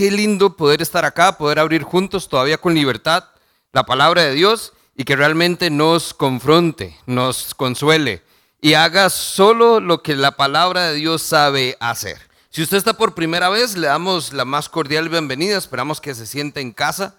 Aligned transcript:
qué 0.00 0.10
lindo 0.10 0.56
poder 0.56 0.80
estar 0.80 1.04
acá, 1.04 1.36
poder 1.36 1.58
abrir 1.58 1.82
juntos 1.82 2.26
todavía 2.26 2.56
con 2.56 2.72
libertad 2.72 3.24
la 3.70 3.84
palabra 3.84 4.22
de 4.22 4.32
Dios 4.32 4.72
y 4.96 5.04
que 5.04 5.14
realmente 5.14 5.68
nos 5.68 6.14
confronte, 6.14 6.96
nos 7.04 7.54
consuele 7.54 8.22
y 8.62 8.72
haga 8.72 9.10
solo 9.10 9.78
lo 9.78 10.02
que 10.02 10.16
la 10.16 10.38
palabra 10.38 10.86
de 10.86 10.94
Dios 10.94 11.20
sabe 11.20 11.76
hacer. 11.80 12.16
Si 12.48 12.62
usted 12.62 12.78
está 12.78 12.94
por 12.94 13.14
primera 13.14 13.50
vez, 13.50 13.76
le 13.76 13.88
damos 13.88 14.32
la 14.32 14.46
más 14.46 14.70
cordial 14.70 15.10
bienvenida, 15.10 15.58
esperamos 15.58 16.00
que 16.00 16.14
se 16.14 16.24
siente 16.24 16.62
en 16.62 16.72
casa. 16.72 17.16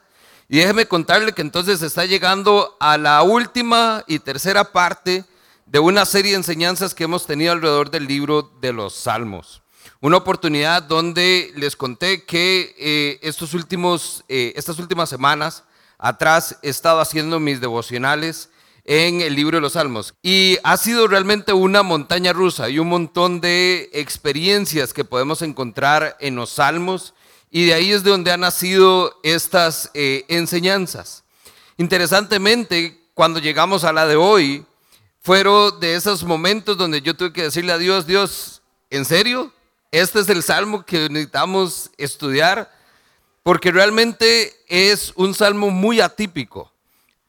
Y 0.49 0.57
déjeme 0.57 0.87
contarle 0.87 1.33
que 1.33 1.43
entonces 1.43 1.83
está 1.83 2.05
llegando 2.05 2.77
a 2.79 2.97
la 2.97 3.21
última 3.21 4.03
y 4.07 4.17
tercera 4.17 4.71
parte 4.71 5.23
de 5.67 5.77
una 5.77 6.03
serie 6.07 6.31
de 6.31 6.37
enseñanzas 6.37 6.95
que 6.95 7.03
hemos 7.03 7.27
tenido 7.27 7.51
alrededor 7.51 7.91
del 7.91 8.07
libro 8.07 8.51
de 8.59 8.73
los 8.73 8.95
Salmos. 8.95 9.61
Una 10.03 10.17
oportunidad 10.17 10.81
donde 10.81 11.51
les 11.55 11.75
conté 11.75 12.23
que 12.23 12.75
eh, 12.79 13.19
estos 13.21 13.53
últimos, 13.53 14.23
eh, 14.27 14.51
estas 14.55 14.79
últimas 14.79 15.09
semanas 15.09 15.63
atrás 15.99 16.57
he 16.63 16.69
estado 16.69 17.01
haciendo 17.01 17.39
mis 17.39 17.61
devocionales 17.61 18.49
en 18.83 19.21
el 19.21 19.35
libro 19.35 19.57
de 19.57 19.61
los 19.61 19.73
Salmos. 19.73 20.15
Y 20.23 20.57
ha 20.63 20.75
sido 20.77 21.07
realmente 21.07 21.53
una 21.53 21.83
montaña 21.83 22.33
rusa 22.33 22.67
y 22.67 22.79
un 22.79 22.89
montón 22.89 23.41
de 23.41 23.91
experiencias 23.93 24.91
que 24.91 25.05
podemos 25.05 25.43
encontrar 25.43 26.17
en 26.19 26.35
los 26.35 26.49
Salmos. 26.49 27.13
Y 27.51 27.65
de 27.65 27.75
ahí 27.75 27.91
es 27.91 28.03
de 28.03 28.09
donde 28.09 28.31
han 28.31 28.39
nacido 28.39 29.19
estas 29.21 29.91
eh, 29.93 30.25
enseñanzas. 30.29 31.23
Interesantemente, 31.77 33.07
cuando 33.13 33.39
llegamos 33.39 33.83
a 33.83 33.93
la 33.93 34.07
de 34.07 34.15
hoy, 34.15 34.65
fueron 35.19 35.79
de 35.79 35.93
esos 35.93 36.23
momentos 36.23 36.75
donde 36.75 37.03
yo 37.03 37.15
tuve 37.15 37.33
que 37.33 37.43
decirle 37.43 37.71
a 37.71 37.77
Dios, 37.77 38.07
Dios, 38.07 38.63
¿en 38.89 39.05
serio? 39.05 39.53
Este 39.91 40.21
es 40.21 40.29
el 40.29 40.41
salmo 40.41 40.85
que 40.85 41.09
necesitamos 41.09 41.91
estudiar, 41.97 42.71
porque 43.43 43.71
realmente 43.71 44.55
es 44.69 45.11
un 45.15 45.33
salmo 45.33 45.69
muy 45.69 45.99
atípico. 45.99 46.71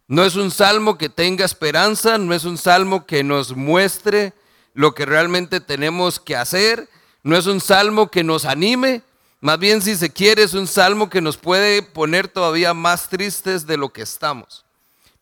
No 0.06 0.24
es 0.24 0.36
un 0.36 0.52
salmo 0.52 0.96
que 0.96 1.08
tenga 1.08 1.44
esperanza, 1.44 2.18
no 2.18 2.34
es 2.34 2.44
un 2.44 2.56
salmo 2.56 3.04
que 3.04 3.24
nos 3.24 3.56
muestre 3.56 4.32
lo 4.74 4.94
que 4.94 5.06
realmente 5.06 5.58
tenemos 5.60 6.20
que 6.20 6.36
hacer, 6.36 6.88
no 7.24 7.36
es 7.36 7.46
un 7.46 7.60
salmo 7.60 8.10
que 8.10 8.22
nos 8.22 8.44
anime, 8.44 9.02
más 9.40 9.58
bien 9.58 9.82
si 9.82 9.96
se 9.96 10.10
quiere 10.10 10.44
es 10.44 10.54
un 10.54 10.68
salmo 10.68 11.10
que 11.10 11.20
nos 11.20 11.36
puede 11.36 11.82
poner 11.82 12.28
todavía 12.28 12.74
más 12.74 13.08
tristes 13.08 13.66
de 13.66 13.76
lo 13.76 13.92
que 13.92 14.02
estamos. 14.02 14.64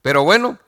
Pero 0.03 0.25
bueno, 0.25 0.59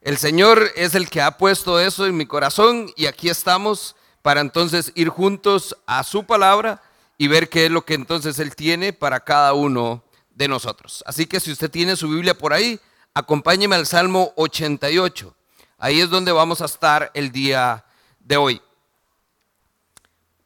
el 0.00 0.16
Señor 0.16 0.70
es 0.76 0.94
el 0.94 1.10
que 1.10 1.20
ha 1.20 1.36
puesto 1.36 1.80
eso 1.80 2.06
en 2.06 2.16
mi 2.16 2.26
corazón 2.26 2.92
y 2.96 3.06
aquí 3.06 3.28
estamos 3.28 3.96
para 4.22 4.40
entonces 4.40 4.92
ir 4.94 5.08
juntos 5.08 5.76
a 5.86 6.04
su 6.04 6.24
palabra 6.24 6.82
y 7.18 7.28
ver 7.28 7.48
qué 7.48 7.66
es 7.66 7.70
lo 7.70 7.84
que 7.84 7.94
entonces 7.94 8.38
Él 8.38 8.54
tiene 8.54 8.92
para 8.92 9.20
cada 9.20 9.52
uno 9.54 10.02
de 10.34 10.48
nosotros. 10.48 11.04
Así 11.06 11.26
que 11.26 11.40
si 11.40 11.52
usted 11.52 11.70
tiene 11.70 11.96
su 11.96 12.08
Biblia 12.08 12.36
por 12.36 12.52
ahí, 12.52 12.80
acompáñeme 13.14 13.76
al 13.76 13.86
Salmo 13.86 14.32
88. 14.36 15.34
Ahí 15.78 16.00
es 16.00 16.10
donde 16.10 16.32
vamos 16.32 16.60
a 16.60 16.66
estar 16.66 17.10
el 17.14 17.32
día 17.32 17.84
de 18.20 18.36
hoy. 18.36 18.62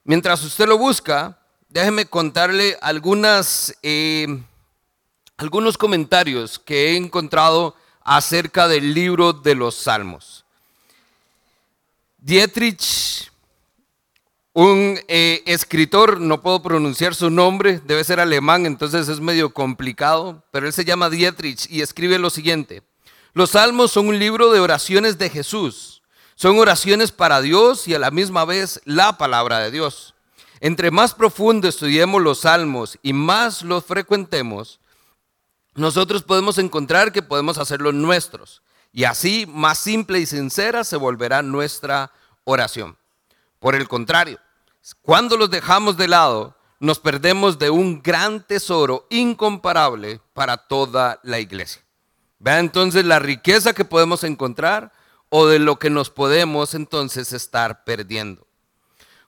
Mientras 0.04 0.42
usted 0.42 0.66
lo 0.66 0.78
busca, 0.78 1.38
déjeme 1.68 2.06
contarle 2.06 2.76
algunas, 2.80 3.74
eh, 3.82 4.26
algunos 5.36 5.78
comentarios 5.78 6.58
que 6.58 6.90
he 6.90 6.96
encontrado 6.96 7.74
acerca 8.02 8.68
del 8.68 8.94
libro 8.94 9.32
de 9.32 9.54
los 9.54 9.74
Salmos. 9.74 10.44
Dietrich, 12.18 13.30
un 14.54 15.00
eh, 15.08 15.42
escritor, 15.46 16.20
no 16.20 16.40
puedo 16.40 16.62
pronunciar 16.62 17.16
su 17.16 17.28
nombre, 17.28 17.80
debe 17.84 18.04
ser 18.04 18.20
alemán, 18.20 18.66
entonces 18.66 19.08
es 19.08 19.18
medio 19.18 19.52
complicado, 19.52 20.44
pero 20.52 20.66
él 20.66 20.72
se 20.72 20.84
llama 20.84 21.10
Dietrich 21.10 21.66
y 21.68 21.82
escribe 21.82 22.20
lo 22.20 22.30
siguiente. 22.30 22.84
Los 23.32 23.50
salmos 23.50 23.90
son 23.90 24.06
un 24.06 24.18
libro 24.20 24.52
de 24.52 24.60
oraciones 24.60 25.18
de 25.18 25.28
Jesús. 25.28 26.02
Son 26.36 26.56
oraciones 26.58 27.10
para 27.10 27.40
Dios 27.40 27.88
y 27.88 27.94
a 27.94 27.98
la 27.98 28.12
misma 28.12 28.44
vez 28.44 28.80
la 28.84 29.18
palabra 29.18 29.58
de 29.58 29.72
Dios. 29.72 30.14
Entre 30.60 30.92
más 30.92 31.14
profundo 31.14 31.66
estudiemos 31.66 32.22
los 32.22 32.40
salmos 32.40 32.96
y 33.02 33.12
más 33.12 33.62
los 33.62 33.84
frecuentemos, 33.84 34.78
nosotros 35.74 36.22
podemos 36.22 36.58
encontrar 36.58 37.10
que 37.10 37.22
podemos 37.22 37.58
hacerlo 37.58 37.90
nuestros. 37.90 38.62
Y 38.92 39.02
así, 39.02 39.46
más 39.48 39.78
simple 39.78 40.20
y 40.20 40.26
sincera 40.26 40.84
se 40.84 40.96
volverá 40.96 41.42
nuestra 41.42 42.12
oración. 42.44 42.96
Por 43.58 43.74
el 43.74 43.88
contrario, 43.88 44.38
cuando 45.02 45.36
los 45.36 45.50
dejamos 45.50 45.96
de 45.96 46.08
lado, 46.08 46.56
nos 46.80 46.98
perdemos 46.98 47.58
de 47.58 47.70
un 47.70 48.02
gran 48.02 48.46
tesoro 48.46 49.06
incomparable 49.10 50.20
para 50.34 50.56
toda 50.56 51.20
la 51.22 51.40
iglesia. 51.40 51.82
Vea 52.38 52.58
entonces 52.58 53.04
la 53.04 53.18
riqueza 53.18 53.72
que 53.72 53.84
podemos 53.84 54.24
encontrar 54.24 54.92
o 55.30 55.46
de 55.46 55.58
lo 55.58 55.78
que 55.78 55.88
nos 55.88 56.10
podemos 56.10 56.74
entonces 56.74 57.32
estar 57.32 57.84
perdiendo. 57.84 58.46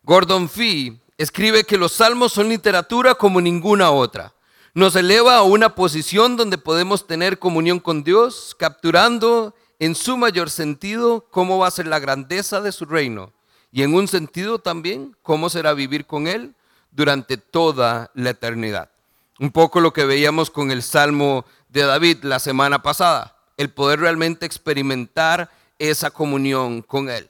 Gordon 0.03 0.49
Fee 0.49 1.00
escribe 1.17 1.65
que 1.65 1.78
los 1.78 1.93
salmos 1.93 2.33
son 2.33 2.49
literatura 2.49 3.15
como 3.15 3.41
ninguna 3.41 3.91
otra 3.91 4.34
nos 4.77 4.94
eleva 4.94 5.37
a 5.38 5.43
una 5.43 5.75
posición 5.75 6.37
donde 6.37 6.59
podemos 6.59 7.06
tener 7.06 7.38
comunión 7.38 7.81
con 7.81 8.05
Dios, 8.05 8.55
capturando 8.59 9.55
en 9.78 9.94
su 9.94 10.19
mayor 10.19 10.50
sentido 10.50 11.27
cómo 11.31 11.56
va 11.56 11.69
a 11.69 11.71
ser 11.71 11.87
la 11.87 11.99
grandeza 11.99 12.61
de 12.61 12.73
su 12.73 12.84
reino 12.84 13.33
y 13.76 13.82
en 13.82 13.92
un 13.92 14.09
sentido 14.09 14.59
también 14.59 15.14
cómo 15.20 15.50
será 15.50 15.75
vivir 15.75 16.06
con 16.06 16.28
Él 16.28 16.54
durante 16.92 17.37
toda 17.37 18.10
la 18.14 18.31
eternidad. 18.31 18.91
Un 19.38 19.53
poco 19.53 19.81
lo 19.81 19.92
que 19.92 20.06
veíamos 20.06 20.50
con 20.50 20.70
el 20.70 20.82
Salmo 20.82 21.44
de 21.69 21.82
David 21.82 22.22
la 22.22 22.38
semana 22.38 22.81
pasada, 22.81 23.37
el 23.59 23.69
poder 23.69 24.00
realmente 24.00 24.47
experimentar 24.47 25.50
esa 25.78 26.10
comunión 26.10 26.81
con 26.81 27.10
Él. 27.10 27.28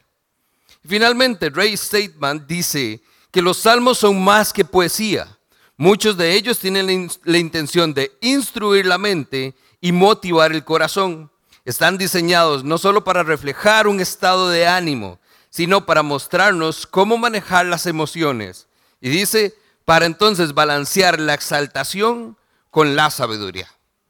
Finalmente, 0.86 1.50
Ray 1.50 1.76
Stateman 1.76 2.46
dice 2.46 3.02
que 3.32 3.42
los 3.42 3.56
salmos 3.56 3.98
son 3.98 4.22
más 4.22 4.52
que 4.52 4.64
poesía 4.64 5.26
Muchos 5.76 6.16
de 6.16 6.32
ellos 6.34 6.60
tienen 6.60 7.10
la 7.24 7.38
intención 7.38 7.92
de 7.92 8.16
instruir 8.22 8.86
la 8.86 8.98
mente 8.98 9.56
y 9.80 9.90
motivar 9.90 10.52
el 10.52 10.62
corazón. 10.62 11.28
Están 11.64 11.98
diseñados 11.98 12.62
no 12.62 12.78
solo 12.78 13.02
para 13.02 13.24
reflejar 13.24 13.88
un 13.88 13.98
estado 13.98 14.48
de 14.48 14.68
ánimo, 14.68 15.18
sino 15.56 15.86
para 15.86 16.02
mostrarnos 16.02 16.86
cómo 16.86 17.16
manejar 17.16 17.64
las 17.64 17.86
emociones. 17.86 18.66
Y 19.00 19.08
dice, 19.08 19.54
para 19.86 20.04
entonces 20.04 20.52
balancear 20.52 21.18
la 21.18 21.32
exaltación 21.32 22.36
con 22.70 22.94
la 22.94 23.10
sabiduría. 23.10 23.66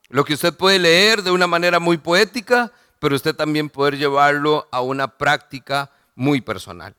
Lo 0.08 0.24
que 0.24 0.34
usted 0.34 0.52
puede 0.52 0.80
leer 0.80 1.22
de 1.22 1.30
una 1.30 1.46
manera 1.46 1.78
muy 1.78 1.98
poética, 1.98 2.72
pero 2.98 3.14
usted 3.14 3.32
también 3.32 3.70
poder 3.70 3.96
llevarlo 3.96 4.66
a 4.72 4.80
una 4.80 5.06
práctica 5.06 5.92
muy 6.16 6.40
personal. 6.40 6.96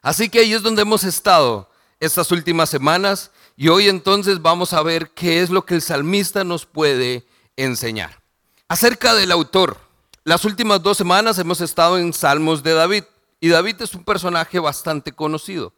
Así 0.00 0.30
que 0.30 0.38
ahí 0.38 0.54
es 0.54 0.62
donde 0.62 0.80
hemos 0.80 1.04
estado 1.04 1.68
estas 2.00 2.32
últimas 2.32 2.70
semanas 2.70 3.30
y 3.58 3.68
hoy 3.68 3.90
entonces 3.90 4.40
vamos 4.40 4.72
a 4.72 4.82
ver 4.82 5.10
qué 5.10 5.42
es 5.42 5.50
lo 5.50 5.66
que 5.66 5.74
el 5.74 5.82
salmista 5.82 6.44
nos 6.44 6.64
puede 6.64 7.26
enseñar. 7.56 8.22
Acerca 8.68 9.12
del 9.12 9.32
autor, 9.32 9.76
las 10.24 10.46
últimas 10.46 10.82
dos 10.82 10.96
semanas 10.96 11.38
hemos 11.38 11.60
estado 11.60 11.98
en 11.98 12.14
Salmos 12.14 12.62
de 12.62 12.72
David 12.72 13.04
y 13.44 13.48
David 13.48 13.82
es 13.82 13.94
un 13.94 14.02
personaje 14.02 14.58
bastante 14.58 15.12
conocido. 15.12 15.74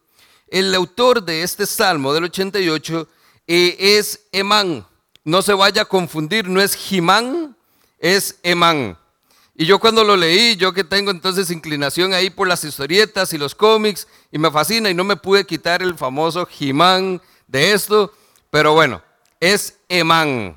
El 0.47 0.72
autor 0.72 1.25
de 1.25 1.43
este 1.43 1.66
Salmo 1.66 2.15
del 2.15 2.22
88 2.22 3.09
eh, 3.49 3.77
es 3.77 4.21
Emán. 4.31 4.87
No 5.25 5.43
se 5.43 5.53
vaya 5.53 5.82
a 5.82 5.87
confundir, 5.87 6.49
no 6.49 6.60
es 6.60 6.76
Jimán, 6.76 7.56
es 7.99 8.38
Emán. 8.44 8.97
Y 9.53 9.66
yo 9.66 9.81
cuando 9.81 10.05
lo 10.05 10.16
leí, 10.16 10.55
yo 10.55 10.72
que 10.72 10.84
tengo 10.84 11.10
entonces 11.10 11.50
inclinación 11.50 12.15
ahí 12.15 12.31
por 12.31 12.47
las 12.47 12.62
historietas 12.62 13.32
y 13.32 13.37
los 13.37 13.56
cómics, 13.56 14.06
y 14.31 14.38
me 14.38 14.53
fascina 14.53 14.88
y 14.88 14.94
no 14.94 15.03
me 15.03 15.16
pude 15.16 15.44
quitar 15.44 15.82
el 15.82 15.97
famoso 15.97 16.47
Jimán 16.47 17.21
de 17.49 17.72
esto, 17.72 18.12
pero 18.49 18.75
bueno, 18.75 19.03
es 19.41 19.76
Emán. 19.88 20.56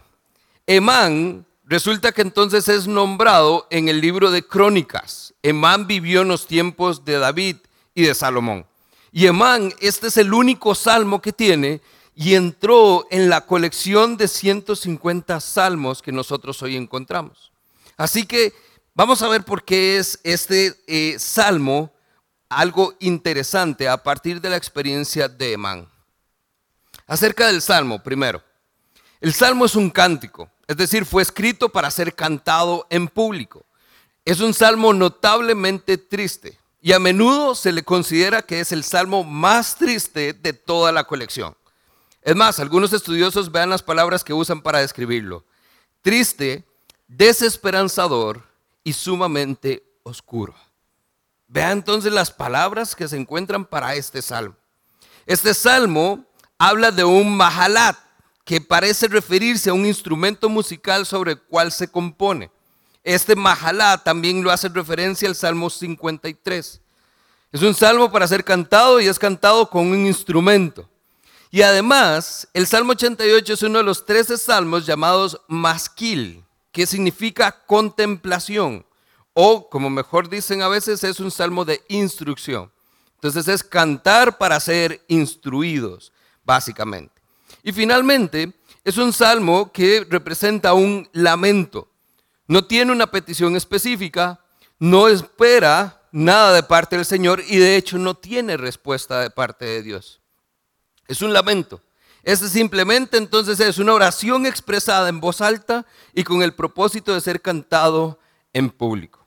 Emán 0.68 1.44
resulta 1.70 2.12
que 2.12 2.24
entonces 2.24 2.68
es 2.68 2.88
nombrado 2.88 3.68
en 3.70 3.90
el 3.90 4.02
libro 4.02 4.32
de 4.32 4.46
Crónicas. 4.46 5.36
Emán 5.44 5.86
vivió 5.86 6.24
en 6.24 6.28
los 6.28 6.48
tiempos 6.48 7.06
de 7.06 7.20
David 7.20 7.58
y 7.94 8.04
de 8.04 8.16
Salomón. 8.16 8.66
Y 9.12 9.28
Emán, 9.28 9.72
este 9.80 10.08
es 10.08 10.18
el 10.18 10.34
único 10.34 10.74
salmo 10.74 11.22
que 11.22 11.32
tiene 11.32 11.82
y 12.16 12.34
entró 12.34 13.06
en 13.12 13.30
la 13.30 13.46
colección 13.46 14.18
de 14.18 14.28
150 14.28 15.40
salmos 15.40 16.02
que 16.02 16.12
nosotros 16.12 16.60
hoy 16.64 16.76
encontramos. 16.76 17.52
Así 17.98 18.26
que 18.26 18.52
vamos 18.96 19.22
a 19.22 19.28
ver 19.28 19.44
por 19.44 19.64
qué 19.64 19.98
es 19.98 20.20
este 20.24 20.76
eh, 20.88 21.18
salmo 21.20 21.94
algo 22.50 22.96
interesante 23.00 23.88
a 23.88 24.02
partir 24.02 24.42
de 24.42 24.50
la 24.50 24.58
experiencia 24.58 25.30
de 25.30 25.54
Emán. 25.54 25.88
Acerca 27.06 27.46
del 27.46 27.62
Salmo, 27.62 28.02
primero. 28.02 28.44
El 29.22 29.34
Salmo 29.34 29.66
es 29.66 29.76
un 29.76 29.92
cántico, 29.92 30.50
es 30.70 30.78
decir, 30.78 31.04
fue 31.04 31.24
escrito 31.24 31.70
para 31.70 31.90
ser 31.90 32.14
cantado 32.14 32.86
en 32.92 33.08
público. 33.08 33.66
Es 34.24 34.40
un 34.40 34.54
salmo 34.54 34.94
notablemente 34.94 35.98
triste 35.98 36.60
y 36.80 36.94
a 36.94 37.00
menudo 37.00 37.56
se 37.56 37.72
le 37.72 37.82
considera 37.82 38.44
que 38.44 38.60
es 38.60 38.72
el 38.72 38.84
salmo 38.84 39.24
más 39.24 39.78
triste 39.78 40.32
de 40.34 40.54
toda 40.54 40.92
la 40.92 41.06
colección. 41.06 41.58
Es 42.22 42.36
más, 42.36 42.60
algunos 42.60 42.94
estudiosos 42.94 43.52
vean 43.52 43.72
las 43.72 43.82
palabras 43.82 44.24
que 44.24 44.32
usan 44.32 44.62
para 44.62 44.78
describirlo. 44.78 45.44
Triste, 46.04 46.64
desesperanzador 47.08 48.44
y 48.84 48.94
sumamente 48.94 49.84
oscuro. 50.04 50.54
Vean 51.48 51.80
entonces 51.80 52.14
las 52.14 52.30
palabras 52.30 52.96
que 52.96 53.08
se 53.08 53.18
encuentran 53.18 53.66
para 53.66 53.96
este 53.96 54.22
salmo. 54.22 54.56
Este 55.26 55.56
salmo 55.56 56.26
habla 56.60 56.92
de 56.92 57.06
un 57.06 57.36
mahalat, 57.36 57.98
que 58.50 58.60
parece 58.60 59.08
referirse 59.08 59.70
a 59.70 59.76
un 59.76 59.86
instrumento 59.86 60.50
musical 60.50 61.06
sobre 61.06 61.34
el 61.34 61.40
cual 61.40 61.72
se 61.72 61.88
compone. 61.88 62.50
Este 63.04 63.36
mahalat 63.36 64.04
también 64.04 64.44
lo 64.44 64.50
hace 64.50 64.68
referencia 64.70 65.30
al 65.30 65.36
Salmo 65.36 65.70
53. 65.70 66.82
Es 67.52 67.62
un 67.62 67.76
salmo 67.76 68.12
para 68.12 68.28
ser 68.28 68.44
cantado 68.44 69.00
y 69.00 69.06
es 69.06 69.20
cantado 69.20 69.70
con 69.70 69.86
un 69.86 70.08
instrumento. 70.08 70.90
Y 71.52 71.62
además, 71.62 72.48
el 72.56 72.66
Salmo 72.66 72.94
88 72.94 73.54
es 73.54 73.62
uno 73.62 73.78
de 73.78 73.84
los 73.84 74.04
13 74.04 74.36
salmos 74.40 74.84
llamados 74.84 75.40
masquil, 75.48 76.44
que 76.72 76.88
significa 76.88 77.52
contemplación, 77.68 78.84
o 79.34 79.70
como 79.70 79.92
mejor 79.92 80.28
dicen 80.28 80.64
a 80.64 80.70
veces, 80.70 81.04
es 81.04 81.20
un 81.20 81.30
salmo 81.30 81.66
de 81.66 81.84
instrucción. 81.88 82.72
Entonces 83.14 83.48
es 83.48 83.64
cantar 83.64 84.40
para 84.40 84.60
ser 84.60 85.06
instruidos, 85.08 86.12
básicamente. 86.44 87.19
Y 87.64 87.72
finalmente, 87.72 88.54
es 88.84 88.98
un 88.98 89.14
salmo 89.14 89.72
que 89.72 90.06
representa 90.10 90.74
un 90.74 91.08
lamento. 91.14 91.90
No 92.48 92.66
tiene 92.66 92.92
una 92.92 93.08
petición 93.08 93.56
específica, 93.56 94.40
no 94.80 95.08
espera 95.08 96.02
nada 96.12 96.54
de 96.54 96.64
parte 96.64 96.96
del 96.96 97.06
Señor 97.06 97.44
y 97.48 97.58
de 97.58 97.76
hecho 97.76 97.98
no 97.98 98.16
tiene 98.16 98.58
respuesta 98.58 99.20
de 99.20 99.30
parte 99.30 99.66
de 99.66 99.84
Dios. 99.84 100.22
Es 101.08 101.22
un 101.22 101.34
lamento. 101.34 101.82
Este 102.24 102.48
simplemente 102.48 103.18
entonces 103.18 103.60
es 103.60 103.78
una 103.78 103.94
oración 103.94 104.46
expresada 104.46 105.10
en 105.10 105.20
voz 105.20 105.42
alta 105.42 105.86
y 106.14 106.24
con 106.24 106.42
el 106.42 106.54
propósito 106.54 107.14
de 107.14 107.22
ser 107.22 107.42
cantado 107.42 108.20
en 108.54 108.70
público. 108.70 109.26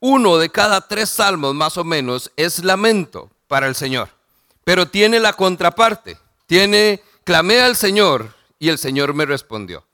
Uno 0.00 0.38
de 0.38 0.48
cada 0.48 0.80
tres 0.88 1.10
salmos 1.10 1.54
más 1.54 1.76
o 1.76 1.84
menos 1.84 2.32
es 2.36 2.64
lamento 2.64 3.30
para 3.46 3.68
el 3.68 3.76
Señor, 3.76 4.08
pero 4.64 4.88
tiene 4.88 5.20
la 5.20 5.32
contraparte. 5.32 6.18
Tiene, 6.46 7.00
clamé 7.24 7.60
al 7.60 7.76
Señor 7.76 8.34
y 8.58 8.68
el 8.68 8.78
Señor 8.78 9.14
me 9.14 9.26
respondió. 9.26 9.84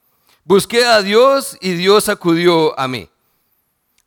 Busqué 0.44 0.84
a 0.84 1.02
Dios 1.02 1.58
y 1.60 1.72
Dios 1.72 2.08
acudió 2.08 2.78
a 2.78 2.88
mí. 2.88 3.08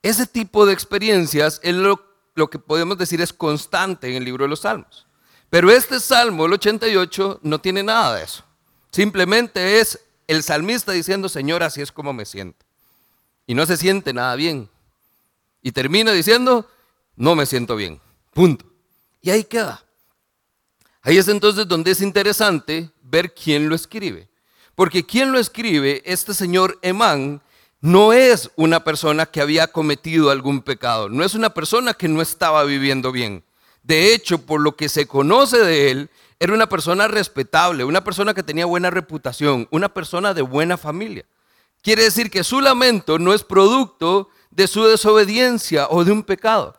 Ese 0.01 0.25
tipo 0.25 0.65
de 0.65 0.73
experiencias 0.73 1.59
es 1.63 1.75
lo, 1.75 2.01
que 2.49 2.57
podemos 2.57 2.97
decir 2.97 3.21
es 3.21 3.31
constante 3.31 4.09
en 4.09 4.15
el 4.15 4.23
libro 4.23 4.45
de 4.45 4.49
los 4.49 4.61
Salmos. 4.61 5.05
Pero 5.51 5.69
este 5.69 5.99
salmo, 5.99 6.45
el 6.45 6.53
88, 6.53 7.41
no 7.43 7.59
tiene 7.59 7.83
nada 7.83 8.15
de 8.15 8.23
eso. 8.23 8.43
Simplemente 8.91 9.79
es 9.79 9.99
el 10.27 10.43
salmista 10.43 10.93
diciendo, 10.93 11.27
Señor, 11.27 11.61
así 11.61 11.81
es 11.81 11.91
como 11.91 12.13
me 12.13 12.25
siento. 12.25 12.65
Y 13.45 13.53
no 13.53 13.65
se 13.65 13.77
siente 13.77 14.13
nada 14.13 14.35
bien. 14.35 14.69
Y 15.61 15.73
termina 15.73 16.13
diciendo, 16.13 16.69
no 17.15 17.35
me 17.35 17.45
siento 17.45 17.75
bien. 17.75 17.99
Punto. 18.33 18.65
Y 19.21 19.29
ahí 19.29 19.43
queda. 19.43 19.83
Ahí 21.01 21.17
es 21.17 21.27
entonces 21.27 21.67
donde 21.67 21.91
es 21.91 22.01
interesante 22.01 22.89
ver 23.11 23.33
quién 23.33 23.69
lo 23.69 23.75
escribe. 23.75 24.29
Porque 24.73 25.05
quien 25.05 25.31
lo 25.31 25.37
escribe, 25.37 26.01
este 26.05 26.33
señor 26.33 26.79
Emán, 26.81 27.41
no 27.81 28.13
es 28.13 28.49
una 28.55 28.83
persona 28.83 29.25
que 29.25 29.41
había 29.41 29.67
cometido 29.67 30.29
algún 30.29 30.61
pecado, 30.61 31.09
no 31.09 31.23
es 31.23 31.35
una 31.35 31.49
persona 31.49 31.93
que 31.93 32.07
no 32.07 32.21
estaba 32.21 32.63
viviendo 32.63 33.11
bien. 33.11 33.43
De 33.83 34.13
hecho, 34.13 34.39
por 34.39 34.61
lo 34.61 34.75
que 34.75 34.87
se 34.87 35.07
conoce 35.07 35.57
de 35.57 35.91
él, 35.91 36.09
era 36.39 36.53
una 36.53 36.69
persona 36.69 37.07
respetable, 37.07 37.83
una 37.83 38.03
persona 38.03 38.33
que 38.33 38.43
tenía 38.43 38.65
buena 38.65 38.89
reputación, 38.89 39.67
una 39.71 39.89
persona 39.89 40.33
de 40.33 40.41
buena 40.41 40.77
familia. 40.77 41.25
Quiere 41.81 42.03
decir 42.03 42.29
que 42.29 42.43
su 42.43 42.61
lamento 42.61 43.19
no 43.19 43.33
es 43.33 43.43
producto 43.43 44.29
de 44.51 44.67
su 44.67 44.83
desobediencia 44.85 45.87
o 45.89 46.03
de 46.03 46.11
un 46.11 46.23
pecado. 46.23 46.75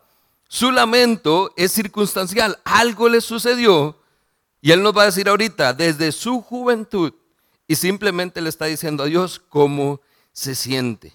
Su 0.49 0.71
lamento 0.71 1.53
es 1.57 1.73
circunstancial. 1.73 2.59
Algo 2.65 3.09
le 3.09 3.21
sucedió 3.21 3.97
y 4.63 4.71
él 4.71 4.83
nos 4.83 4.97
va 4.97 5.03
a 5.03 5.07
decir 5.07 5.29
ahorita, 5.29 5.75
desde 5.75 6.13
su 6.13 6.41
juventud, 6.41 7.13
y 7.67 7.75
simplemente 7.75 8.41
le 8.41 8.49
está 8.49 8.67
diciendo 8.67 9.03
a 9.03 9.07
Dios 9.07 9.43
cómo 9.49 10.01
se 10.33 10.55
siente. 10.55 11.13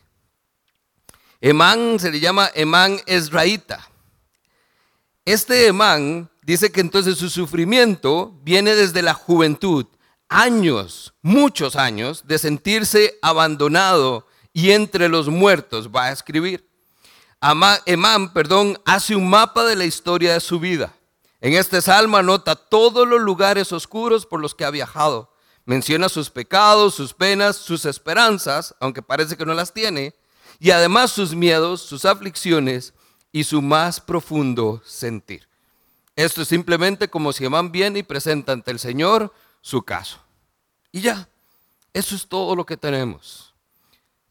Emán 1.39 1.97
se 1.97 2.11
le 2.11 2.19
llama 2.19 2.51
Emán 2.53 2.99
Esraíta. 3.05 3.87
Este 5.23 5.67
Emán 5.67 6.29
dice 6.41 6.71
que 6.71 6.81
entonces 6.81 7.17
su 7.17 7.29
sufrimiento 7.29 8.37
viene 8.43 8.75
desde 8.75 9.01
la 9.01 9.13
juventud, 9.13 9.85
años, 10.27 11.13
muchos 11.21 11.77
años, 11.77 12.27
de 12.27 12.39
sentirse 12.39 13.17
abandonado 13.21 14.27
y 14.51 14.71
entre 14.71 15.07
los 15.07 15.29
muertos, 15.29 15.89
va 15.89 16.05
a 16.05 16.11
escribir. 16.11 16.67
Emán, 17.85 18.33
perdón, 18.33 18.77
hace 18.83 19.15
un 19.15 19.29
mapa 19.29 19.63
de 19.63 19.77
la 19.77 19.85
historia 19.85 20.33
de 20.33 20.41
su 20.41 20.59
vida. 20.59 20.96
En 21.39 21.53
este 21.53 21.81
salmo 21.81 22.17
anota 22.17 22.55
todos 22.55 23.07
los 23.07 23.21
lugares 23.21 23.71
oscuros 23.71 24.25
por 24.25 24.39
los 24.39 24.55
que 24.55 24.65
ha 24.65 24.71
viajado. 24.71 25.31
Menciona 25.65 26.09
sus 26.09 26.29
pecados, 26.29 26.95
sus 26.95 27.13
penas, 27.13 27.57
sus 27.57 27.85
esperanzas, 27.85 28.75
aunque 28.79 29.01
parece 29.01 29.37
que 29.37 29.45
no 29.45 29.53
las 29.53 29.73
tiene, 29.73 30.15
y 30.59 30.71
además 30.71 31.11
sus 31.11 31.35
miedos, 31.35 31.81
sus 31.81 32.05
aflicciones 32.05 32.93
y 33.31 33.43
su 33.43 33.61
más 33.61 33.99
profundo 33.99 34.81
sentir. 34.85 35.47
Esto 36.15 36.41
es 36.41 36.47
simplemente 36.47 37.09
como 37.09 37.31
si 37.31 37.45
Amán 37.45 37.71
viene 37.71 37.99
y 37.99 38.03
presenta 38.03 38.53
ante 38.53 38.71
el 38.71 38.79
Señor 38.79 39.31
su 39.61 39.83
caso. 39.83 40.19
Y 40.91 41.01
ya, 41.01 41.29
eso 41.93 42.15
es 42.15 42.27
todo 42.27 42.55
lo 42.55 42.65
que 42.65 42.77
tenemos. 42.77 43.53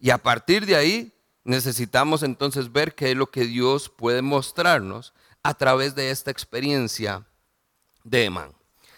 Y 0.00 0.10
a 0.10 0.18
partir 0.18 0.66
de 0.66 0.74
ahí 0.74 1.12
necesitamos 1.44 2.24
entonces 2.24 2.72
ver 2.72 2.94
qué 2.94 3.12
es 3.12 3.16
lo 3.16 3.30
que 3.30 3.44
Dios 3.44 3.88
puede 3.88 4.22
mostrarnos 4.22 5.12
a 5.48 5.54
través 5.54 5.94
de 5.94 6.10
esta 6.10 6.30
experiencia 6.30 7.24
de 8.04 8.24
Emán. 8.24 8.52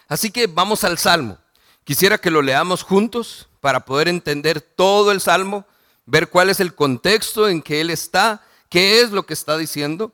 Así 0.07 0.31
que 0.31 0.47
vamos 0.47 0.83
al 0.83 0.97
Salmo. 0.97 1.37
Quisiera 1.83 2.17
que 2.17 2.31
lo 2.31 2.41
leamos 2.41 2.83
juntos 2.83 3.47
para 3.59 3.85
poder 3.85 4.07
entender 4.07 4.61
todo 4.61 5.11
el 5.11 5.21
Salmo, 5.21 5.65
ver 6.05 6.29
cuál 6.29 6.49
es 6.49 6.59
el 6.59 6.73
contexto 6.73 7.49
en 7.49 7.61
que 7.61 7.81
él 7.81 7.89
está 7.89 8.43
¿Qué 8.69 9.01
es 9.01 9.09
lo 9.09 9.25
que 9.25 9.33
está 9.33 9.57
diciendo? 9.57 10.13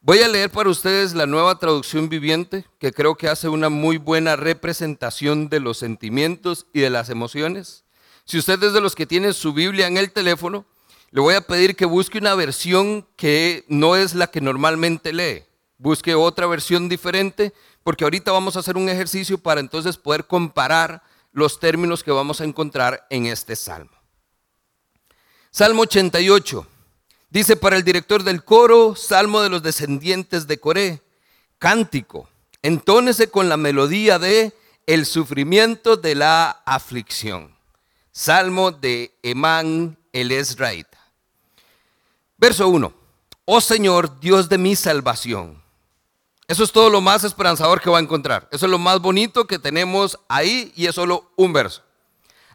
Voy 0.00 0.20
a 0.20 0.28
leer 0.28 0.48
para 0.48 0.70
ustedes 0.70 1.12
la 1.12 1.26
nueva 1.26 1.58
traducción 1.58 2.08
viviente, 2.08 2.64
que 2.78 2.94
creo 2.94 3.14
que 3.14 3.28
hace 3.28 3.50
una 3.50 3.68
muy 3.68 3.98
buena 3.98 4.36
representación 4.36 5.50
de 5.50 5.60
los 5.60 5.76
sentimientos 5.76 6.66
y 6.72 6.80
de 6.80 6.88
las 6.88 7.10
emociones. 7.10 7.84
Si 8.24 8.38
usted 8.38 8.62
es 8.62 8.72
de 8.72 8.80
los 8.80 8.94
que 8.94 9.04
tiene 9.04 9.34
su 9.34 9.52
Biblia 9.52 9.86
en 9.86 9.98
el 9.98 10.12
teléfono, 10.12 10.64
le 11.10 11.20
voy 11.20 11.34
a 11.34 11.42
pedir 11.42 11.76
que 11.76 11.84
busque 11.84 12.16
una 12.16 12.34
versión 12.34 13.06
que 13.16 13.66
no 13.68 13.96
es 13.96 14.14
la 14.14 14.28
que 14.28 14.40
normalmente 14.40 15.12
lee. 15.12 15.44
Busque 15.80 16.14
otra 16.14 16.46
versión 16.46 16.90
diferente, 16.90 17.54
porque 17.82 18.04
ahorita 18.04 18.30
vamos 18.32 18.54
a 18.54 18.58
hacer 18.58 18.76
un 18.76 18.90
ejercicio 18.90 19.38
para 19.38 19.60
entonces 19.60 19.96
poder 19.96 20.26
comparar 20.26 21.02
los 21.32 21.58
términos 21.58 22.04
que 22.04 22.10
vamos 22.10 22.42
a 22.42 22.44
encontrar 22.44 23.06
en 23.08 23.24
este 23.24 23.56
salmo. 23.56 23.90
Salmo 25.50 25.80
88. 25.80 26.66
Dice 27.30 27.56
para 27.56 27.76
el 27.76 27.82
director 27.82 28.22
del 28.24 28.44
coro, 28.44 28.94
Salmo 28.94 29.40
de 29.40 29.48
los 29.48 29.62
descendientes 29.62 30.46
de 30.46 30.60
Coré, 30.60 31.02
cántico, 31.58 32.28
entónese 32.60 33.30
con 33.30 33.48
la 33.48 33.56
melodía 33.56 34.18
de 34.18 34.52
el 34.86 35.06
sufrimiento 35.06 35.96
de 35.96 36.14
la 36.14 36.62
aflicción. 36.66 37.56
Salmo 38.12 38.70
de 38.70 39.14
Emán 39.22 39.96
el 40.12 40.30
Esraíta. 40.30 40.98
Verso 42.36 42.68
1. 42.68 42.92
Oh 43.46 43.60
Señor, 43.62 44.20
Dios 44.20 44.50
de 44.50 44.58
mi 44.58 44.76
salvación. 44.76 45.59
Eso 46.50 46.64
es 46.64 46.72
todo 46.72 46.90
lo 46.90 47.00
más 47.00 47.22
esperanzador 47.22 47.80
que 47.80 47.88
va 47.88 47.98
a 47.98 48.02
encontrar. 48.02 48.48
Eso 48.50 48.66
es 48.66 48.72
lo 48.72 48.78
más 48.80 48.98
bonito 48.98 49.46
que 49.46 49.60
tenemos 49.60 50.18
ahí 50.28 50.72
y 50.74 50.86
es 50.86 50.96
solo 50.96 51.30
un 51.36 51.52
verso. 51.52 51.84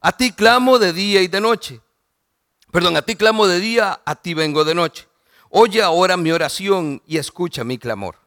A 0.01 0.11
ti 0.11 0.33
clamo 0.33 0.79
de 0.79 0.91
día 0.91 1.21
y 1.21 1.29
de 1.29 1.39
noche. 1.39 1.79
Perdón, 2.73 2.97
a 2.97 3.03
ti 3.03 3.15
clamo 3.15 3.47
de 3.47 3.61
día, 3.61 4.01
a 4.03 4.15
ti 4.15 4.33
vengo 4.33 4.65
de 4.65 4.75
noche. 4.75 5.07
Oye 5.49 5.81
ahora 5.81 6.17
mi 6.17 6.33
oración 6.33 7.01
y 7.07 7.19
escucha 7.19 7.63
mi 7.63 7.77
clamor. 7.77 8.17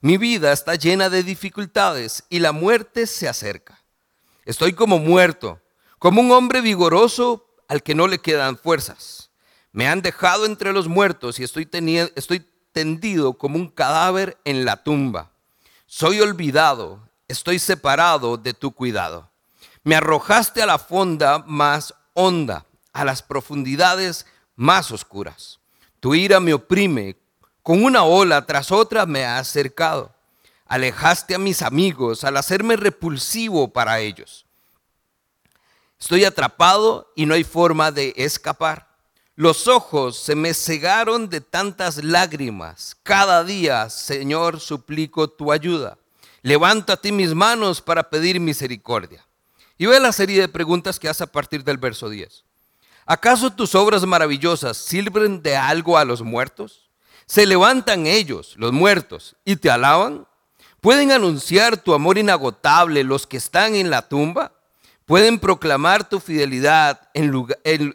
Mi 0.00 0.16
vida 0.16 0.50
está 0.50 0.76
llena 0.76 1.10
de 1.10 1.22
dificultades 1.22 2.24
y 2.30 2.38
la 2.38 2.52
muerte 2.52 3.06
se 3.06 3.28
acerca. 3.28 3.84
Estoy 4.46 4.72
como 4.72 4.98
muerto, 4.98 5.60
como 5.98 6.22
un 6.22 6.32
hombre 6.32 6.62
vigoroso 6.62 7.54
al 7.68 7.82
que 7.82 7.94
no 7.94 8.08
le 8.08 8.18
quedan 8.18 8.56
fuerzas. 8.56 9.30
Me 9.72 9.88
han 9.88 10.00
dejado 10.00 10.46
entre 10.46 10.72
los 10.72 10.88
muertos 10.88 11.38
y 11.38 11.44
estoy, 11.44 11.68
estoy 12.16 12.46
tendido 12.72 13.34
como 13.34 13.56
un 13.56 13.68
cadáver 13.68 14.38
en 14.44 14.64
la 14.64 14.82
tumba. 14.82 15.30
Soy 15.86 16.20
olvidado, 16.20 17.00
estoy 17.28 17.58
separado 17.58 18.36
de 18.36 18.54
tu 18.54 18.72
cuidado. 18.72 19.30
Me 19.84 19.96
arrojaste 19.96 20.62
a 20.62 20.66
la 20.66 20.78
fonda 20.78 21.44
más 21.46 21.94
honda 22.14 22.66
a 22.92 23.04
las 23.04 23.22
profundidades 23.22 24.26
más 24.54 24.90
oscuras. 24.90 25.58
Tu 26.00 26.14
ira 26.14 26.40
me 26.40 26.54
oprime, 26.54 27.16
con 27.62 27.84
una 27.84 28.02
ola 28.04 28.44
tras 28.44 28.70
otra 28.70 29.06
me 29.06 29.24
ha 29.24 29.38
acercado. 29.38 30.14
Alejaste 30.66 31.34
a 31.34 31.38
mis 31.38 31.62
amigos 31.62 32.24
al 32.24 32.36
hacerme 32.36 32.76
repulsivo 32.76 33.72
para 33.72 34.00
ellos. 34.00 34.46
Estoy 36.00 36.24
atrapado 36.24 37.12
y 37.14 37.26
no 37.26 37.34
hay 37.34 37.44
forma 37.44 37.92
de 37.92 38.12
escapar. 38.16 38.88
Los 39.34 39.66
ojos 39.66 40.18
se 40.18 40.34
me 40.34 40.52
cegaron 40.52 41.30
de 41.30 41.40
tantas 41.40 42.04
lágrimas. 42.04 42.96
Cada 43.02 43.42
día, 43.44 43.88
Señor, 43.88 44.60
suplico 44.60 45.28
tu 45.28 45.50
ayuda. 45.52 45.96
Levanto 46.42 46.92
a 46.92 46.98
ti 46.98 47.12
mis 47.12 47.34
manos 47.34 47.80
para 47.80 48.10
pedir 48.10 48.38
misericordia. 48.40 49.26
Y 49.78 49.86
ve 49.86 49.98
la 50.00 50.12
serie 50.12 50.38
de 50.38 50.48
preguntas 50.48 51.00
que 51.00 51.08
hace 51.08 51.24
a 51.24 51.32
partir 51.32 51.64
del 51.64 51.78
verso 51.78 52.10
10. 52.10 52.44
¿Acaso 53.06 53.50
tus 53.50 53.74
obras 53.74 54.04
maravillosas 54.04 54.76
sirven 54.76 55.42
de 55.42 55.56
algo 55.56 55.96
a 55.96 56.04
los 56.04 56.20
muertos? 56.20 56.90
¿Se 57.24 57.46
levantan 57.46 58.06
ellos, 58.06 58.54
los 58.58 58.72
muertos, 58.72 59.36
y 59.46 59.56
te 59.56 59.70
alaban? 59.70 60.26
¿Pueden 60.82 61.10
anunciar 61.10 61.78
tu 61.78 61.94
amor 61.94 62.18
inagotable 62.18 63.02
los 63.02 63.26
que 63.26 63.38
están 63.38 63.76
en 63.76 63.88
la 63.88 64.08
tumba? 64.08 64.52
¿Pueden 65.04 65.38
proclamar 65.38 66.08
tu 66.08 66.20
fidelidad 66.20 67.10
en, 67.14 67.34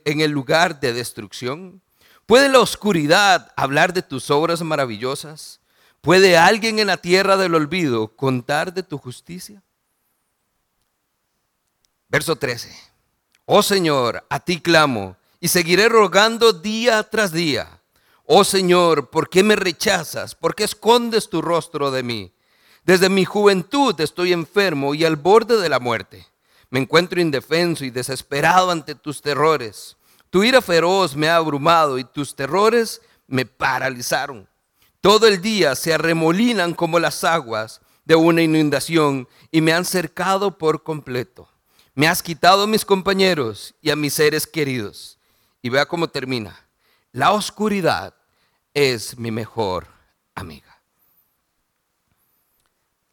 el 0.06 0.32
lugar 0.32 0.80
de 0.80 0.94
destrucción? 0.94 1.82
¿Puede 2.26 2.50
la 2.50 2.60
oscuridad 2.60 3.54
hablar 3.56 3.94
de 3.94 4.02
tus 4.02 4.30
obras 4.30 4.62
maravillosas? 4.62 5.62
¿Puede 6.02 6.38
alguien 6.38 6.80
en 6.80 6.88
la 6.88 6.98
tierra 6.98 7.38
del 7.38 7.56
olvido 7.56 8.16
contar 8.16 8.74
de 8.74 8.84
tu 8.84 8.98
justicia? 8.98 9.64
Verso 12.10 12.36
13. 12.36 12.76
Oh 13.46 13.64
Señor, 13.64 14.26
a 14.30 14.40
ti 14.42 14.60
clamo 14.60 15.16
y 15.40 15.48
seguiré 15.48 15.88
rogando 15.88 16.52
día 16.52 17.04
tras 17.04 17.32
día. 17.32 17.80
Oh 18.26 18.44
Señor, 18.44 19.10
¿por 19.10 19.30
qué 19.30 19.44
me 19.44 19.56
rechazas? 19.56 20.36
¿Por 20.36 20.56
qué 20.56 20.66
escondes 20.66 21.30
tu 21.30 21.42
rostro 21.42 21.92
de 21.92 22.04
mí? 22.04 22.34
Desde 22.84 23.10
mi 23.10 23.24
juventud 23.24 24.00
estoy 24.02 24.34
enfermo 24.34 24.94
y 24.94 25.06
al 25.06 25.16
borde 25.16 25.60
de 25.62 25.70
la 25.70 25.80
muerte. 25.80 26.28
Me 26.70 26.80
encuentro 26.80 27.22
indefenso 27.22 27.86
y 27.86 27.90
desesperado 27.90 28.72
ante 28.72 28.96
tus 28.96 29.22
terrores. 29.22 29.96
Tu 30.30 30.44
ira 30.44 30.62
feroz 30.62 31.16
me 31.16 31.30
ha 31.30 31.38
abrumado 31.38 31.98
y 31.98 32.04
tus 32.04 32.36
terrores 32.36 33.02
me 33.28 33.46
paralizaron. 33.46 34.48
Todo 35.00 35.28
el 35.28 35.42
día 35.42 35.76
se 35.76 35.94
arremolinan 35.94 36.74
como 36.74 37.00
las 37.00 37.24
aguas 37.24 37.82
de 38.04 38.16
una 38.16 38.42
inundación 38.42 39.28
y 39.52 39.62
me 39.62 39.72
han 39.74 39.86
cercado 39.86 40.58
por 40.58 40.84
completo. 40.84 41.50
Me 41.94 42.08
has 42.08 42.22
quitado 42.22 42.64
a 42.64 42.68
mis 42.68 42.86
compañeros 42.86 43.74
y 43.82 43.90
a 43.90 43.96
mis 43.96 44.14
seres 44.14 44.46
queridos. 44.46 45.18
Y 45.62 45.70
vea 45.70 45.86
cómo 45.86 46.10
termina. 46.10 46.68
La 47.12 47.32
oscuridad 47.32 48.14
es 48.74 49.18
mi 49.18 49.32
mejor 49.32 49.88
amiga. 50.36 50.80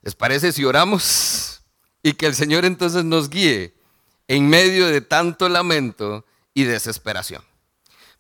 ¿Les 0.03 0.15
parece 0.15 0.53
si 0.53 0.65
oramos 0.65 1.54
y 2.05 2.13
que 2.13 2.27
el 2.27 2.35
Señor 2.35 2.67
entonces 2.67 3.03
nos 3.05 3.31
guíe 3.31 3.75
en 4.29 4.47
medio 4.49 4.87
de 4.87 5.01
tanto 5.01 5.49
lamento 5.49 6.25
y 6.53 6.65
desesperación? 6.65 7.43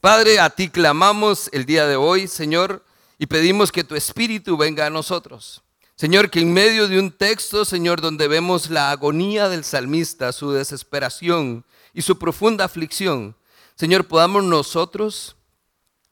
Padre, 0.00 0.40
a 0.40 0.50
ti 0.50 0.70
clamamos 0.70 1.50
el 1.52 1.66
día 1.66 1.86
de 1.86 1.94
hoy, 1.94 2.26
Señor, 2.26 2.84
y 3.18 3.26
pedimos 3.26 3.70
que 3.70 3.84
tu 3.84 3.94
Espíritu 3.94 4.56
venga 4.56 4.86
a 4.86 4.90
nosotros. 4.90 5.62
Señor, 5.96 6.30
que 6.30 6.40
en 6.40 6.52
medio 6.52 6.88
de 6.88 6.98
un 6.98 7.12
texto, 7.12 7.64
Señor, 7.64 8.00
donde 8.00 8.26
vemos 8.26 8.70
la 8.70 8.90
agonía 8.90 9.50
del 9.50 9.64
salmista, 9.64 10.32
su 10.32 10.50
desesperación 10.50 11.64
y 11.92 12.02
su 12.02 12.18
profunda 12.18 12.64
aflicción, 12.64 13.36
Señor, 13.76 14.06
podamos 14.06 14.44
nosotros, 14.44 15.36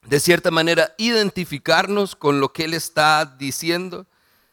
de 0.06 0.20
cierta 0.20 0.50
manera, 0.50 0.94
identificarnos 0.98 2.16
con 2.16 2.38
lo 2.38 2.52
que 2.52 2.64
Él 2.64 2.74
está 2.74 3.24
diciendo, 3.24 4.06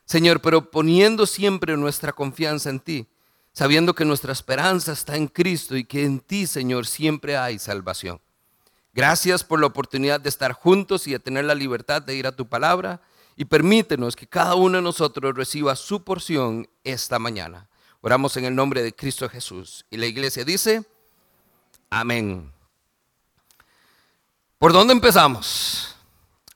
Señor, 0.10 0.42
pero 0.42 0.72
poniendo 0.72 1.28
siempre 1.28 1.78
nuestra 1.78 2.14
confianza 2.14 2.72
en 2.72 2.80
ti, 2.80 3.06
sabiendo 3.54 3.94
que 3.94 4.06
nuestra 4.06 4.34
esperanza 4.34 4.92
está 4.92 5.16
en 5.16 5.28
Cristo 5.28 5.78
y 5.78 5.84
que 5.84 6.04
en 6.04 6.20
ti, 6.20 6.48
Señor, 6.48 6.88
siempre 6.88 7.38
hay 7.38 7.60
salvación. 7.60 8.20
Gracias 8.92 9.44
por 9.44 9.60
la 9.60 9.68
oportunidad 9.68 10.20
de 10.20 10.30
estar 10.30 10.54
juntos 10.54 11.06
y 11.06 11.12
de 11.12 11.20
tener 11.20 11.46
la 11.46 11.54
libertad 11.54 12.02
de 12.02 12.16
ir 12.16 12.26
a 12.26 12.36
tu 12.36 12.48
palabra 12.48 13.04
y 13.36 13.46
permítenos 13.46 14.16
que 14.16 14.26
cada 14.26 14.56
uno 14.56 14.78
de 14.78 14.82
nosotros 14.82 15.36
reciba 15.36 15.76
su 15.76 16.04
porción 16.04 16.68
esta 16.84 17.20
mañana. 17.20 17.70
Oramos 18.02 18.36
en 18.36 18.46
el 18.46 18.56
nombre 18.56 18.82
de 18.82 18.96
Cristo 18.96 19.30
Jesús. 19.30 19.86
Y 19.92 19.98
la 19.98 20.08
iglesia 20.08 20.44
dice, 20.44 20.84
amén. 21.92 22.52
¿Por 24.58 24.74
dónde 24.74 24.94
empezamos? 24.94 25.96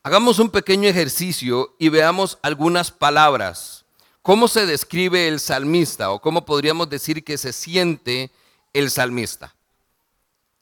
Hagamos 0.06 0.38
un 0.40 0.50
pequeño 0.50 0.90
ejercicio 0.90 1.76
y 1.80 1.88
veamos 1.88 2.38
algunas 2.42 2.92
palabras. 2.92 3.86
¿Cómo 4.22 4.50
se 4.50 4.66
describe 4.66 5.30
el 5.30 5.40
salmista 5.40 6.12
o 6.12 6.20
cómo 6.20 6.44
podríamos 6.44 6.90
decir 6.90 7.24
que 7.24 7.38
se 7.38 7.54
siente 7.54 8.30
el 8.74 8.92
salmista? 8.92 9.56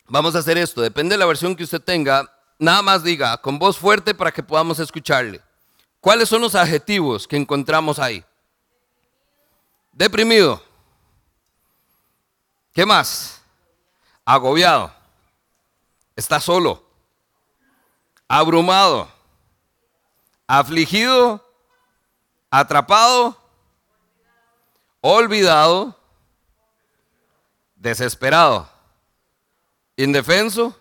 Vamos 0.07 0.35
a 0.35 0.39
hacer 0.39 0.59
esto, 0.59 0.81
depende 0.81 1.15
de 1.15 1.17
la 1.17 1.25
versión 1.25 1.55
que 1.55 1.63
usted 1.63 1.81
tenga, 1.81 2.31
nada 2.59 2.83
más 2.83 3.03
diga 3.03 3.35
con 3.41 3.57
voz 3.57 3.79
fuerte 3.79 4.13
para 4.13 4.31
que 4.31 4.43
podamos 4.43 4.77
escucharle. 4.77 5.41
¿Cuáles 5.99 6.29
son 6.29 6.41
los 6.41 6.53
adjetivos 6.53 7.27
que 7.27 7.37
encontramos 7.37 7.97
ahí? 7.97 8.23
Deprimido. 9.91 10.63
¿Qué 12.73 12.85
más? 12.85 13.41
Agobiado. 14.23 14.93
Está 16.15 16.39
solo. 16.39 16.85
Abrumado. 18.27 19.20
Afligido. 20.59 21.45
Atrapado. 22.49 23.37
Olvidado. 24.99 25.95
Desesperado. 27.75 28.69
Indefenso. 29.95 30.77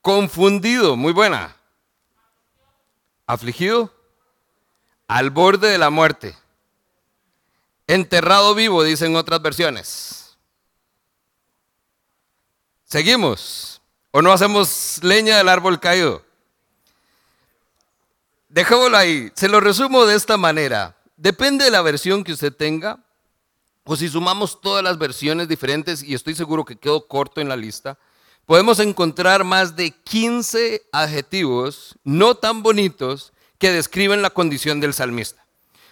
Confundido. 0.00 0.96
Muy 0.96 1.12
buena 1.12 1.58
afligido, 3.28 3.92
al 5.06 5.30
borde 5.30 5.68
de 5.68 5.78
la 5.78 5.90
muerte, 5.90 6.34
enterrado 7.86 8.54
vivo, 8.54 8.82
dicen 8.82 9.14
otras 9.14 9.40
versiones. 9.42 10.36
¿Seguimos? 12.84 13.82
¿O 14.10 14.22
no 14.22 14.32
hacemos 14.32 14.98
leña 15.02 15.36
del 15.36 15.50
árbol 15.50 15.78
caído? 15.78 16.24
Dejémoslo 18.48 18.96
ahí. 18.96 19.30
Se 19.34 19.48
lo 19.48 19.60
resumo 19.60 20.06
de 20.06 20.16
esta 20.16 20.36
manera. 20.36 20.96
Depende 21.16 21.64
de 21.64 21.70
la 21.70 21.82
versión 21.82 22.24
que 22.24 22.32
usted 22.32 22.54
tenga, 22.54 23.04
o 23.84 23.96
si 23.96 24.08
sumamos 24.08 24.60
todas 24.60 24.82
las 24.82 24.98
versiones 24.98 25.48
diferentes, 25.48 26.02
y 26.02 26.14
estoy 26.14 26.34
seguro 26.34 26.64
que 26.64 26.76
quedo 26.76 27.06
corto 27.06 27.40
en 27.40 27.48
la 27.48 27.56
lista, 27.56 27.98
podemos 28.46 28.78
encontrar 28.78 29.44
más 29.44 29.76
de 29.76 29.90
15 29.90 30.82
adjetivos 30.92 31.96
no 32.04 32.34
tan 32.34 32.62
bonitos 32.62 33.32
que 33.58 33.72
describen 33.72 34.22
la 34.22 34.30
condición 34.30 34.80
del 34.80 34.94
salmista. 34.94 35.44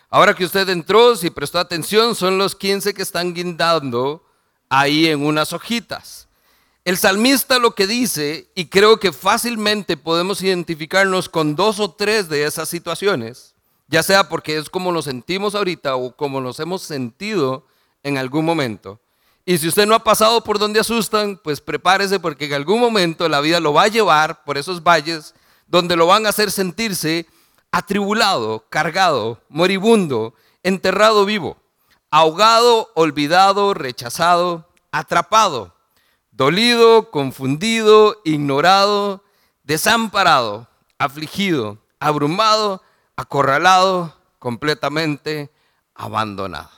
Ahora 0.09 0.35
que 0.35 0.45
usted 0.45 0.69
entró, 0.69 1.17
si 1.17 1.31
prestó 1.31 1.59
atención, 1.59 2.15
son 2.15 2.39
los 2.39 2.55
15 2.55 2.95
que 2.95 3.03
están 3.03 3.35
guindando 3.35 4.25
ahí 4.69 5.09
en 5.09 5.27
unas 5.27 5.53
hojitas. 5.53 6.26
El 6.87 6.97
salmista 6.97 7.59
lo 7.59 7.75
que 7.75 7.89
dice, 7.89 8.49
y 8.55 8.67
creo 8.67 9.01
que 9.01 9.11
fácilmente 9.11 9.97
podemos 9.97 10.41
identificarnos 10.41 11.29
con 11.29 11.57
dos 11.57 11.81
o 11.81 11.91
tres 11.91 12.29
de 12.29 12.45
esas 12.45 12.69
situaciones, 12.69 13.57
ya 13.89 14.05
sea 14.05 14.29
porque 14.29 14.57
es 14.57 14.71
como 14.71 14.93
nos 14.93 15.07
sentimos 15.07 15.57
ahorita 15.57 15.97
o 15.97 16.15
como 16.15 16.41
nos 16.41 16.61
hemos 16.61 16.83
sentido 16.83 17.67
en 18.05 18.19
algún 18.19 18.45
momento, 18.45 19.01
y 19.45 19.59
si 19.59 19.67
usted 19.67 19.85
no 19.85 19.97
ha 19.97 20.05
pasado 20.05 20.45
por 20.45 20.61
donde 20.61 20.79
asustan, 20.79 21.41
pues 21.43 21.61
prepárese 21.61 22.21
porque 22.21 22.45
en 22.45 22.55
algún 22.55 22.79
momento 22.79 23.29
la 23.29 23.41
vida 23.41 23.59
lo 23.59 23.73
va 23.73 23.83
a 23.83 23.89
llevar 23.89 24.45
por 24.45 24.57
esos 24.57 24.81
valles 24.81 25.35
donde 25.67 25.97
lo 25.97 26.07
van 26.07 26.25
a 26.25 26.29
hacer 26.29 26.53
sentirse 26.53 27.27
atribulado, 27.73 28.65
cargado, 28.71 29.41
moribundo, 29.49 30.35
enterrado 30.63 31.25
vivo, 31.25 31.57
ahogado, 32.13 32.93
olvidado, 32.95 33.75
rechazado, 33.75 34.69
atrapado, 34.93 35.76
dolido, 36.37 37.11
confundido, 37.11 38.21
ignorado, 38.25 39.25
desamparado, 39.65 40.69
afligido, 40.99 41.79
abrumado, 41.99 42.83
acorralado, 43.17 44.15
completamente 44.39 45.51
abandonado. 45.95 46.71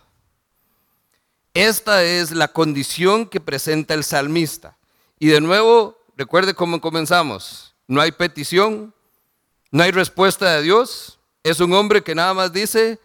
Esta 1.55 2.05
es 2.05 2.31
la 2.31 2.49
condición 2.49 3.27
que 3.27 3.41
presenta 3.41 3.95
el 3.95 4.05
salmista. 4.05 4.77
Y 5.19 5.27
de 5.29 5.41
nuevo, 5.41 5.99
recuerde 6.17 6.55
cómo 6.55 6.81
comenzamos. 6.81 7.75
No 7.89 8.01
hay 8.01 8.13
petición, 8.13 8.95
no 9.73 9.83
hay 9.83 9.91
respuesta 9.91 10.53
de 10.53 10.63
Dios. 10.63 11.19
Es 11.43 11.59
un 11.59 11.73
hombre 11.73 12.05
que 12.05 12.15
nada 12.15 12.33
más 12.33 12.53
dice, 12.53 13.01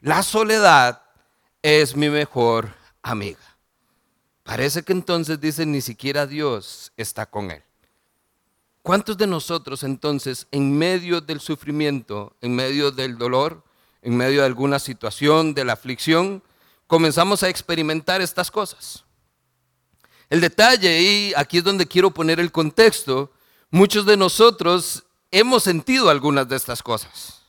la 0.00 0.22
soledad 0.22 1.02
es 1.60 1.94
mi 1.94 2.08
mejor 2.08 2.70
amiga. 3.02 3.47
Parece 4.48 4.82
que 4.82 4.94
entonces 4.94 5.38
dice, 5.38 5.66
ni 5.66 5.82
siquiera 5.82 6.26
Dios 6.26 6.90
está 6.96 7.26
con 7.26 7.50
él. 7.50 7.62
¿Cuántos 8.80 9.18
de 9.18 9.26
nosotros 9.26 9.82
entonces, 9.82 10.46
en 10.50 10.72
medio 10.72 11.20
del 11.20 11.40
sufrimiento, 11.40 12.34
en 12.40 12.56
medio 12.56 12.90
del 12.90 13.18
dolor, 13.18 13.62
en 14.00 14.16
medio 14.16 14.40
de 14.40 14.46
alguna 14.46 14.78
situación, 14.78 15.52
de 15.52 15.66
la 15.66 15.74
aflicción, 15.74 16.42
comenzamos 16.86 17.42
a 17.42 17.50
experimentar 17.50 18.22
estas 18.22 18.50
cosas. 18.50 19.04
El 20.30 20.40
detalle, 20.40 20.98
y 20.98 21.34
aquí 21.36 21.58
es 21.58 21.64
donde 21.64 21.86
quiero 21.86 22.10
poner 22.10 22.40
el 22.40 22.50
contexto, 22.50 23.30
muchos 23.70 24.06
de 24.06 24.16
nosotros 24.16 25.04
hemos 25.30 25.62
sentido 25.62 26.08
algunas 26.08 26.48
de 26.48 26.56
estas 26.56 26.82
cosas, 26.82 27.42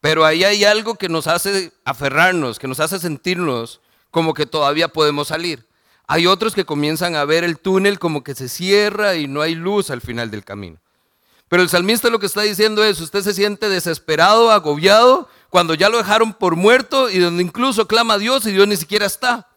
pero 0.00 0.24
ahí 0.24 0.42
hay 0.42 0.64
algo 0.64 0.96
que 0.96 1.08
nos 1.08 1.28
hace 1.28 1.72
aferrarnos, 1.84 2.58
que 2.58 2.66
nos 2.66 2.80
hace 2.80 2.98
sentirnos 2.98 3.80
como 4.10 4.34
que 4.34 4.44
todavía 4.44 4.88
podemos 4.88 5.28
salir. 5.28 5.64
Hay 6.06 6.26
otros 6.26 6.54
que 6.54 6.64
comienzan 6.64 7.16
a 7.16 7.24
ver 7.24 7.42
el 7.42 7.58
túnel 7.58 7.98
como 7.98 8.22
que 8.22 8.34
se 8.34 8.48
cierra 8.48 9.16
y 9.16 9.26
no 9.26 9.42
hay 9.42 9.54
luz 9.54 9.90
al 9.90 10.00
final 10.00 10.30
del 10.30 10.44
camino. 10.44 10.78
Pero 11.48 11.62
el 11.62 11.68
salmista 11.68 12.10
lo 12.10 12.18
que 12.18 12.26
está 12.26 12.42
diciendo 12.42 12.84
es, 12.84 13.00
usted 13.00 13.22
se 13.22 13.34
siente 13.34 13.68
desesperado, 13.68 14.50
agobiado, 14.50 15.28
cuando 15.50 15.74
ya 15.74 15.88
lo 15.88 15.98
dejaron 15.98 16.32
por 16.32 16.56
muerto 16.56 17.08
y 17.08 17.18
donde 17.18 17.42
incluso 17.42 17.86
clama 17.86 18.14
a 18.14 18.18
Dios 18.18 18.46
y 18.46 18.52
Dios 18.52 18.66
ni 18.66 18.76
siquiera 18.76 19.06
está. 19.06 19.48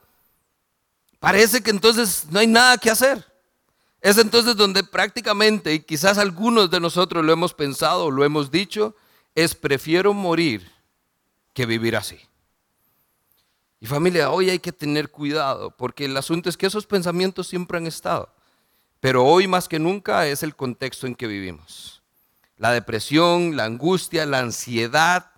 Parece 1.20 1.62
que 1.62 1.72
entonces 1.72 2.26
no 2.30 2.40
hay 2.40 2.48
nada 2.48 2.78
que 2.78 2.92
hacer. 2.92 3.26
Es 4.02 4.18
entonces 4.18 4.56
donde 4.56 4.84
prácticamente, 4.84 5.74
y 5.74 5.80
quizás 5.82 6.18
algunos 6.18 6.70
de 6.72 6.80
nosotros 6.80 7.26
lo 7.26 7.34
hemos 7.34 7.54
pensado, 7.54 8.12
lo 8.12 8.24
hemos 8.24 8.50
dicho, 8.50 8.96
es 9.36 9.56
prefiero 9.56 10.14
morir 10.14 10.72
que 11.54 11.66
vivir 11.66 11.98
así. 11.98 12.29
Y 13.80 13.86
familia, 13.86 14.32
hoy 14.32 14.50
hay 14.50 14.60
que 14.60 14.74
tener 14.74 15.10
cuidado, 15.10 15.72
porque 15.72 16.06
el 16.06 16.18
asunto 16.18 16.50
es 16.50 16.58
que 16.58 16.68
esos 16.68 16.86
pensamientos 16.86 17.48
siempre 17.48 17.78
han 17.78 17.88
estado, 17.88 18.30
pero 19.00 19.24
hoy 19.24 19.48
más 19.48 19.70
que 19.70 19.80
nunca 19.80 20.28
es 20.28 20.44
el 20.44 20.56
contexto 20.56 21.08
en 21.08 21.16
que 21.16 21.28
vivimos. 21.28 22.02
La 22.58 22.72
depresión, 22.74 23.56
la 23.56 23.64
angustia, 23.64 24.26
la 24.26 24.40
ansiedad, 24.40 25.32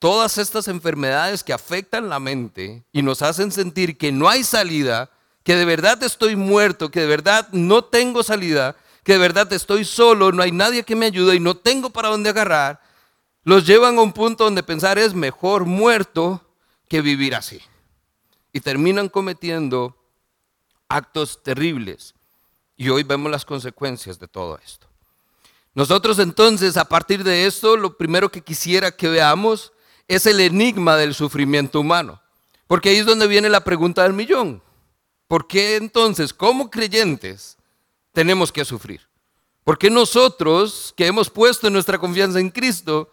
todas 0.00 0.36
estas 0.38 0.66
enfermedades 0.66 1.44
que 1.44 1.52
afectan 1.52 2.08
la 2.08 2.18
mente 2.18 2.82
y 2.90 3.02
nos 3.02 3.22
hacen 3.22 3.52
sentir 3.52 3.96
que 3.96 4.10
no 4.10 4.28
hay 4.28 4.42
salida, 4.42 5.10
que 5.44 5.54
de 5.54 5.64
verdad 5.64 6.02
estoy 6.02 6.34
muerto, 6.34 6.90
que 6.90 7.00
de 7.00 7.06
verdad 7.06 7.48
no 7.52 7.84
tengo 7.84 8.24
salida, 8.24 8.74
que 9.04 9.12
de 9.12 9.18
verdad 9.18 9.52
estoy 9.52 9.84
solo, 9.84 10.32
no 10.32 10.42
hay 10.42 10.50
nadie 10.50 10.82
que 10.82 10.96
me 10.96 11.06
ayude 11.06 11.36
y 11.36 11.40
no 11.40 11.56
tengo 11.56 11.90
para 11.90 12.08
dónde 12.08 12.30
agarrar, 12.30 12.80
los 13.44 13.64
llevan 13.64 13.96
a 13.96 14.02
un 14.02 14.12
punto 14.12 14.44
donde 14.44 14.64
pensar 14.64 14.98
es 14.98 15.14
mejor 15.14 15.66
muerto 15.66 16.49
que 16.90 17.00
vivir 17.00 17.34
así. 17.34 17.62
Y 18.52 18.60
terminan 18.60 19.08
cometiendo 19.08 19.96
actos 20.88 21.42
terribles. 21.42 22.14
Y 22.76 22.88
hoy 22.90 23.04
vemos 23.04 23.30
las 23.30 23.44
consecuencias 23.44 24.18
de 24.18 24.26
todo 24.26 24.58
esto. 24.62 24.88
Nosotros 25.72 26.18
entonces, 26.18 26.76
a 26.76 26.84
partir 26.84 27.22
de 27.22 27.46
esto, 27.46 27.76
lo 27.76 27.96
primero 27.96 28.30
que 28.30 28.42
quisiera 28.42 28.90
que 28.90 29.08
veamos 29.08 29.72
es 30.08 30.26
el 30.26 30.40
enigma 30.40 30.96
del 30.96 31.14
sufrimiento 31.14 31.80
humano. 31.80 32.20
Porque 32.66 32.88
ahí 32.88 32.96
es 32.96 33.06
donde 33.06 33.28
viene 33.28 33.48
la 33.48 33.62
pregunta 33.62 34.02
del 34.02 34.12
millón. 34.12 34.60
¿Por 35.28 35.46
qué 35.46 35.76
entonces, 35.76 36.34
como 36.34 36.70
creyentes, 36.70 37.56
tenemos 38.12 38.50
que 38.50 38.64
sufrir? 38.64 39.06
¿Por 39.62 39.78
qué 39.78 39.90
nosotros, 39.90 40.92
que 40.96 41.06
hemos 41.06 41.30
puesto 41.30 41.70
nuestra 41.70 41.98
confianza 41.98 42.40
en 42.40 42.50
Cristo, 42.50 43.12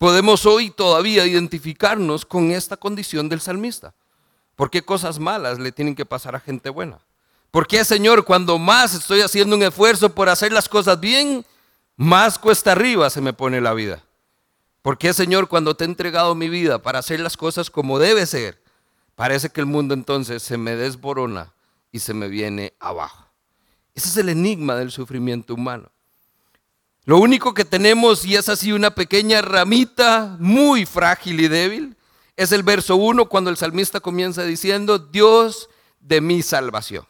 podemos 0.00 0.46
hoy 0.46 0.70
todavía 0.70 1.26
identificarnos 1.26 2.24
con 2.24 2.50
esta 2.52 2.78
condición 2.78 3.28
del 3.28 3.42
salmista? 3.42 3.92
¿Por 4.56 4.70
qué 4.70 4.82
cosas 4.82 5.18
malas 5.18 5.58
le 5.58 5.72
tienen 5.72 5.94
que 5.94 6.06
pasar 6.06 6.34
a 6.34 6.40
gente 6.40 6.70
buena? 6.70 6.98
¿Por 7.50 7.66
qué, 7.66 7.84
Señor, 7.84 8.24
cuando 8.24 8.58
más 8.58 8.94
estoy 8.94 9.20
haciendo 9.20 9.56
un 9.56 9.62
esfuerzo 9.62 10.08
por 10.14 10.30
hacer 10.30 10.52
las 10.52 10.70
cosas 10.70 10.98
bien, 10.98 11.44
más 11.98 12.38
cuesta 12.38 12.72
arriba 12.72 13.10
se 13.10 13.20
me 13.20 13.34
pone 13.34 13.60
la 13.60 13.74
vida? 13.74 14.02
¿Por 14.80 14.96
qué, 14.96 15.12
Señor, 15.12 15.48
cuando 15.48 15.76
te 15.76 15.84
he 15.84 15.88
entregado 15.88 16.34
mi 16.34 16.48
vida 16.48 16.80
para 16.80 17.00
hacer 17.00 17.20
las 17.20 17.36
cosas 17.36 17.68
como 17.68 17.98
debe 17.98 18.24
ser, 18.24 18.58
parece 19.16 19.50
que 19.50 19.60
el 19.60 19.66
mundo 19.66 19.92
entonces 19.92 20.42
se 20.42 20.56
me 20.56 20.76
desborona 20.76 21.52
y 21.92 21.98
se 21.98 22.14
me 22.14 22.28
viene 22.28 22.72
abajo? 22.80 23.26
Ese 23.94 24.08
es 24.08 24.16
el 24.16 24.30
enigma 24.30 24.76
del 24.76 24.92
sufrimiento 24.92 25.52
humano. 25.52 25.90
Lo 27.04 27.18
único 27.18 27.54
que 27.54 27.64
tenemos, 27.64 28.24
y 28.24 28.36
es 28.36 28.48
así 28.48 28.72
una 28.72 28.94
pequeña 28.94 29.42
ramita 29.42 30.36
muy 30.38 30.86
frágil 30.86 31.40
y 31.40 31.48
débil, 31.48 31.96
es 32.36 32.52
el 32.52 32.62
verso 32.62 32.96
1 32.96 33.26
cuando 33.26 33.50
el 33.50 33.56
salmista 33.56 34.00
comienza 34.00 34.44
diciendo, 34.44 34.98
Dios 34.98 35.68
de 36.00 36.20
mi 36.20 36.42
salvación. 36.42 37.06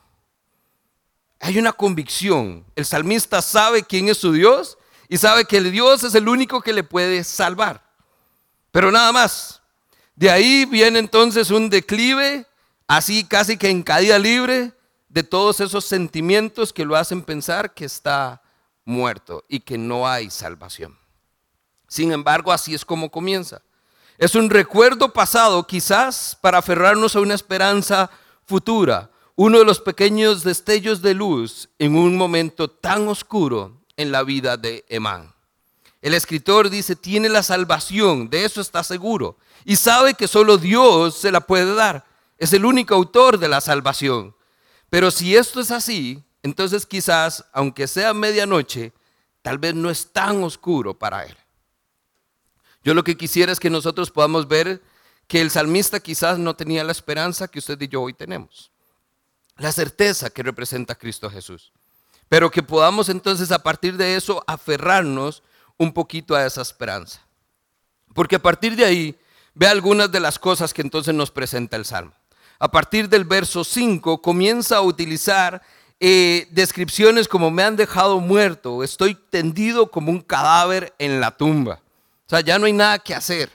Hay 1.40 1.58
una 1.58 1.72
convicción. 1.72 2.64
El 2.76 2.84
salmista 2.84 3.40
sabe 3.40 3.82
quién 3.82 4.08
es 4.08 4.18
su 4.18 4.32
Dios 4.32 4.76
y 5.08 5.16
sabe 5.16 5.44
que 5.44 5.56
el 5.56 5.72
Dios 5.72 6.04
es 6.04 6.14
el 6.14 6.28
único 6.28 6.60
que 6.60 6.72
le 6.72 6.84
puede 6.84 7.24
salvar. 7.24 7.82
Pero 8.70 8.90
nada 8.90 9.10
más. 9.12 9.62
De 10.14 10.30
ahí 10.30 10.66
viene 10.66 10.98
entonces 10.98 11.50
un 11.50 11.70
declive, 11.70 12.46
así 12.86 13.24
casi 13.24 13.56
que 13.56 13.70
en 13.70 13.82
caída 13.82 14.18
libre, 14.18 14.72
de 15.08 15.22
todos 15.22 15.60
esos 15.60 15.84
sentimientos 15.84 16.72
que 16.72 16.84
lo 16.84 16.94
hacen 16.94 17.22
pensar 17.22 17.72
que 17.72 17.84
está 17.84 18.39
muerto 18.90 19.44
y 19.48 19.60
que 19.60 19.78
no 19.78 20.06
hay 20.06 20.28
salvación. 20.28 20.98
Sin 21.88 22.12
embargo, 22.12 22.52
así 22.52 22.74
es 22.74 22.84
como 22.84 23.10
comienza. 23.10 23.62
Es 24.18 24.34
un 24.34 24.50
recuerdo 24.50 25.12
pasado 25.12 25.66
quizás 25.66 26.36
para 26.40 26.58
aferrarnos 26.58 27.16
a 27.16 27.20
una 27.20 27.34
esperanza 27.34 28.10
futura, 28.44 29.10
uno 29.34 29.58
de 29.58 29.64
los 29.64 29.80
pequeños 29.80 30.44
destellos 30.44 31.00
de 31.00 31.14
luz 31.14 31.70
en 31.78 31.96
un 31.96 32.16
momento 32.16 32.68
tan 32.68 33.08
oscuro 33.08 33.80
en 33.96 34.12
la 34.12 34.22
vida 34.22 34.58
de 34.58 34.84
Emán. 34.88 35.32
El 36.02 36.14
escritor 36.14 36.70
dice, 36.70 36.96
tiene 36.96 37.28
la 37.28 37.42
salvación, 37.42 38.28
de 38.28 38.44
eso 38.44 38.60
está 38.60 38.84
seguro, 38.84 39.38
y 39.64 39.76
sabe 39.76 40.14
que 40.14 40.28
solo 40.28 40.58
Dios 40.58 41.16
se 41.16 41.32
la 41.32 41.40
puede 41.40 41.74
dar. 41.74 42.04
Es 42.38 42.52
el 42.52 42.64
único 42.64 42.94
autor 42.94 43.38
de 43.38 43.48
la 43.48 43.60
salvación. 43.60 44.34
Pero 44.88 45.10
si 45.10 45.36
esto 45.36 45.60
es 45.60 45.70
así, 45.70 46.22
entonces 46.42 46.86
quizás, 46.86 47.44
aunque 47.52 47.86
sea 47.86 48.14
medianoche, 48.14 48.92
tal 49.42 49.58
vez 49.58 49.74
no 49.74 49.90
es 49.90 50.12
tan 50.12 50.42
oscuro 50.42 50.98
para 50.98 51.24
él. 51.24 51.36
Yo 52.82 52.94
lo 52.94 53.04
que 53.04 53.16
quisiera 53.16 53.52
es 53.52 53.60
que 53.60 53.70
nosotros 53.70 54.10
podamos 54.10 54.48
ver 54.48 54.82
que 55.26 55.40
el 55.40 55.50
salmista 55.50 56.00
quizás 56.00 56.38
no 56.38 56.56
tenía 56.56 56.82
la 56.82 56.92
esperanza 56.92 57.48
que 57.48 57.58
usted 57.58 57.80
y 57.80 57.88
yo 57.88 58.02
hoy 58.02 58.14
tenemos. 58.14 58.72
La 59.56 59.70
certeza 59.70 60.30
que 60.30 60.42
representa 60.42 60.94
Cristo 60.94 61.30
Jesús. 61.30 61.72
Pero 62.28 62.50
que 62.50 62.62
podamos 62.62 63.08
entonces 63.08 63.52
a 63.52 63.62
partir 63.62 63.96
de 63.96 64.16
eso 64.16 64.42
aferrarnos 64.46 65.42
un 65.76 65.92
poquito 65.92 66.34
a 66.34 66.46
esa 66.46 66.62
esperanza. 66.62 67.20
Porque 68.14 68.36
a 68.36 68.42
partir 68.42 68.76
de 68.76 68.84
ahí, 68.84 69.18
ve 69.54 69.66
algunas 69.66 70.10
de 70.10 70.20
las 70.20 70.38
cosas 70.38 70.72
que 70.72 70.82
entonces 70.82 71.14
nos 71.14 71.30
presenta 71.30 71.76
el 71.76 71.84
Salmo. 71.84 72.12
A 72.58 72.70
partir 72.70 73.08
del 73.08 73.24
verso 73.24 73.64
5 73.64 74.20
comienza 74.20 74.78
a 74.78 74.82
utilizar 74.82 75.62
eh, 76.00 76.48
descripciones 76.50 77.28
como 77.28 77.50
me 77.50 77.62
han 77.62 77.76
dejado 77.76 78.18
muerto, 78.18 78.82
estoy 78.82 79.14
tendido 79.14 79.90
como 79.90 80.10
un 80.10 80.20
cadáver 80.20 80.94
en 80.98 81.20
la 81.20 81.36
tumba. 81.36 81.80
O 82.26 82.30
sea, 82.30 82.40
ya 82.40 82.58
no 82.58 82.66
hay 82.66 82.72
nada 82.72 82.98
que 82.98 83.14
hacer. 83.14 83.50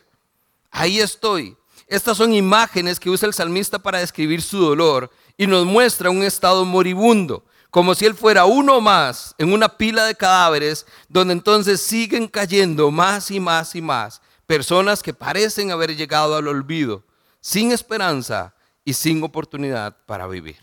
Ahí 0.72 1.00
estoy. 1.00 1.58
Estas 1.88 2.18
son 2.18 2.34
imágenes 2.34 3.00
que 3.00 3.10
usa 3.10 3.28
el 3.28 3.34
salmista 3.34 3.80
para 3.80 4.00
describir 4.00 4.42
su 4.42 4.60
dolor 4.60 5.12
y 5.38 5.48
nos 5.48 5.66
muestra 5.66 6.10
un 6.10 6.24
estado 6.24 6.64
moribundo 6.66 7.44
como 7.76 7.94
si 7.94 8.06
él 8.06 8.16
fuera 8.16 8.46
uno 8.46 8.80
más 8.80 9.36
en 9.38 9.52
una 9.52 9.68
pila 9.68 10.06
de 10.06 10.16
cadáveres, 10.16 10.86
donde 11.10 11.34
entonces 11.34 11.82
siguen 11.82 12.30
cayendo 12.30 12.90
más 12.90 13.30
y 13.32 13.42
más 13.42 13.76
y 13.76 13.82
más 13.82 14.22
personas 14.46 15.04
que 15.04 15.14
parecen 15.14 15.72
haber 15.72 15.94
llegado 15.94 16.38
al 16.38 16.48
olvido, 16.48 17.04
sin 17.42 17.74
esperanza 17.74 18.54
y 18.86 18.94
sin 18.94 19.22
oportunidad 19.24 19.94
para 20.06 20.26
vivir. 20.26 20.56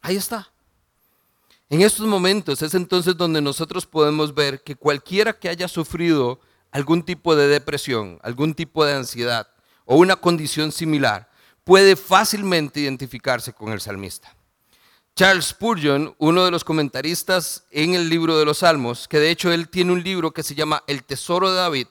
Ahí 0.00 0.14
está. 0.14 0.48
En 1.68 1.82
estos 1.82 2.06
momentos 2.06 2.62
es 2.62 2.74
entonces 2.74 3.16
donde 3.16 3.40
nosotros 3.40 3.86
podemos 3.86 4.32
ver 4.32 4.62
que 4.62 4.76
cualquiera 4.76 5.36
que 5.36 5.48
haya 5.48 5.66
sufrido 5.66 6.38
algún 6.70 7.02
tipo 7.02 7.34
de 7.34 7.48
depresión, 7.48 8.20
algún 8.22 8.54
tipo 8.54 8.84
de 8.84 8.92
ansiedad 8.94 9.48
o 9.84 9.96
una 9.96 10.14
condición 10.14 10.70
similar, 10.70 11.28
puede 11.64 11.96
fácilmente 11.96 12.78
identificarse 12.78 13.52
con 13.52 13.72
el 13.72 13.80
salmista. 13.80 14.32
Charles 15.16 15.46
Spurgeon, 15.46 16.14
uno 16.18 16.44
de 16.44 16.52
los 16.52 16.62
comentaristas 16.62 17.64
en 17.72 17.94
el 17.94 18.08
libro 18.08 18.38
de 18.38 18.44
los 18.44 18.58
Salmos, 18.58 19.08
que 19.08 19.18
de 19.18 19.30
hecho 19.30 19.50
él 19.50 19.68
tiene 19.68 19.92
un 19.92 20.04
libro 20.04 20.30
que 20.30 20.44
se 20.44 20.54
llama 20.54 20.84
El 20.86 21.02
Tesoro 21.02 21.50
de 21.50 21.56
David, 21.56 21.86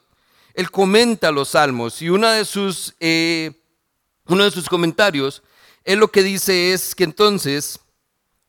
él 0.54 0.72
comenta 0.72 1.32
los 1.32 1.50
Salmos 1.50 2.02
y 2.02 2.10
una 2.10 2.32
de 2.32 2.46
sus, 2.46 2.96
eh, 3.02 3.60
uno 4.28 4.46
de 4.46 4.52
sus 4.52 4.70
comentarios, 4.70 5.44
él 5.84 6.00
lo 6.00 6.10
que 6.10 6.24
dice 6.24 6.72
es 6.72 6.96
que 6.96 7.04
entonces 7.04 7.80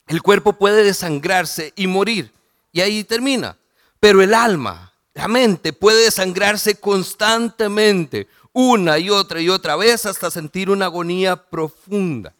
el 0.07 0.23
cuerpo 0.23 0.53
puede 0.55 0.85
desangrarse 0.85 1.73
y 1.77 1.87
morir, 1.87 2.33
y 2.73 2.81
ahí 2.81 3.05
termina, 3.05 3.57
pero 3.99 4.23
el 4.23 4.35
alma, 4.35 4.93
la 5.15 5.29
mente 5.29 5.73
puede 5.73 6.05
desangrarse 6.05 6.77
constantemente, 6.77 8.29
una 8.53 8.99
y 8.99 9.11
otra 9.11 9.41
y 9.41 9.49
otra 9.49 9.77
vez 9.77 10.07
hasta 10.07 10.31
sentir 10.31 10.71
una 10.71 10.87
agonía 10.87 11.37
profunda. 11.37 12.35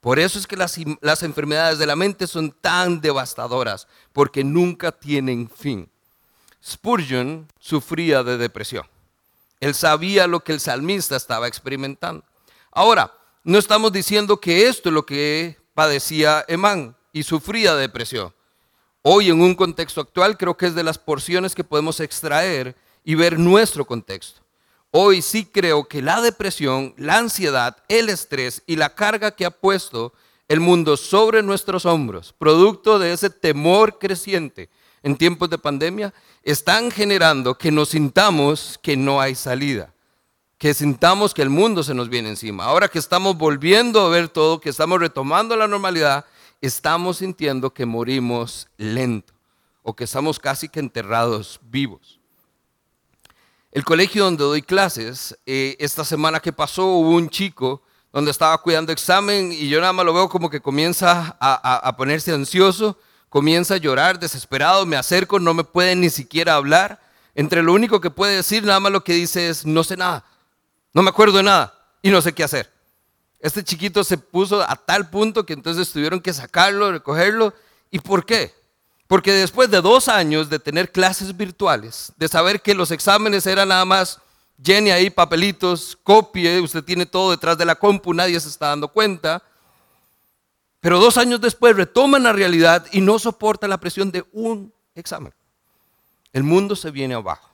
Por 0.00 0.18
eso 0.18 0.38
es 0.38 0.46
que 0.46 0.56
las, 0.56 0.78
enfermedades 1.22 1.78
de 1.78 1.86
la 1.86 1.94
mente 1.94 2.26
son 2.26 2.50
tan 2.50 3.00
devastadoras, 3.00 3.86
porque 4.12 4.42
nunca 4.42 4.92
tienen 4.92 5.48
fin. 5.48 5.88
Spurgeon 6.64 7.46
sufría 7.58 8.22
de 8.22 8.38
depresión. 8.38 8.86
Él 9.60 9.74
sabía 9.74 10.26
lo 10.26 10.40
que 10.40 10.52
el 10.52 10.60
salmista 10.60 11.16
estaba 11.16 11.46
experimentando. 11.46 12.24
Ahora, 12.72 13.12
no 13.44 13.58
estamos 13.58 13.92
diciendo 13.92 14.40
que 14.40 14.68
esto 14.68 14.88
es 14.88 14.94
lo 14.94 15.04
que 15.04 15.58
padecía 15.74 16.44
Emán 16.48 16.96
y 17.12 17.22
sufría 17.22 17.74
depresión. 17.74 18.32
Hoy 19.02 19.30
en 19.30 19.40
un 19.40 19.54
contexto 19.54 20.00
actual 20.00 20.36
creo 20.36 20.56
que 20.56 20.66
es 20.66 20.74
de 20.74 20.82
las 20.82 20.98
porciones 20.98 21.54
que 21.54 21.64
podemos 21.64 22.00
extraer 22.00 22.76
y 23.04 23.14
ver 23.14 23.38
nuestro 23.38 23.86
contexto. 23.86 24.40
Hoy 24.90 25.22
sí 25.22 25.46
creo 25.46 25.84
que 25.84 26.02
la 26.02 26.20
depresión, 26.20 26.94
la 26.96 27.18
ansiedad, 27.18 27.76
el 27.88 28.08
estrés 28.08 28.62
y 28.66 28.76
la 28.76 28.94
carga 28.94 29.30
que 29.30 29.46
ha 29.46 29.50
puesto 29.50 30.12
el 30.48 30.58
mundo 30.58 30.96
sobre 30.96 31.42
nuestros 31.42 31.86
hombros, 31.86 32.34
producto 32.36 32.98
de 32.98 33.12
ese 33.12 33.30
temor 33.30 33.98
creciente 33.98 34.68
en 35.02 35.16
tiempos 35.16 35.48
de 35.48 35.58
pandemia, 35.58 36.12
están 36.42 36.90
generando 36.90 37.56
que 37.56 37.70
nos 37.70 37.90
sintamos 37.90 38.78
que 38.82 38.96
no 38.96 39.20
hay 39.20 39.36
salida, 39.36 39.94
que 40.58 40.74
sintamos 40.74 41.34
que 41.34 41.42
el 41.42 41.50
mundo 41.50 41.84
se 41.84 41.94
nos 41.94 42.08
viene 42.08 42.28
encima. 42.28 42.64
Ahora 42.64 42.88
que 42.88 42.98
estamos 42.98 43.38
volviendo 43.38 44.00
a 44.00 44.08
ver 44.08 44.28
todo, 44.28 44.60
que 44.60 44.70
estamos 44.70 44.98
retomando 44.98 45.54
la 45.54 45.68
normalidad, 45.68 46.26
estamos 46.60 47.18
sintiendo 47.18 47.72
que 47.72 47.86
morimos 47.86 48.68
lento 48.76 49.32
o 49.82 49.94
que 49.94 50.04
estamos 50.04 50.38
casi 50.38 50.68
que 50.68 50.80
enterrados 50.80 51.60
vivos. 51.62 52.20
El 53.72 53.84
colegio 53.84 54.24
donde 54.24 54.44
doy 54.44 54.62
clases, 54.62 55.38
eh, 55.46 55.76
esta 55.78 56.04
semana 56.04 56.40
que 56.40 56.52
pasó 56.52 56.86
hubo 56.86 57.10
un 57.10 57.30
chico 57.30 57.82
donde 58.12 58.32
estaba 58.32 58.58
cuidando 58.58 58.92
examen 58.92 59.52
y 59.52 59.68
yo 59.68 59.80
nada 59.80 59.92
más 59.92 60.04
lo 60.04 60.12
veo 60.12 60.28
como 60.28 60.50
que 60.50 60.60
comienza 60.60 61.36
a, 61.40 61.96
ponerse 61.96 62.32
ansioso, 62.32 62.98
comienza 63.28 63.74
a 63.74 63.78
llorar, 63.78 64.18
desesperado, 64.18 64.84
me 64.86 64.96
acerco, 64.96 65.38
no 65.38 65.54
me 65.54 65.62
puede 65.62 65.94
ni 65.94 66.10
siquiera 66.10 66.56
hablar. 66.56 67.00
Entre 67.36 67.62
lo 67.62 67.72
único 67.72 68.00
que 68.00 68.10
puede 68.10 68.34
decir, 68.34 68.64
nada 68.64 68.80
más 68.80 68.90
lo 68.90 69.04
que 69.04 69.12
dice 69.12 69.48
es, 69.48 69.64
no 69.64 69.84
sé 69.84 69.96
nada, 69.96 70.24
no 70.92 71.02
me 71.02 71.10
acuerdo 71.10 71.36
de 71.36 71.44
nada 71.44 71.72
y 72.02 72.10
no 72.10 72.20
sé 72.20 72.32
qué 72.32 72.42
hacer. 72.42 72.72
Este 73.40 73.64
chiquito 73.64 74.04
se 74.04 74.18
puso 74.18 74.60
a 74.60 74.76
tal 74.76 75.08
punto 75.08 75.46
que 75.46 75.54
entonces 75.54 75.90
tuvieron 75.90 76.20
que 76.20 76.32
sacarlo, 76.32 76.92
recogerlo. 76.92 77.54
¿Y 77.90 77.98
por 77.98 78.26
qué? 78.26 78.54
Porque 79.06 79.32
después 79.32 79.70
de 79.70 79.80
dos 79.80 80.08
años 80.08 80.50
de 80.50 80.58
tener 80.58 80.92
clases 80.92 81.36
virtuales, 81.36 82.12
de 82.16 82.28
saber 82.28 82.60
que 82.60 82.74
los 82.74 82.90
exámenes 82.90 83.46
eran 83.46 83.68
nada 83.68 83.84
más 83.84 84.20
llene 84.62 84.92
ahí 84.92 85.08
papelitos, 85.08 85.98
copie, 86.02 86.60
usted 86.60 86.84
tiene 86.84 87.06
todo 87.06 87.30
detrás 87.30 87.56
de 87.56 87.64
la 87.64 87.74
compu, 87.74 88.12
nadie 88.12 88.38
se 88.38 88.48
está 88.48 88.68
dando 88.68 88.88
cuenta. 88.88 89.42
Pero 90.80 91.00
dos 91.00 91.16
años 91.16 91.40
después 91.40 91.74
retoman 91.74 92.22
la 92.22 92.32
realidad 92.32 92.86
y 92.92 93.00
no 93.00 93.18
soporta 93.18 93.66
la 93.68 93.80
presión 93.80 94.12
de 94.12 94.24
un 94.32 94.72
examen. 94.94 95.32
El 96.32 96.44
mundo 96.44 96.76
se 96.76 96.90
viene 96.90 97.14
abajo. 97.14 97.48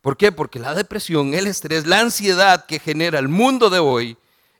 ¿Por 0.00 0.16
qué? 0.16 0.30
Porque 0.30 0.58
la 0.58 0.74
depresión, 0.74 1.32
el 1.32 1.46
estrés, 1.46 1.86
la 1.86 2.00
ansiedad 2.00 2.66
que 2.66 2.78
genera 2.78 3.18
el 3.18 3.28
mundo 3.28 3.70
de 3.70 3.78
hoy 3.78 4.16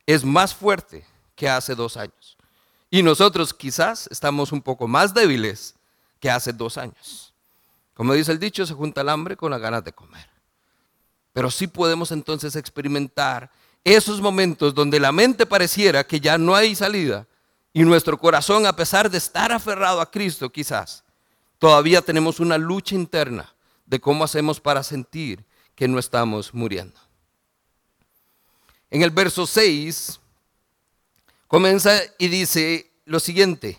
es 0.06 0.24
más 0.24 0.54
fuerte 0.54 1.04
que 1.34 1.48
hace 1.48 1.74
dos 1.74 1.96
años. 1.96 2.36
Y 2.90 3.02
nosotros 3.02 3.52
quizás 3.52 4.08
estamos 4.10 4.52
un 4.52 4.62
poco 4.62 4.86
más 4.86 5.12
débiles 5.12 5.74
que 6.20 6.30
hace 6.30 6.52
dos 6.52 6.78
años. 6.78 7.34
Como 7.94 8.14
dice 8.14 8.32
el 8.32 8.38
dicho, 8.38 8.64
se 8.64 8.74
junta 8.74 9.00
el 9.00 9.08
hambre 9.08 9.36
con 9.36 9.50
las 9.50 9.60
ganas 9.60 9.84
de 9.84 9.92
comer. 9.92 10.28
Pero 11.32 11.50
sí 11.50 11.66
podemos 11.66 12.12
entonces 12.12 12.56
experimentar 12.56 13.50
esos 13.84 14.20
momentos 14.20 14.74
donde 14.74 14.98
la 15.00 15.12
mente 15.12 15.46
pareciera 15.46 16.04
que 16.04 16.20
ya 16.20 16.38
no 16.38 16.54
hay 16.54 16.74
salida 16.74 17.26
y 17.72 17.82
nuestro 17.82 18.18
corazón, 18.18 18.64
a 18.66 18.74
pesar 18.74 19.10
de 19.10 19.18
estar 19.18 19.52
aferrado 19.52 20.00
a 20.00 20.10
Cristo 20.10 20.50
quizás, 20.50 21.04
todavía 21.58 22.00
tenemos 22.00 22.40
una 22.40 22.56
lucha 22.56 22.94
interna 22.94 23.54
de 23.84 24.00
cómo 24.00 24.24
hacemos 24.24 24.60
para 24.60 24.82
sentir 24.82 25.44
que 25.74 25.86
no 25.86 25.98
estamos 25.98 26.54
muriendo. 26.54 26.98
En 28.90 29.02
el 29.02 29.10
verso 29.10 29.46
6 29.46 30.20
comienza 31.48 32.00
y 32.18 32.28
dice 32.28 32.90
lo 33.04 33.20
siguiente, 33.20 33.78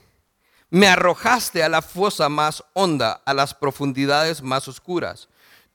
me 0.69 0.87
arrojaste 0.87 1.63
a 1.63 1.69
la 1.69 1.81
fosa 1.81 2.29
más 2.29 2.63
honda, 2.73 3.21
a 3.25 3.33
las 3.33 3.53
profundidades 3.53 4.41
más 4.41 4.67
oscuras. 4.67 5.29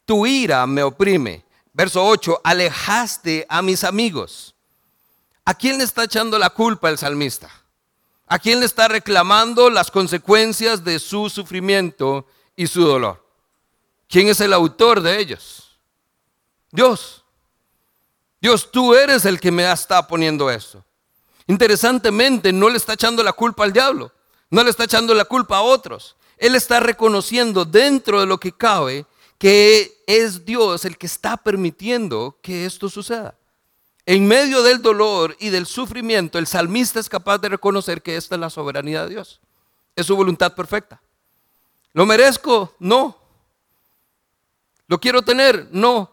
Tu 0.05 0.27
ira 0.27 0.66
me 0.66 0.83
oprime, 0.83 1.45
Verso 1.75 2.05
8, 2.05 2.42
alejaste 2.45 3.47
a 3.49 3.62
mis 3.62 3.83
amigos. 3.83 4.55
¿A 5.45 5.55
quién 5.55 5.79
le 5.79 5.85
está 5.85 6.05
echando 6.05 6.38
la 6.38 6.51
culpa 6.51 6.90
el 6.90 6.99
salmista? 6.99 7.51
¿A 8.27 8.38
quién 8.38 8.61
le 8.61 8.66
está 8.66 8.88
reclamando 8.88 9.71
las 9.71 9.90
consecuencias 9.90 10.85
de 10.85 10.99
su 10.99 11.31
sufrimiento 11.31 12.27
y 12.57 12.66
su 12.66 12.85
dolor? 12.85 13.27
¿Quién 14.09 14.29
es 14.29 14.40
el 14.40 14.53
autor 14.53 15.01
de 15.01 15.18
ellos? 15.18 15.79
Dios. 16.71 17.22
Dios, 18.43 18.73
tú 18.73 18.93
eres 18.95 19.25
el 19.25 19.39
que 19.39 19.53
me 19.53 19.71
está 19.71 20.05
poniendo 20.07 20.51
esto. 20.51 20.85
Interesantemente, 21.47 22.53
no 22.53 22.69
le 22.69 22.77
está 22.77 22.95
echando 22.95 23.23
la 23.23 23.33
culpa 23.33 23.63
al 23.63 23.73
diablo, 23.73 24.13
no 24.51 24.65
le 24.65 24.71
está 24.71 24.83
echando 24.83 25.15
la 25.15 25.25
culpa 25.25 25.59
a 25.59 25.63
otros. 25.63 26.17
Él 26.37 26.57
está 26.57 26.81
reconociendo 26.81 27.65
dentro 27.65 28.19
de 28.19 28.27
lo 28.27 28.39
que 28.39 28.51
cabe 28.51 29.07
que 29.39 30.03
es 30.07 30.45
Dios 30.45 30.85
el 30.85 30.99
que 30.99 31.07
está 31.07 31.37
permitiendo 31.37 32.39
que 32.43 32.65
esto 32.65 32.89
suceda. 32.89 33.37
En 34.07 34.27
medio 34.27 34.63
del 34.63 34.83
dolor 34.83 35.37
y 35.39 35.51
del 35.51 35.67
sufrimiento, 35.67 36.39
el 36.39 36.49
salmista 36.49 36.99
es 36.99 37.09
capaz 37.09 37.39
de 37.39 37.49
reconocer 37.49 38.03
que 38.03 38.17
esta 38.17 38.35
es 38.35 38.41
la 38.41 38.51
soberanía 38.51 39.05
de 39.05 39.11
Dios. 39.11 39.41
Es 39.95 40.07
su 40.07 40.17
voluntad 40.17 40.55
perfecta. 40.55 41.01
¿Lo 41.93 42.07
merezco? 42.07 42.75
No. 42.81 43.17
¿Lo 44.89 45.01
quiero 45.01 45.23
tener? 45.23 45.69
No. 45.71 46.12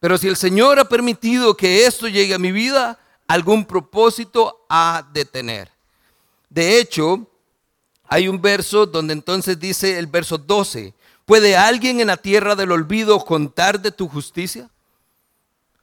Pero 0.00 0.16
si 0.18 0.28
el 0.28 0.36
Señor 0.36 0.78
ha 0.78 0.88
permitido 0.88 1.56
que 1.56 1.86
esto 1.86 2.08
llegue 2.08 2.34
a 2.34 2.38
mi 2.38 2.52
vida, 2.52 2.98
algún 3.26 3.64
propósito 3.64 4.64
ha 4.68 5.06
de 5.12 5.24
tener. 5.24 5.70
De 6.48 6.78
hecho, 6.78 7.26
hay 8.04 8.28
un 8.28 8.40
verso 8.40 8.86
donde 8.86 9.12
entonces 9.12 9.58
dice 9.58 9.98
el 9.98 10.06
verso 10.06 10.38
12, 10.38 10.94
¿Puede 11.28 11.58
alguien 11.58 12.00
en 12.00 12.06
la 12.06 12.16
tierra 12.16 12.56
del 12.56 12.72
olvido 12.72 13.22
contar 13.22 13.82
de 13.82 13.92
tu 13.92 14.08
justicia? 14.08 14.70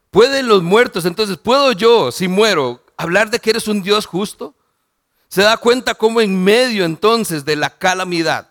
¿Pueden 0.09 0.47
los 0.47 0.63
muertos, 0.63 1.05
entonces, 1.05 1.37
puedo 1.37 1.71
yo, 1.71 2.11
si 2.11 2.27
muero, 2.27 2.83
hablar 2.97 3.29
de 3.29 3.37
que 3.37 3.51
eres 3.51 3.67
un 3.67 3.83
Dios 3.83 4.07
justo? 4.07 4.55
Se 5.27 5.43
da 5.43 5.57
cuenta 5.57 5.93
cómo 5.93 6.19
en 6.19 6.43
medio 6.43 6.83
entonces 6.83 7.45
de 7.45 7.57
la 7.57 7.69
calamidad, 7.69 8.49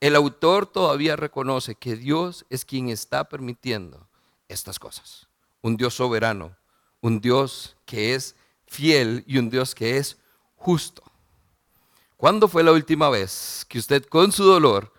el 0.00 0.16
autor 0.16 0.64
todavía 0.64 1.16
reconoce 1.16 1.74
que 1.74 1.96
Dios 1.96 2.46
es 2.48 2.64
quien 2.64 2.88
está 2.88 3.24
permitiendo 3.24 4.08
estas 4.52 4.78
cosas. 4.78 5.26
Un 5.60 5.76
Dios 5.76 5.94
soberano, 5.94 6.56
un 7.00 7.20
Dios 7.20 7.76
que 7.84 8.14
es 8.14 8.36
fiel 8.66 9.24
y 9.26 9.38
un 9.38 9.50
Dios 9.50 9.74
que 9.74 9.96
es 9.96 10.16
justo. 10.56 11.02
¿Cuándo 12.16 12.48
fue 12.48 12.62
la 12.62 12.72
última 12.72 13.10
vez 13.10 13.66
que 13.68 13.78
usted 13.78 14.04
con 14.06 14.32
su 14.32 14.44
dolor 14.44 14.92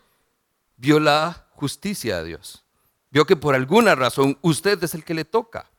vio 0.84 1.00
la 1.00 1.48
justicia 1.56 2.18
de 2.18 2.26
Dios. 2.26 2.64
Vio 3.10 3.26
que 3.26 3.38
por 3.38 3.56
alguna 3.56 3.96
razón 3.96 4.38
usted 4.42 4.84
es 4.84 4.94
el 4.96 5.06
que 5.06 5.14
le 5.14 5.24
toca. 5.24 5.70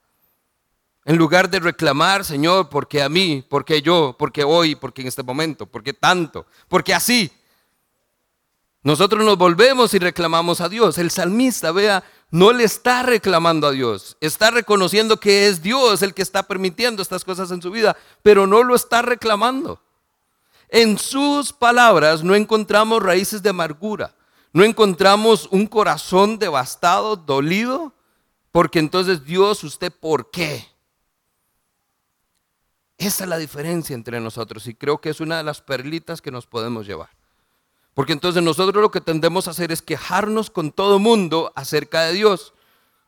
En 1.05 1.17
lugar 1.17 1.51
de 1.51 1.61
reclamar, 1.61 2.25
Señor, 2.25 2.71
porque 2.71 3.03
a 3.03 3.11
mí, 3.11 3.45
porque 3.47 3.83
yo, 3.83 4.17
porque 4.19 4.45
hoy, 4.45 4.75
porque 4.75 5.03
en 5.03 5.09
este 5.09 5.23
momento, 5.23 5.67
porque 5.67 5.93
tanto, 5.93 6.47
porque 6.69 6.95
así. 6.95 7.31
Nosotros 8.83 9.25
nos 9.25 9.37
volvemos 9.37 9.93
y 9.93 9.99
reclamamos 9.99 10.63
a 10.63 10.71
Dios. 10.71 10.97
El 10.97 11.11
salmista, 11.11 11.71
vea, 11.73 12.03
no 12.31 12.53
le 12.53 12.65
está 12.65 13.03
reclamando 13.03 13.67
a 13.67 13.73
Dios. 13.73 14.17
Está 14.21 14.51
reconociendo 14.51 15.21
que 15.21 15.47
es 15.47 15.63
Dios 15.63 16.03
el 16.03 16.15
que 16.15 16.23
está 16.23 16.43
permitiendo 16.43 17.03
estas 17.03 17.25
cosas 17.25 17.51
en 17.51 17.63
su 17.63 17.71
vida, 17.71 17.97
pero 18.23 18.47
no 18.47 18.63
lo 18.63 18.75
está 18.75 19.03
reclamando. 19.03 19.81
En 20.69 20.99
sus 20.99 21.53
palabras 21.53 22.25
no 22.25 22.35
encontramos 22.35 23.03
raíces 23.03 23.43
de 23.43 23.51
amargura. 23.51 24.15
No 24.53 24.65
encontramos 24.65 25.49
un 25.51 25.67
corazón 25.67 26.39
devastado, 26.39 27.17
dolido, 27.17 27.93
porque 28.53 28.79
entonces 28.79 29.25
Dios, 29.25 29.65
usted, 29.65 29.93
¿por 29.93 30.31
qué? 30.31 30.69
Esa 32.99 33.25
es 33.25 33.31
la 33.31 33.39
diferencia 33.39 33.95
entre 33.95 34.21
nosotros 34.21 34.67
y 34.67 34.75
creo 34.75 35.01
que 35.01 35.11
es 35.11 35.21
una 35.21 35.37
de 35.37 35.43
las 35.43 35.61
perlitas 35.61 36.23
que 36.23 36.31
nos 36.31 36.47
podemos 36.47 36.87
llevar. 36.87 37.11
Porque 37.95 38.13
entonces 38.13 38.43
nosotros 38.43 38.83
lo 38.83 38.91
que 38.91 39.01
tendemos 39.01 39.47
a 39.47 39.53
hacer 39.53 39.71
es 39.71 39.81
quejarnos 39.81 40.51
con 40.51 40.73
todo 40.73 40.99
mundo 40.99 41.53
acerca 41.55 42.03
de 42.03 42.13
Dios, 42.13 42.53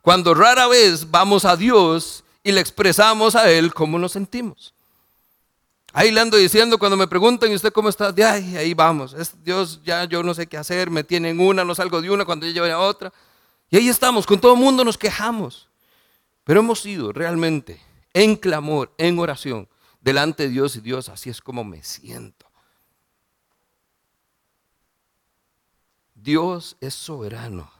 cuando 0.00 0.34
rara 0.34 0.68
vez 0.68 1.10
vamos 1.10 1.44
a 1.44 1.56
Dios 1.56 2.22
y 2.44 2.52
le 2.52 2.60
expresamos 2.60 3.34
a 3.34 3.50
Él 3.50 3.74
cómo 3.74 3.98
nos 3.98 4.12
sentimos. 4.12 4.72
Ahí 5.92 6.12
le 6.12 6.20
ando 6.20 6.36
diciendo 6.36 6.78
cuando 6.78 6.96
me 6.96 7.08
preguntan, 7.08 7.50
¿y 7.50 7.54
usted 7.54 7.72
cómo 7.72 7.88
está? 7.88 8.14
Ahí, 8.30 8.56
ahí 8.56 8.74
vamos. 8.74 9.14
Es, 9.14 9.42
Dios, 9.42 9.80
ya 9.82 10.04
yo 10.04 10.22
no 10.22 10.34
sé 10.34 10.46
qué 10.46 10.58
hacer, 10.58 10.90
me 10.90 11.02
tienen 11.02 11.40
una, 11.40 11.64
no 11.64 11.74
salgo 11.74 12.00
de 12.00 12.10
una 12.10 12.24
cuando 12.24 12.46
yo 12.46 12.52
llevo 12.52 12.66
a 12.66 12.86
otra. 12.86 13.12
Y 13.70 13.78
ahí 13.78 13.88
estamos, 13.88 14.26
con 14.26 14.38
todo 14.38 14.54
mundo 14.54 14.84
nos 14.84 14.96
quejamos. 14.96 15.68
Pero 16.44 16.60
hemos 16.60 16.84
ido 16.86 17.12
realmente 17.12 17.80
en 18.14 18.36
clamor, 18.36 18.92
en 18.98 19.18
oración, 19.18 19.68
delante 20.00 20.44
de 20.44 20.50
Dios 20.50 20.76
y 20.76 20.80
Dios, 20.80 21.08
así 21.08 21.30
es 21.30 21.40
como 21.40 21.64
me 21.64 21.82
siento. 21.82 22.45
Dios 26.26 26.76
es 26.80 26.92
soberano, 26.92 27.70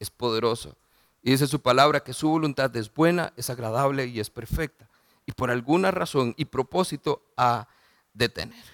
es 0.00 0.10
poderoso. 0.10 0.76
Y 1.22 1.30
dice 1.30 1.46
su 1.46 1.60
palabra 1.60 2.00
que 2.00 2.12
su 2.12 2.28
voluntad 2.28 2.76
es 2.76 2.92
buena, 2.92 3.32
es 3.36 3.48
agradable 3.48 4.06
y 4.06 4.18
es 4.18 4.28
perfecta 4.28 4.88
y 5.24 5.30
por 5.30 5.52
alguna 5.52 5.92
razón 5.92 6.34
y 6.36 6.46
propósito 6.46 7.22
a 7.36 7.68
detener. 8.12 8.64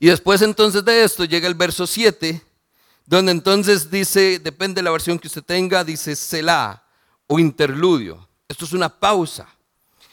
Y 0.00 0.08
después 0.08 0.42
entonces 0.42 0.84
de 0.84 1.04
esto 1.04 1.24
llega 1.24 1.46
el 1.46 1.54
verso 1.54 1.86
7, 1.86 2.42
donde 3.06 3.30
entonces 3.30 3.88
dice, 3.88 4.40
depende 4.40 4.80
de 4.80 4.82
la 4.82 4.90
versión 4.90 5.16
que 5.16 5.28
usted 5.28 5.44
tenga, 5.44 5.84
dice 5.84 6.16
Selah 6.16 6.82
o 7.28 7.38
interludio. 7.38 8.28
Esto 8.48 8.64
es 8.64 8.72
una 8.72 8.88
pausa. 8.88 9.48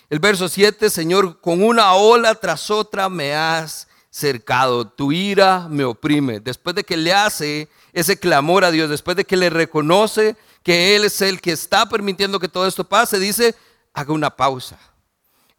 El 0.07 0.19
verso 0.19 0.47
7, 0.47 0.87
Señor, 0.91 1.41
con 1.41 1.63
una 1.63 1.93
ola 1.93 2.35
tras 2.35 2.69
otra 2.69 3.09
me 3.09 3.33
has 3.33 3.87
cercado, 4.15 4.87
tu 4.87 5.11
ira 5.11 5.67
me 5.69 5.83
oprime. 5.83 6.39
Después 6.39 6.73
de 6.73 6.85
que 6.85 6.95
le 6.95 7.11
hace 7.11 7.67
ese 7.91 8.17
clamor 8.17 8.63
a 8.63 8.71
Dios, 8.71 8.89
después 8.89 9.17
de 9.17 9.25
que 9.25 9.35
le 9.35 9.49
reconoce 9.49 10.37
que 10.63 10.95
Él 10.95 11.03
es 11.03 11.21
el 11.21 11.41
que 11.41 11.51
está 11.51 11.89
permitiendo 11.89 12.39
que 12.39 12.47
todo 12.47 12.65
esto 12.65 12.85
pase, 12.85 13.19
dice, 13.19 13.55
haga 13.93 14.13
una 14.13 14.33
pausa. 14.33 14.79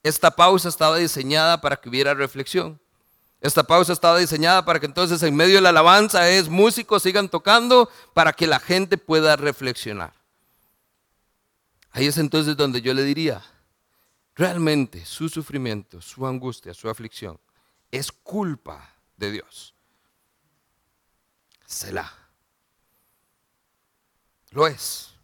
Esta 0.02 0.30
pausa 0.30 0.70
estaba 0.70 0.96
diseñada 0.96 1.60
para 1.60 1.76
que 1.76 1.90
hubiera 1.90 2.14
reflexión. 2.14 2.80
Esta 3.42 3.62
pausa 3.62 3.92
estaba 3.92 4.16
diseñada 4.16 4.64
para 4.64 4.80
que 4.80 4.86
entonces 4.86 5.22
en 5.22 5.36
medio 5.36 5.56
de 5.56 5.60
la 5.60 5.68
alabanza 5.68 6.26
es 6.30 6.48
músicos 6.48 7.02
sigan 7.02 7.28
tocando 7.28 7.90
para 8.14 8.32
que 8.32 8.46
la 8.46 8.58
gente 8.58 8.96
pueda 8.96 9.36
reflexionar. 9.36 10.14
Ahí 11.90 12.06
es 12.06 12.16
entonces 12.16 12.56
donde 12.56 12.80
yo 12.80 12.94
le 12.94 13.04
diría, 13.04 13.44
realmente 14.34 15.04
su 15.04 15.28
sufrimiento, 15.28 16.00
su 16.00 16.26
angustia, 16.26 16.72
su 16.72 16.88
aflicción 16.88 17.38
es 17.90 18.12
culpa 18.12 18.94
de 19.16 19.30
Dios. 19.32 19.74
Selah. 21.64 22.12
Lo 24.50 24.66
es. 24.66 25.16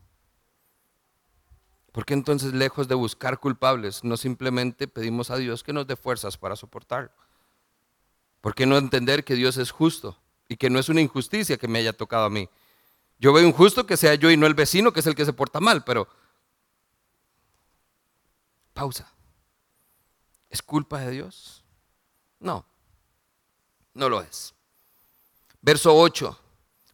Porque 1.93 2.15
entonces, 2.15 2.55
lejos 2.55 2.89
de 2.89 2.95
buscar 2.95 3.39
culpables, 3.39 4.03
no 4.03 4.17
simplemente 4.17 4.89
pedimos 4.89 5.31
a 5.31 5.37
Dios 5.37 5.63
que 5.63 5.73
nos 5.75 5.87
dé 5.87 5.95
fuerzas 5.95 6.39
para 6.39 6.57
soportarlo? 6.57 7.13
¿Por 8.41 8.55
qué 8.55 8.67
no 8.67 8.77
entender 8.77 9.25
que 9.25 9.35
Dios 9.35 9.57
es 9.59 9.71
justo 9.71 10.19
y 10.49 10.57
que 10.57 10.71
no 10.71 10.79
es 10.79 10.89
una 10.89 11.01
injusticia 11.01 11.59
que 11.59 11.69
me 11.69 11.79
haya 11.79 11.93
tocado 11.93 12.25
a 12.25 12.31
mí? 12.31 12.49
Yo 13.19 13.33
veo 13.33 13.47
injusto 13.47 13.87
que 13.87 13.97
sea 13.97 14.15
yo 14.15 14.31
y 14.31 14.37
no 14.37 14.47
el 14.47 14.55
vecino, 14.55 14.93
que 14.93 15.01
es 15.01 15.07
el 15.07 15.15
que 15.15 15.25
se 15.25 15.33
porta 15.33 15.61
mal, 15.61 15.85
pero 15.85 16.09
pausa. 18.73 19.13
¿Es 20.51 20.61
culpa 20.61 20.99
de 21.01 21.11
Dios? 21.13 21.62
No, 22.43 22.67
no 23.95 24.09
lo 24.09 24.21
es. 24.21 24.53
Verso 25.63 25.97
8. 25.97 26.39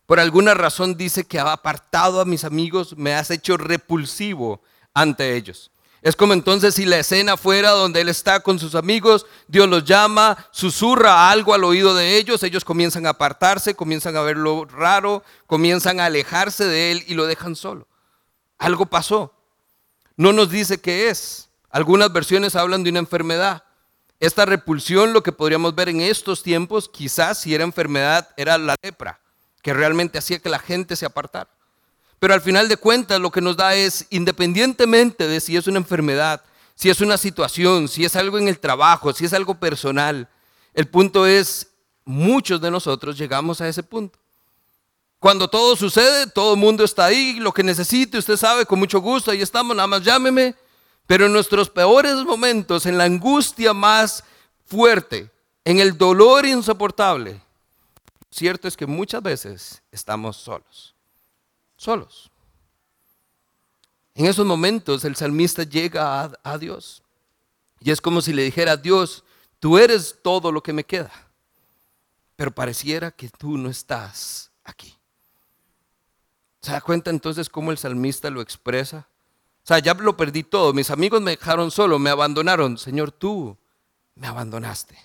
Por 0.07 0.21
alguna 0.21 0.55
razón 0.55 0.97
dice 0.97 1.25
que 1.25 1.39
ha 1.39 1.53
apartado 1.53 2.21
a 2.21 2.25
mis 2.25 2.45
amigos, 2.45 2.97
me 2.97 3.15
has 3.15 3.31
hecho 3.31 3.57
repulsivo 3.57 4.63
ante 4.95 5.37
ellos. 5.37 5.71
Es 6.01 6.15
como 6.15 6.33
entonces 6.33 6.75
si 6.75 6.85
la 6.85 6.99
escena 6.99 7.37
fuera 7.37 7.71
donde 7.71 8.01
él 8.01 8.09
está 8.09 8.41
con 8.41 8.59
sus 8.59 8.75
amigos, 8.75 9.27
Dios 9.49 9.69
los 9.69 9.85
llama, 9.85 10.47
susurra 10.53 11.31
algo 11.31 11.55
al 11.55 11.65
oído 11.65 11.95
de 11.95 12.17
ellos, 12.17 12.43
ellos 12.43 12.65
comienzan 12.65 13.07
a 13.07 13.11
apartarse, 13.11 13.75
comienzan 13.75 14.17
a 14.17 14.23
verlo 14.23 14.65
raro, 14.65 15.25
comienzan 15.47 15.99
a 15.99 16.07
alejarse 16.07 16.65
de 16.65 16.93
él 16.93 17.05
y 17.09 17.15
lo 17.15 17.27
dejan 17.27 17.57
solo. 17.57 17.89
Algo 18.59 18.87
pasó. 18.87 19.35
No 20.17 20.33
nos 20.33 20.51
dice 20.51 20.81
qué 20.81 21.11
es. 21.11 21.49
Algunas 21.71 22.13
versiones 22.13 22.55
hablan 22.55 22.85
de 22.85 22.91
una 22.91 23.01
enfermedad. 23.01 23.65
Esta 24.21 24.45
repulsión, 24.45 25.13
lo 25.13 25.23
que 25.23 25.33
podríamos 25.33 25.75
ver 25.75 25.89
en 25.89 26.01
estos 26.01 26.43
tiempos, 26.43 26.89
quizás 26.89 27.41
si 27.41 27.55
era 27.55 27.63
enfermedad, 27.63 28.29
era 28.37 28.59
la 28.59 28.75
lepra, 28.83 29.21
que 29.63 29.73
realmente 29.73 30.19
hacía 30.19 30.41
que 30.41 30.49
la 30.49 30.59
gente 30.59 30.97
se 30.97 31.07
apartara. 31.07 31.51
Pero 32.19 32.35
al 32.35 32.41
final 32.41 32.69
de 32.69 32.77
cuentas 32.77 33.21
lo 33.21 33.31
que 33.31 33.41
nos 33.41 33.57
da 33.57 33.77
es, 33.77 34.07
independientemente 34.11 35.29
de 35.29 35.41
si 35.41 35.57
es 35.57 35.69
una 35.69 35.79
enfermedad, 35.79 36.43
si 36.75 36.91
es 36.91 37.01
una 37.01 37.17
situación, 37.17 37.87
si 37.87 38.05
es 38.05 38.17
algo 38.17 38.39
en 38.39 38.49
el 38.49 38.59
trabajo, 38.59 39.13
si 39.13 39.25
es 39.25 39.33
algo 39.33 39.55
personal, 39.55 40.29
el 40.75 40.89
punto 40.89 41.27
es, 41.27 41.69
muchos 42.05 42.61
de 42.61 42.71
nosotros 42.71 43.17
llegamos 43.17 43.61
a 43.61 43.69
ese 43.69 43.85
punto. 43.85 44.19
Cuando 45.21 45.49
todo 45.49 45.77
sucede, 45.77 46.29
todo 46.29 46.55
el 46.55 46.61
mundo 46.61 46.85
está 46.85 47.07
ahí, 47.07 47.35
lo 47.41 47.53
que 47.53 47.63
necesite, 47.63 48.19
usted 48.19 48.37
sabe, 48.37 48.67
con 48.67 48.79
mucho 48.79 49.01
gusto, 49.01 49.31
ahí 49.31 49.43
estamos, 49.43 49.77
nada 49.77 49.87
más 49.87 50.03
llámeme. 50.03 50.55
Pero 51.09 51.27
en 51.27 51.33
nuestros 51.33 51.68
peores 51.68 52.14
momentos, 52.23 52.87
en 52.87 52.97
la 52.97 53.05
angustia 53.05 53.75
más 53.75 54.23
fuerte, 54.64 55.29
en 55.64 55.81
el 55.81 55.99
dolor 55.99 56.47
insoportable, 56.47 57.42
cierto 58.31 58.68
es 58.68 58.77
que 58.77 58.87
muchas 58.87 59.21
veces 59.21 59.83
estamos 59.90 60.37
solos 60.37 60.94
solos. 61.79 62.31
En 64.14 64.27
esos 64.27 64.44
momentos 64.44 65.05
el 65.05 65.16
salmista 65.16 65.62
llega 65.62 66.31
a, 66.42 66.59
Dios 66.59 67.03
y 67.81 67.92
es 67.92 68.01
como 68.01 68.21
si 68.21 68.33
le 68.33 68.42
dijera, 68.42 68.77
Dios, 68.77 69.25
tú 69.61 69.79
eres 69.79 70.16
todo 70.23 70.51
lo 70.53 70.62
que 70.62 70.73
me 70.73 70.85
queda, 70.85 71.12
pero 72.37 72.53
pareciera 72.53 73.12
que 73.12 73.29
tú 73.31 73.57
no 73.57 73.71
estás 73.71 74.51
aquí. 74.64 74.92
¿Se 76.61 76.73
da 76.73 76.81
cuenta 76.81 77.11
entonces 77.11 77.49
cómo 77.49 77.71
el 77.71 77.79
salmista 77.79 78.29
lo 78.29 78.40
expresa? 78.40 79.09
Sea, 79.69 79.81
ya 79.81 79.93
lo 79.93 80.17
perdí 80.17 80.45
todo, 80.45 80.73
mis 80.73 80.91
amigos 80.91 81.21
me 81.21 81.33
dejaron 81.33 81.71
solo, 81.71 81.99
me 81.99 82.09
abandonaron. 82.09 82.79
Señor, 82.79 83.13
tú 83.13 83.55
me 84.15 84.27
abandonaste. 84.27 84.99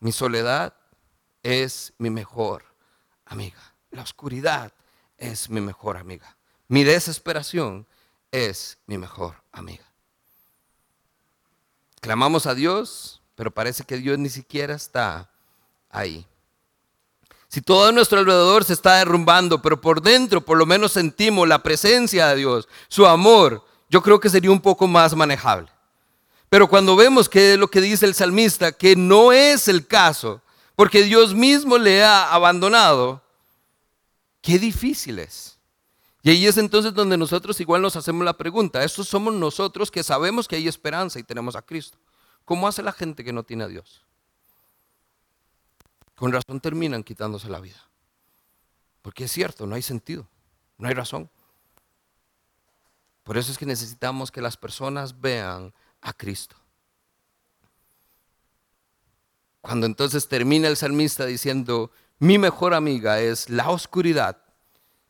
Mi 0.00 0.10
soledad 0.10 0.74
es 1.44 1.92
mi 1.98 2.10
mejor 2.10 2.64
amiga. 3.24 3.60
La 3.92 4.02
oscuridad 4.02 4.72
es 5.18 5.48
mi 5.48 5.60
mejor 5.60 5.98
amiga. 5.98 6.36
Mi 6.66 6.82
desesperación 6.82 7.86
es 8.32 8.76
mi 8.88 8.98
mejor 8.98 9.36
amiga. 9.52 9.84
Clamamos 12.00 12.46
a 12.46 12.56
Dios, 12.56 13.22
pero 13.36 13.52
parece 13.52 13.84
que 13.84 13.98
Dios 13.98 14.18
ni 14.18 14.30
siquiera 14.30 14.74
está 14.74 15.30
ahí. 15.90 16.26
Si 17.48 17.60
todo 17.62 17.92
nuestro 17.92 18.18
alrededor 18.18 18.64
se 18.64 18.72
está 18.72 18.96
derrumbando, 18.96 19.62
pero 19.62 19.80
por 19.80 20.02
dentro 20.02 20.40
por 20.40 20.58
lo 20.58 20.66
menos 20.66 20.92
sentimos 20.92 21.46
la 21.46 21.62
presencia 21.62 22.28
de 22.28 22.36
Dios, 22.36 22.68
su 22.88 23.06
amor, 23.06 23.64
yo 23.88 24.02
creo 24.02 24.20
que 24.20 24.28
sería 24.28 24.50
un 24.50 24.60
poco 24.60 24.86
más 24.86 25.14
manejable. 25.14 25.68
Pero 26.48 26.68
cuando 26.68 26.96
vemos 26.96 27.28
que 27.28 27.54
es 27.54 27.58
lo 27.58 27.68
que 27.68 27.80
dice 27.80 28.06
el 28.06 28.14
salmista, 28.14 28.72
que 28.72 28.96
no 28.96 29.32
es 29.32 29.68
el 29.68 29.86
caso, 29.86 30.40
porque 30.74 31.02
Dios 31.02 31.34
mismo 31.34 31.78
le 31.78 32.04
ha 32.04 32.32
abandonado, 32.32 33.22
Qué 34.46 34.60
difícil 34.60 35.18
es. 35.18 35.58
Y 36.22 36.30
ahí 36.30 36.46
es 36.46 36.56
entonces 36.56 36.94
donde 36.94 37.18
nosotros 37.18 37.60
igual 37.60 37.82
nos 37.82 37.96
hacemos 37.96 38.24
la 38.24 38.36
pregunta. 38.36 38.84
Estos 38.84 39.08
somos 39.08 39.34
nosotros 39.34 39.90
que 39.90 40.04
sabemos 40.04 40.46
que 40.46 40.54
hay 40.54 40.68
esperanza 40.68 41.18
y 41.18 41.24
tenemos 41.24 41.56
a 41.56 41.62
Cristo. 41.62 41.98
¿Cómo 42.44 42.68
hace 42.68 42.80
la 42.80 42.92
gente 42.92 43.24
que 43.24 43.32
no 43.32 43.42
tiene 43.42 43.64
a 43.64 43.66
Dios? 43.66 44.05
Con 46.16 46.32
razón 46.32 46.60
terminan 46.60 47.04
quitándose 47.04 47.48
la 47.48 47.60
vida. 47.60 47.80
Porque 49.02 49.24
es 49.24 49.32
cierto, 49.32 49.66
no 49.66 49.76
hay 49.76 49.82
sentido, 49.82 50.26
no 50.78 50.88
hay 50.88 50.94
razón. 50.94 51.30
Por 53.22 53.36
eso 53.36 53.52
es 53.52 53.58
que 53.58 53.66
necesitamos 53.66 54.32
que 54.32 54.40
las 54.40 54.56
personas 54.56 55.20
vean 55.20 55.72
a 56.00 56.12
Cristo. 56.12 56.56
Cuando 59.60 59.86
entonces 59.86 60.28
termina 60.28 60.68
el 60.68 60.76
salmista 60.76 61.26
diciendo, 61.26 61.90
mi 62.18 62.38
mejor 62.38 62.72
amiga 62.72 63.20
es 63.20 63.50
la 63.50 63.68
oscuridad, 63.68 64.38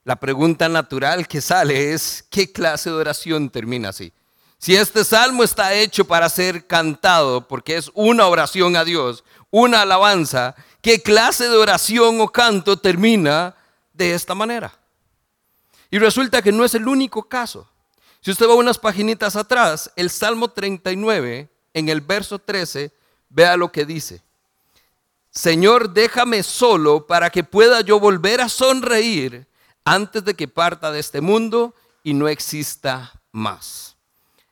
la 0.04 0.16
pregunta 0.16 0.68
natural 0.68 1.28
que 1.28 1.40
sale 1.40 1.92
es, 1.92 2.24
¿qué 2.30 2.52
clase 2.52 2.90
de 2.90 2.96
oración 2.96 3.50
termina 3.50 3.90
así? 3.90 4.12
Si 4.58 4.74
este 4.74 5.04
salmo 5.04 5.42
está 5.42 5.74
hecho 5.74 6.06
para 6.06 6.28
ser 6.28 6.66
cantado, 6.66 7.46
porque 7.46 7.76
es 7.76 7.90
una 7.92 8.26
oración 8.26 8.76
a 8.76 8.84
Dios, 8.84 9.24
una 9.50 9.82
alabanza, 9.82 10.54
¿qué 10.80 11.02
clase 11.02 11.48
de 11.48 11.56
oración 11.56 12.20
o 12.20 12.28
canto 12.28 12.76
termina 12.76 13.54
de 13.92 14.14
esta 14.14 14.34
manera? 14.34 14.72
Y 15.90 15.98
resulta 15.98 16.42
que 16.42 16.52
no 16.52 16.64
es 16.64 16.74
el 16.74 16.88
único 16.88 17.28
caso. 17.28 17.68
Si 18.20 18.30
usted 18.30 18.48
va 18.48 18.54
unas 18.54 18.78
paginitas 18.78 19.36
atrás, 19.36 19.90
el 19.96 20.10
Salmo 20.10 20.48
39, 20.48 21.48
en 21.74 21.88
el 21.88 22.00
verso 22.00 22.38
13, 22.38 22.92
vea 23.28 23.56
lo 23.56 23.70
que 23.70 23.86
dice. 23.86 24.22
Señor, 25.30 25.90
déjame 25.90 26.42
solo 26.42 27.06
para 27.06 27.30
que 27.30 27.44
pueda 27.44 27.82
yo 27.82 28.00
volver 28.00 28.40
a 28.40 28.48
sonreír 28.48 29.46
antes 29.84 30.24
de 30.24 30.34
que 30.34 30.48
parta 30.48 30.90
de 30.90 30.98
este 30.98 31.20
mundo 31.20 31.74
y 32.02 32.14
no 32.14 32.26
exista 32.26 33.12
más. 33.32 33.96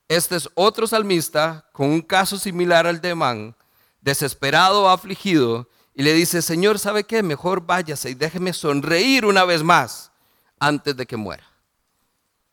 Este 0.09 0.37
es 0.37 0.49
otro 0.55 0.87
salmista 0.87 1.69
con 1.73 1.89
un 1.89 2.03
caso 2.03 2.39
similar 2.39 2.87
al 2.87 3.01
de 3.01 3.15
Man, 3.15 3.57
desesperado, 4.05 4.88
afligido, 4.88 5.69
y 5.95 6.03
le 6.03 6.12
dice, 6.12 6.43
Señor, 6.43 6.79
¿sabe 6.79 7.05
qué? 7.05 7.23
Mejor 7.23 7.64
váyase 7.64 8.11
y 8.11 8.14
déjeme 8.14 8.53
sonreír 8.53 9.25
una 9.25 9.45
vez 9.45 9.62
más 9.62 10.12
antes 10.59 10.97
de 10.97 11.07
que 11.07 11.17
muera. 11.17 11.45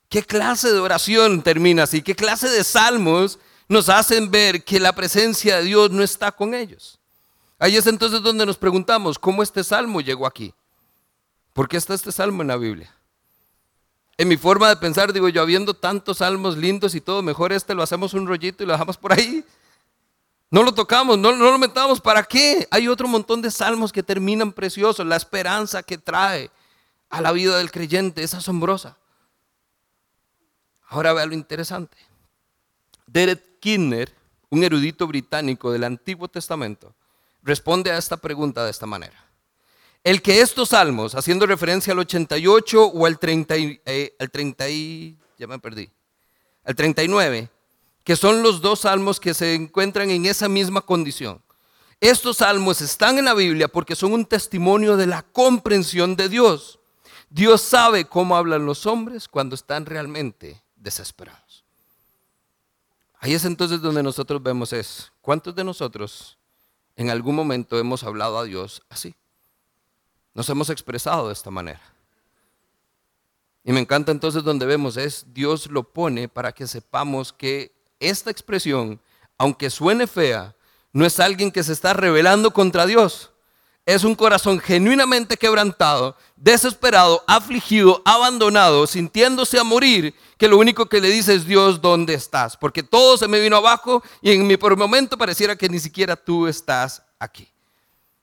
¿Qué 0.10 0.24
clase 0.24 0.72
de 0.72 0.80
oración 0.80 1.42
termina 1.42 1.84
así? 1.84 2.02
¿Qué 2.02 2.16
clase 2.16 2.50
de 2.50 2.64
salmos 2.64 3.40
nos 3.68 3.90
hacen 3.90 4.32
ver 4.32 4.64
que 4.64 4.80
la 4.80 4.94
presencia 4.94 5.58
de 5.58 5.64
Dios 5.64 5.92
no 5.92 6.04
está 6.04 6.32
con 6.32 6.54
ellos? 6.54 7.00
Ahí 7.60 7.76
es 7.76 7.86
entonces 7.88 8.22
donde 8.22 8.46
nos 8.46 8.58
preguntamos, 8.58 9.20
¿cómo 9.20 9.44
este 9.44 9.64
salmo 9.64 10.02
llegó 10.02 10.26
aquí? 10.26 10.54
¿Por 11.54 11.68
qué 11.68 11.78
está 11.78 11.94
este 11.94 12.12
salmo 12.12 12.42
en 12.42 12.48
la 12.48 12.58
Biblia? 12.58 12.94
En 14.18 14.28
mi 14.28 14.38
forma 14.38 14.70
de 14.70 14.78
pensar, 14.78 15.12
digo 15.14 15.30
yo, 15.30 15.42
habiendo 15.42 15.74
tantos 15.74 16.20
salmos 16.20 16.58
lindos 16.58 16.96
y 16.96 17.02
todo, 17.02 17.22
mejor 17.22 17.52
este 17.52 17.74
lo 17.74 17.84
hacemos 17.84 18.14
un 18.14 18.28
rollito 18.28 18.64
y 18.64 18.68
lo 18.68 18.74
dejamos 18.74 18.98
por 18.98 19.14
ahí. 19.14 19.44
No 20.52 20.64
lo 20.64 20.74
tocamos, 20.74 21.18
no, 21.18 21.32
no 21.32 21.50
lo 21.50 21.58
metamos. 21.58 22.02
¿Para 22.02 22.24
qué? 22.24 22.68
Hay 22.72 22.90
otro 22.90 23.08
montón 23.08 23.42
de 23.42 23.50
salmos 23.50 23.94
que 23.94 24.04
terminan 24.04 24.52
preciosos. 24.52 25.06
La 25.06 25.16
esperanza 25.16 25.82
que 25.82 25.98
trae 25.98 26.52
a 27.10 27.22
la 27.22 27.32
vida 27.32 27.58
del 27.58 27.72
creyente 27.72 28.22
es 28.22 28.34
asombrosa. 28.34 28.98
Ahora 30.88 31.14
vea 31.14 31.26
lo 31.26 31.34
interesante. 31.34 31.98
Derek 33.08 33.60
Kinner, 33.62 34.14
un 34.50 34.66
erudito 34.66 35.08
británico 35.08 35.72
del 35.72 35.86
Antiguo 35.86 36.28
Testamento, 36.28 36.94
responde 37.42 37.90
a 37.90 37.98
esta 37.98 38.18
pregunta 38.18 38.66
de 38.66 38.72
esta 38.72 38.86
manera. 38.86 39.26
El 40.04 40.22
que 40.22 40.42
estos 40.42 40.70
salmos, 40.70 41.16
haciendo 41.16 41.46
referencia 41.46 41.94
al 41.94 42.00
88 42.00 42.88
o 42.88 43.06
al 43.06 43.20
30, 43.20 43.56
eh, 43.58 44.16
al 44.20 44.32
30 44.32 44.66
ya 45.38 45.48
me 45.48 45.60
perdí, 45.60 45.90
al 46.66 46.76
39, 46.76 47.50
que 48.04 48.16
son 48.16 48.42
los 48.42 48.62
dos 48.62 48.82
salmos 48.82 49.20
que 49.20 49.34
se 49.34 49.54
encuentran 49.54 50.10
en 50.10 50.26
esa 50.26 50.50
misma 50.50 50.82
condición. 50.82 51.42
Estos 52.00 52.38
salmos 52.38 52.82
están 52.82 53.20
en 53.20 53.26
la 53.26 53.36
Biblia 53.36 53.68
porque 53.68 53.96
son 53.96 54.14
un 54.14 54.26
testimonio 54.26 54.98
de 54.98 55.06
la 55.06 55.22
comprensión 55.22 56.16
de 56.16 56.30
Dios. 56.30 56.80
Dios 57.30 57.62
sabe 57.62 58.06
cómo 58.06 58.36
hablan 58.36 58.66
los 58.66 58.86
hombres 58.86 59.28
cuando 59.28 59.56
están 59.56 59.86
realmente 59.86 60.62
desesperados. 60.76 61.64
Ahí 63.20 63.36
es 63.36 63.46
entonces 63.46 63.82
donde 63.82 64.02
nosotros 64.02 64.42
vemos 64.42 64.74
es, 64.74 65.12
¿cuántos 65.22 65.54
de 65.54 65.64
nosotros 65.64 66.40
en 66.96 67.12
algún 67.12 67.36
momento 67.36 67.78
hemos 67.78 68.04
hablado 68.04 68.40
a 68.40 68.44
Dios 68.46 68.82
así? 68.90 69.14
Nos 70.34 70.50
hemos 70.50 70.72
expresado 70.72 71.28
de 71.28 71.34
esta 71.34 71.52
manera. 71.52 71.82
Y 73.64 73.72
me 73.72 73.80
encanta 73.80 74.12
entonces 74.12 74.44
donde 74.44 74.66
vemos 74.66 74.98
es, 74.98 75.28
Dios 75.34 75.68
lo 75.68 75.84
pone 75.84 76.28
para 76.28 76.52
que 76.52 76.66
sepamos 76.66 77.32
que 77.32 77.72
esta 78.02 78.30
expresión, 78.32 79.00
aunque 79.38 79.70
suene 79.70 80.08
fea, 80.08 80.56
no 80.94 81.06
es 81.06 81.20
alguien 81.20 81.52
que 81.52 81.64
se 81.64 81.74
está 81.74 81.94
rebelando 81.94 82.52
contra 82.52 82.86
Dios. 82.86 83.32
Es 83.86 84.04
un 84.04 84.14
corazón 84.14 84.60
genuinamente 84.60 85.38
quebrantado, 85.38 86.16
desesperado, 86.36 87.24
afligido, 87.28 88.02
abandonado, 88.06 88.86
sintiéndose 88.86 89.58
a 89.58 89.64
morir, 89.64 90.14
que 90.38 90.48
lo 90.48 90.58
único 90.58 90.88
que 90.88 91.02
le 91.02 91.10
dice 91.10 91.34
es 91.34 91.46
Dios, 91.46 91.82
¿dónde 91.82 92.14
estás? 92.14 92.58
Porque 92.58 92.84
todo 92.84 93.18
se 93.18 93.28
me 93.28 93.40
vino 93.40 93.56
abajo 93.56 94.04
y 94.22 94.32
en 94.32 94.46
mi 94.46 94.58
por 94.58 94.78
momento 94.78 95.18
pareciera 95.18 95.56
que 95.56 95.70
ni 95.70 95.80
siquiera 95.80 96.16
tú 96.16 96.48
estás 96.48 97.02
aquí. 97.18 97.48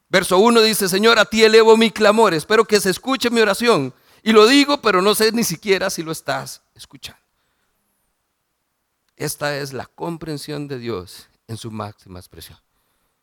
Verso 0.09 0.38
1 0.38 0.62
dice, 0.62 0.88
Señor, 0.88 1.19
a 1.19 1.25
ti 1.25 1.43
elevo 1.43 1.77
mi 1.77 1.91
clamor, 1.91 2.35
espero 2.35 2.64
que 2.64 2.81
se 2.81 2.91
escuche 2.91 3.29
mi 3.29 3.41
oración. 3.41 3.93
Y 4.23 4.33
lo 4.33 4.47
digo, 4.47 4.81
pero 4.81 5.03
no 5.03 5.14
sé 5.14 5.33
ni 5.33 5.45
siquiera 5.45 5.91
si 5.91 6.03
lo 6.03 6.12
estás 6.12 6.62
escuchando. 6.75 7.28
Esta 9.19 9.59
es 9.59 9.73
la 9.73 9.87
comprensión 9.87 10.69
de 10.69 10.79
Dios 10.79 11.27
en 11.49 11.57
su 11.57 11.73
máxima 11.73 12.21
expresión. 12.21 12.57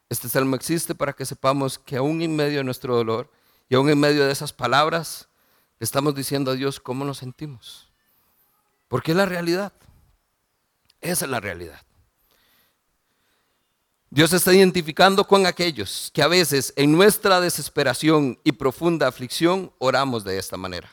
Este 0.10 0.28
salmo 0.28 0.58
existe 0.58 0.94
para 0.94 1.14
que 1.14 1.26
sepamos 1.26 1.80
que 1.80 1.96
aún 1.96 2.22
en 2.22 2.36
medio 2.36 2.58
de 2.58 2.66
nuestro 2.66 2.98
dolor 2.98 3.32
y 3.70 3.76
aún 3.76 3.90
en 3.90 3.98
medio 4.02 4.26
de 4.26 4.32
esas 4.34 4.52
palabras, 4.52 5.30
le 5.80 5.86
estamos 5.86 6.14
diciendo 6.14 6.52
a 6.52 6.56
Dios 6.56 6.82
cómo 6.82 7.06
nos 7.06 7.20
sentimos. 7.20 7.90
Porque 8.90 9.12
es 9.12 9.18
la 9.18 9.26
realidad. 9.26 9.72
Esa 11.00 11.24
es 11.24 11.32
la 11.32 11.40
realidad. 11.40 11.82
Dios 14.10 14.34
está 14.34 14.54
identificando 14.54 15.26
con 15.26 15.46
aquellos 15.46 16.12
que 16.14 16.22
a 16.22 16.28
veces 16.28 16.74
en 16.76 16.92
nuestra 16.92 17.40
desesperación 17.40 18.38
y 18.44 18.52
profunda 18.52 19.08
aflicción 19.08 19.72
oramos 19.78 20.26
de 20.26 20.40
esta 20.40 20.58
manera. 20.58 20.92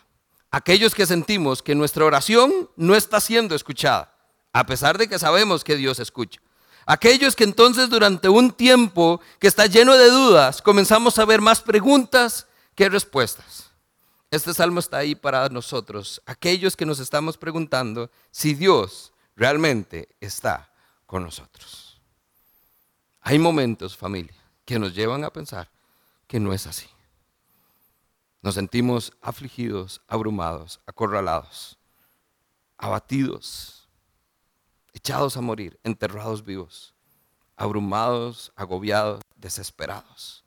Aquellos 0.52 0.94
que 0.94 1.06
sentimos 1.06 1.60
que 1.60 1.74
nuestra 1.74 2.04
oración 2.04 2.70
no 2.76 2.94
está 2.94 3.18
siendo 3.18 3.56
escuchada 3.56 4.11
a 4.52 4.66
pesar 4.66 4.98
de 4.98 5.08
que 5.08 5.18
sabemos 5.18 5.64
que 5.64 5.76
Dios 5.76 5.98
escucha. 5.98 6.40
Aquellos 6.84 7.36
que 7.36 7.44
entonces 7.44 7.88
durante 7.88 8.28
un 8.28 8.52
tiempo 8.52 9.20
que 9.38 9.46
está 9.46 9.66
lleno 9.66 9.96
de 9.96 10.10
dudas, 10.10 10.60
comenzamos 10.60 11.18
a 11.18 11.24
ver 11.24 11.40
más 11.40 11.60
preguntas 11.60 12.46
que 12.74 12.88
respuestas. 12.88 13.70
Este 14.30 14.52
salmo 14.54 14.80
está 14.80 14.98
ahí 14.98 15.14
para 15.14 15.48
nosotros, 15.48 16.22
aquellos 16.26 16.74
que 16.74 16.86
nos 16.86 16.98
estamos 16.98 17.36
preguntando 17.36 18.10
si 18.30 18.54
Dios 18.54 19.12
realmente 19.36 20.08
está 20.20 20.72
con 21.06 21.22
nosotros. 21.22 22.00
Hay 23.20 23.38
momentos, 23.38 23.96
familia, 23.96 24.34
que 24.64 24.78
nos 24.78 24.94
llevan 24.94 25.22
a 25.24 25.32
pensar 25.32 25.70
que 26.26 26.40
no 26.40 26.52
es 26.52 26.66
así. 26.66 26.88
Nos 28.40 28.54
sentimos 28.54 29.12
afligidos, 29.20 30.00
abrumados, 30.08 30.80
acorralados, 30.86 31.78
abatidos, 32.76 33.81
echados 35.02 35.36
a 35.36 35.40
morir, 35.40 35.80
enterrados 35.82 36.44
vivos, 36.44 36.94
abrumados, 37.56 38.52
agobiados, 38.54 39.20
desesperados. 39.34 40.44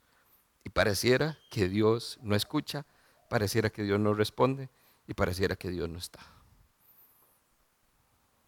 Y 0.64 0.70
pareciera 0.70 1.38
que 1.50 1.68
Dios 1.68 2.18
no 2.22 2.34
escucha, 2.34 2.86
pareciera 3.28 3.68
que 3.68 3.82
Dios 3.82 4.00
no 4.00 4.14
responde 4.14 4.70
y 5.06 5.12
pareciera 5.12 5.56
que 5.56 5.68
Dios 5.68 5.90
no 5.90 5.98
está. 5.98 6.20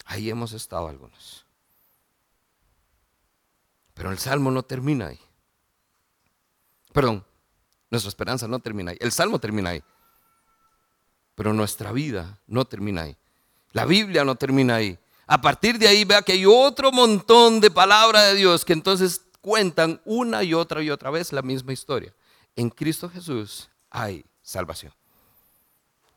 Ahí 0.07 0.31
hemos 0.31 0.55
estado 0.55 0.89
algunos. 0.89 1.45
Pero 3.93 4.11
el 4.11 4.19
salmo 4.19 4.51
no 4.51 4.63
termina 4.63 5.09
ahí. 5.09 5.21
Perdón, 6.95 7.23
nuestra 7.91 8.09
esperanza 8.09 8.49
no 8.49 8.61
termina 8.61 8.93
ahí. 8.93 8.97
El 8.99 9.13
salmo 9.13 9.39
termina 9.39 9.71
ahí. 9.71 9.85
Pero 11.35 11.53
nuestra 11.53 11.93
vida 11.93 12.41
no 12.47 12.65
termina 12.65 13.03
ahí. 13.03 13.17
La 13.73 13.85
Biblia 13.85 14.25
no 14.25 14.37
termina 14.37 14.77
ahí. 14.77 14.99
A 15.31 15.39
partir 15.43 15.79
de 15.79 15.87
ahí 15.87 16.07
vea 16.07 16.23
que 16.23 16.33
hay 16.33 16.47
otro 16.47 16.91
montón 16.91 17.61
de 17.61 17.71
palabras 17.71 18.29
de 18.29 18.35
Dios 18.35 18.65
que 18.65 18.73
entonces 18.73 19.21
cuentan 19.43 20.01
una 20.07 20.43
y 20.43 20.55
otra 20.55 20.83
y 20.83 20.89
otra 20.89 21.11
vez 21.11 21.35
la 21.35 21.43
misma 21.43 21.75
historia. 21.75 22.15
En 22.57 22.71
Cristo 22.71 23.11
Jesús 23.11 23.69
hay 23.91 24.25
salvación. 24.41 24.93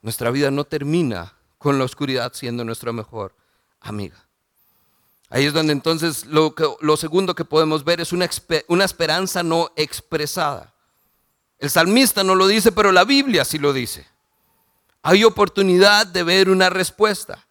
Nuestra 0.01 0.31
vida 0.31 0.49
no 0.49 0.63
termina 0.63 1.33
con 1.57 1.77
la 1.77 1.83
oscuridad 1.83 2.31
siendo 2.33 2.63
nuestra 2.63 2.93
mejor 2.93 3.35
amiga. 3.81 4.15
Ahí 5.29 5.45
es 5.45 5.51
donde 5.51 5.73
entonces 5.73 6.25
lo, 6.25 6.55
lo 6.79 6.95
segundo 6.95 7.35
que 7.35 7.43
podemos 7.43 7.83
ver 7.83 7.99
es 7.99 8.13
una, 8.13 8.29
una 8.69 8.85
esperanza 8.85 9.43
no 9.43 9.71
expresada. 9.75 10.73
El 11.59 11.69
salmista 11.69 12.23
no 12.23 12.33
lo 12.33 12.47
dice, 12.47 12.71
pero 12.71 12.93
la 12.93 13.03
Biblia 13.03 13.43
sí 13.43 13.57
lo 13.57 13.73
dice. 13.73 14.07
Hay 15.01 15.25
oportunidad 15.25 16.07
de 16.07 16.23
ver 16.23 16.49
una 16.49 16.69
respuesta. 16.69 17.45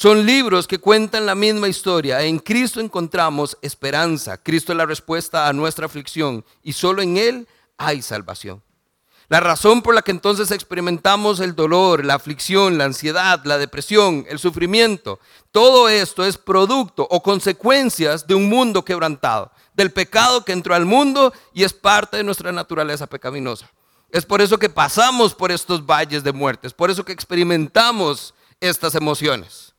Son 0.00 0.24
libros 0.24 0.66
que 0.66 0.78
cuentan 0.78 1.26
la 1.26 1.34
misma 1.34 1.68
historia. 1.68 2.22
En 2.22 2.38
Cristo 2.38 2.80
encontramos 2.80 3.58
esperanza. 3.60 4.42
Cristo 4.42 4.72
es 4.72 4.78
la 4.78 4.86
respuesta 4.86 5.46
a 5.46 5.52
nuestra 5.52 5.84
aflicción 5.84 6.42
y 6.62 6.72
solo 6.72 7.02
en 7.02 7.18
Él 7.18 7.46
hay 7.76 8.00
salvación. 8.00 8.62
La 9.28 9.40
razón 9.40 9.82
por 9.82 9.94
la 9.94 10.00
que 10.00 10.12
entonces 10.12 10.52
experimentamos 10.52 11.38
el 11.40 11.54
dolor, 11.54 12.02
la 12.02 12.14
aflicción, 12.14 12.78
la 12.78 12.86
ansiedad, 12.86 13.44
la 13.44 13.58
depresión, 13.58 14.24
el 14.30 14.38
sufrimiento, 14.38 15.20
todo 15.52 15.86
esto 15.90 16.24
es 16.24 16.38
producto 16.38 17.06
o 17.10 17.22
consecuencias 17.22 18.26
de 18.26 18.34
un 18.34 18.48
mundo 18.48 18.82
quebrantado, 18.82 19.52
del 19.74 19.92
pecado 19.92 20.46
que 20.46 20.52
entró 20.52 20.74
al 20.74 20.86
mundo 20.86 21.30
y 21.52 21.64
es 21.64 21.74
parte 21.74 22.16
de 22.16 22.24
nuestra 22.24 22.52
naturaleza 22.52 23.06
pecaminosa. 23.06 23.70
Es 24.08 24.24
por 24.24 24.40
eso 24.40 24.58
que 24.58 24.70
pasamos 24.70 25.34
por 25.34 25.52
estos 25.52 25.84
valles 25.84 26.24
de 26.24 26.32
muerte, 26.32 26.68
es 26.68 26.72
por 26.72 26.90
eso 26.90 27.04
que 27.04 27.12
experimentamos 27.12 28.32
estas 28.60 28.94
emociones 28.94 29.69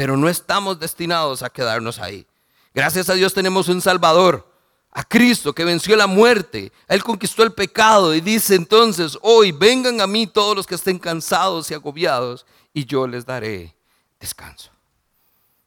pero 0.00 0.16
no 0.16 0.30
estamos 0.30 0.80
destinados 0.80 1.42
a 1.42 1.50
quedarnos 1.50 1.98
ahí. 1.98 2.26
Gracias 2.72 3.10
a 3.10 3.12
Dios 3.12 3.34
tenemos 3.34 3.68
un 3.68 3.82
Salvador, 3.82 4.50
a 4.90 5.04
Cristo 5.04 5.52
que 5.52 5.62
venció 5.62 5.94
la 5.94 6.06
muerte. 6.06 6.72
Él 6.88 7.04
conquistó 7.04 7.42
el 7.42 7.52
pecado 7.52 8.14
y 8.14 8.22
dice 8.22 8.54
entonces, 8.54 9.18
hoy 9.20 9.52
vengan 9.52 10.00
a 10.00 10.06
mí 10.06 10.26
todos 10.26 10.56
los 10.56 10.66
que 10.66 10.76
estén 10.76 10.98
cansados 10.98 11.70
y 11.70 11.74
agobiados 11.74 12.46
y 12.72 12.86
yo 12.86 13.06
les 13.06 13.26
daré 13.26 13.76
descanso. 14.18 14.70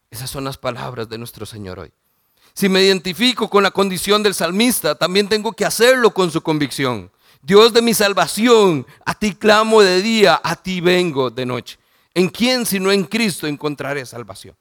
Esas 0.10 0.32
son 0.32 0.46
las 0.46 0.58
palabras 0.58 1.08
de 1.08 1.20
nuestro 1.20 1.46
Señor 1.46 1.78
hoy. 1.78 1.92
Si 2.56 2.68
me 2.70 2.82
identifico 2.82 3.48
con 3.48 3.62
la 3.62 3.70
condición 3.70 4.24
del 4.24 4.34
salmista, 4.34 4.96
también 4.96 5.30
tengo 5.30 5.54
que 5.54 5.64
hacerlo 5.64 6.12
con 6.12 6.32
su 6.32 6.42
convicción. 6.42 7.12
Dios 7.44 7.72
de 7.72 7.84
mi 7.84 7.94
salvación, 7.94 8.88
a 9.06 9.14
ti 9.14 9.36
clamo 9.36 9.84
de 9.84 10.02
día, 10.02 10.42
a 10.44 10.56
ti 10.56 10.82
vengo 10.82 11.30
de 11.30 11.46
noche. 11.46 11.78
¿En 12.14 12.30
quién 12.30 12.66
sino 12.66 12.92
en 12.92 13.04
Cristo 13.06 13.48
encontraré 13.48 14.06
salvación? 14.06 14.56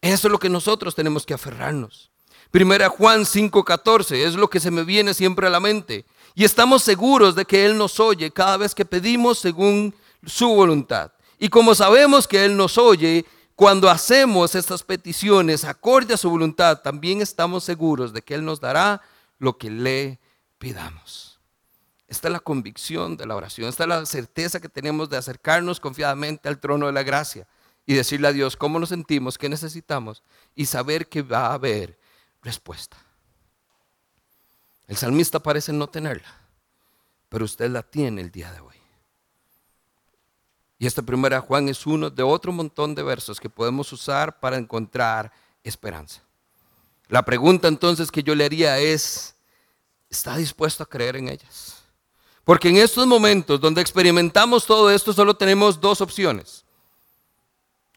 Eso 0.00 0.28
es 0.28 0.32
lo 0.32 0.38
que 0.38 0.48
nosotros 0.48 0.94
tenemos 0.94 1.26
que 1.26 1.34
aferrarnos. 1.34 2.10
Primera 2.50 2.88
Juan 2.88 3.24
5:14 3.24 4.24
es 4.24 4.34
lo 4.34 4.48
que 4.48 4.60
se 4.60 4.70
me 4.70 4.84
viene 4.84 5.14
siempre 5.14 5.46
a 5.46 5.50
la 5.50 5.60
mente. 5.60 6.06
Y 6.34 6.44
estamos 6.44 6.82
seguros 6.82 7.34
de 7.34 7.44
que 7.44 7.64
Él 7.66 7.76
nos 7.76 7.98
oye 7.98 8.30
cada 8.30 8.56
vez 8.56 8.74
que 8.74 8.84
pedimos 8.84 9.38
según 9.38 9.94
su 10.24 10.48
voluntad. 10.48 11.12
Y 11.38 11.48
como 11.48 11.74
sabemos 11.74 12.26
que 12.28 12.44
Él 12.44 12.56
nos 12.56 12.78
oye, 12.78 13.24
cuando 13.54 13.90
hacemos 13.90 14.54
estas 14.54 14.82
peticiones 14.82 15.64
acorde 15.64 16.14
a 16.14 16.18
su 16.18 16.30
voluntad, 16.30 16.80
también 16.82 17.20
estamos 17.20 17.64
seguros 17.64 18.12
de 18.12 18.22
que 18.22 18.34
Él 18.34 18.44
nos 18.44 18.60
dará 18.60 19.02
lo 19.38 19.56
que 19.56 19.70
le 19.70 20.20
pidamos. 20.58 21.35
Esta 22.08 22.28
es 22.28 22.32
la 22.32 22.40
convicción 22.40 23.16
de 23.16 23.26
la 23.26 23.34
oración, 23.34 23.68
esta 23.68 23.84
es 23.84 23.88
la 23.88 24.06
certeza 24.06 24.60
que 24.60 24.68
tenemos 24.68 25.10
de 25.10 25.16
acercarnos 25.16 25.80
confiadamente 25.80 26.48
al 26.48 26.60
trono 26.60 26.86
de 26.86 26.92
la 26.92 27.02
gracia 27.02 27.48
y 27.84 27.94
decirle 27.94 28.28
a 28.28 28.32
Dios 28.32 28.56
cómo 28.56 28.78
nos 28.78 28.90
sentimos, 28.90 29.38
qué 29.38 29.48
necesitamos 29.48 30.22
y 30.54 30.66
saber 30.66 31.08
que 31.08 31.22
va 31.22 31.46
a 31.46 31.54
haber 31.54 31.98
respuesta. 32.42 32.96
El 34.86 34.96
salmista 34.96 35.40
parece 35.40 35.72
no 35.72 35.88
tenerla, 35.88 36.32
pero 37.28 37.44
usted 37.44 37.70
la 37.70 37.82
tiene 37.82 38.20
el 38.20 38.30
día 38.30 38.52
de 38.52 38.60
hoy. 38.60 38.76
Y 40.78 40.86
esta 40.86 41.02
primera 41.02 41.40
Juan 41.40 41.68
es 41.68 41.86
uno 41.86 42.10
de 42.10 42.22
otro 42.22 42.52
montón 42.52 42.94
de 42.94 43.02
versos 43.02 43.40
que 43.40 43.50
podemos 43.50 43.92
usar 43.92 44.38
para 44.38 44.58
encontrar 44.58 45.32
esperanza. 45.64 46.22
La 47.08 47.24
pregunta 47.24 47.66
entonces 47.66 48.10
que 48.10 48.22
yo 48.22 48.34
le 48.34 48.44
haría 48.44 48.78
es, 48.78 49.34
¿está 50.10 50.36
dispuesto 50.36 50.82
a 50.82 50.88
creer 50.88 51.16
en 51.16 51.28
ellas? 51.28 51.85
Porque 52.46 52.68
en 52.68 52.76
estos 52.76 53.08
momentos 53.08 53.60
donde 53.60 53.80
experimentamos 53.80 54.66
todo 54.66 54.88
esto 54.88 55.12
solo 55.12 55.34
tenemos 55.34 55.80
dos 55.80 56.00
opciones. 56.00 56.64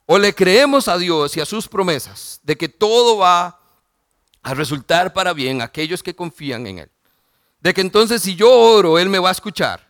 O 0.08 0.18
le 0.18 0.34
creemos 0.34 0.88
a 0.88 0.98
Dios 0.98 1.38
y 1.38 1.40
a 1.40 1.46
sus 1.46 1.68
promesas 1.68 2.40
de 2.42 2.58
que 2.58 2.68
todo 2.68 3.20
va 3.20 3.60
a 4.42 4.54
resultar 4.56 5.14
para 5.14 5.34
bien 5.34 5.62
a 5.62 5.66
aquellos 5.66 6.02
que 6.02 6.16
confían 6.16 6.66
en 6.66 6.80
Él. 6.80 6.92
De 7.60 7.76
que 7.76 7.82
entonces 7.82 8.24
si 8.24 8.36
yo 8.36 8.52
oro, 8.52 8.98
Él 8.98 9.08
me 9.08 9.20
va 9.20 9.30
a 9.30 9.34
escuchar. 9.34 9.88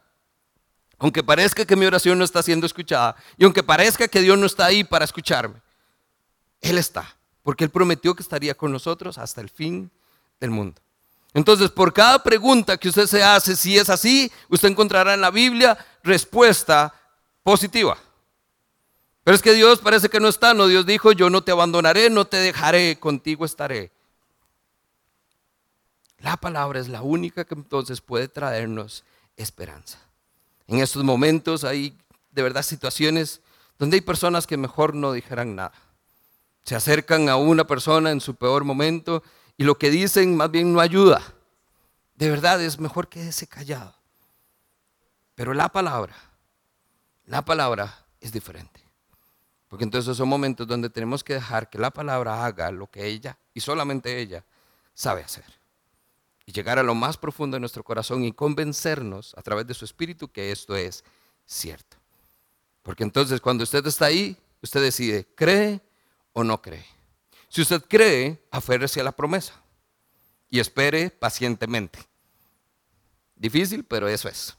Aunque 0.98 1.24
parezca 1.24 1.64
que 1.64 1.78
mi 1.78 1.86
oración 1.86 2.18
no 2.18 2.26
está 2.26 2.44
siendo 2.44 2.66
escuchada 2.66 3.16
y 3.38 3.46
aunque 3.46 3.64
parezca 3.64 4.10
que 4.10 4.20
Dios 4.20 4.38
no 4.38 4.46
está 4.46 4.66
ahí 4.66 4.84
para 4.84 5.06
escucharme, 5.06 5.62
Él 6.60 6.78
está, 6.78 7.16
porque 7.44 7.64
Él 7.64 7.70
prometió 7.70 8.14
que 8.14 8.24
estaría 8.24 8.56
con 8.56 8.74
nosotros 8.74 9.18
hasta 9.18 9.40
el 9.40 9.48
fin 9.48 9.90
del 10.42 10.50
mundo. 10.50 10.82
Entonces, 11.34 11.70
por 11.70 11.94
cada 11.94 12.22
pregunta 12.24 12.78
que 12.78 12.90
usted 12.90 13.06
se 13.06 13.24
hace, 13.24 13.56
si 13.56 13.78
es 13.78 13.90
así, 13.90 14.32
usted 14.50 14.70
encontrará 14.70 15.14
en 15.14 15.22
la 15.22 15.30
Biblia 15.30 15.78
respuesta 16.04 16.94
positiva. 17.44 17.98
Pero 19.24 19.36
es 19.36 19.42
que 19.42 19.54
Dios 19.54 19.80
parece 19.80 20.10
que 20.10 20.20
no 20.20 20.28
está, 20.28 20.54
no, 20.54 20.68
Dios 20.68 20.86
dijo, 20.86 21.12
yo 21.12 21.30
no 21.30 21.44
te 21.44 21.52
abandonaré, 21.52 22.10
no 22.10 22.26
te 22.26 22.38
dejaré, 22.38 23.00
contigo 23.00 23.46
estaré. 23.46 23.92
La 26.18 26.36
palabra 26.36 26.80
es 26.80 26.88
la 26.88 27.02
única 27.02 27.46
que 27.46 27.54
entonces 27.54 28.02
puede 28.02 28.28
traernos 28.28 29.04
esperanza. 29.38 30.00
En 30.68 30.80
estos 30.80 31.04
momentos 31.04 31.64
hay 31.64 31.96
de 32.32 32.42
verdad 32.42 32.64
situaciones 32.64 33.42
donde 33.78 33.96
hay 33.96 34.02
personas 34.02 34.46
que 34.46 34.58
mejor 34.58 34.96
no 34.96 35.14
dijeran 35.14 35.56
nada. 35.56 35.74
Se 36.64 36.76
acercan 36.76 37.30
a 37.30 37.38
una 37.38 37.66
persona 37.66 38.12
en 38.12 38.22
su 38.22 38.36
peor 38.36 38.64
momento 38.64 39.24
y 39.60 39.66
lo 39.66 39.78
que 39.78 39.92
dicen 39.92 40.38
más 40.38 40.50
bien 40.50 40.72
no 40.72 40.80
ayuda. 40.80 41.22
De 42.16 42.30
verdad 42.30 42.62
es 42.62 42.80
mejor 42.80 43.10
quédese 43.10 43.46
callado. 43.46 43.94
Pero 45.36 45.54
la 45.54 45.68
palabra, 45.68 46.16
la 47.26 47.44
palabra 47.44 48.06
es 48.22 48.32
diferente. 48.32 48.82
Porque 49.68 49.84
entonces 49.84 50.16
son 50.16 50.30
momentos 50.30 50.66
donde 50.66 50.90
tenemos 50.90 51.26
que 51.26 51.34
dejar 51.34 51.70
que 51.70 51.78
la 51.78 51.92
palabra 51.92 52.46
haga 52.46 52.72
lo 52.72 52.88
que 52.88 53.06
ella 53.06 53.38
y 53.54 53.60
solamente 53.60 54.18
ella 54.18 54.46
sabe 54.94 55.24
hacer 55.24 55.44
y 56.46 56.54
llegar 56.54 56.80
a 56.80 56.84
lo 56.84 56.96
más 56.96 57.18
profundo 57.18 57.56
de 57.56 57.60
nuestro 57.60 57.84
corazón 57.84 58.24
y 58.24 58.32
convencernos 58.32 59.34
a 59.38 59.42
través 59.42 59.68
de 59.68 59.74
su 59.74 59.84
espíritu 59.84 60.32
que 60.32 60.54
esto 60.54 60.78
es 60.78 61.04
cierto. 61.46 61.98
Porque 62.82 63.04
entonces 63.04 63.42
cuando 63.42 63.66
usted 63.66 63.86
está 63.86 64.06
ahí, 64.06 64.38
usted 64.62 64.82
decide, 64.82 65.28
¿cree 65.36 65.82
o 66.32 66.46
no 66.46 66.62
cree? 66.62 66.99
Si 67.50 67.62
usted 67.62 67.84
cree, 67.88 68.42
aférrese 68.52 69.02
a 69.02 69.04
la 69.04 69.12
promesa 69.12 69.54
y 70.50 70.60
espere 70.60 71.10
pacientemente. 71.10 72.00
Difícil, 73.36 73.84
pero 73.84 74.08
eso 74.08 74.30
es. 74.30 74.56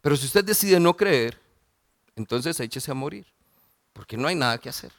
Pero 0.00 0.16
si 0.16 0.26
usted 0.26 0.44
decide 0.44 0.80
no 0.80 0.96
creer, 0.96 1.40
entonces 2.16 2.58
échese 2.60 2.90
a 2.90 2.94
morir, 2.94 3.26
porque 3.92 4.16
no 4.16 4.28
hay 4.28 4.34
nada 4.34 4.58
que 4.58 4.68
hacer. 4.68 4.92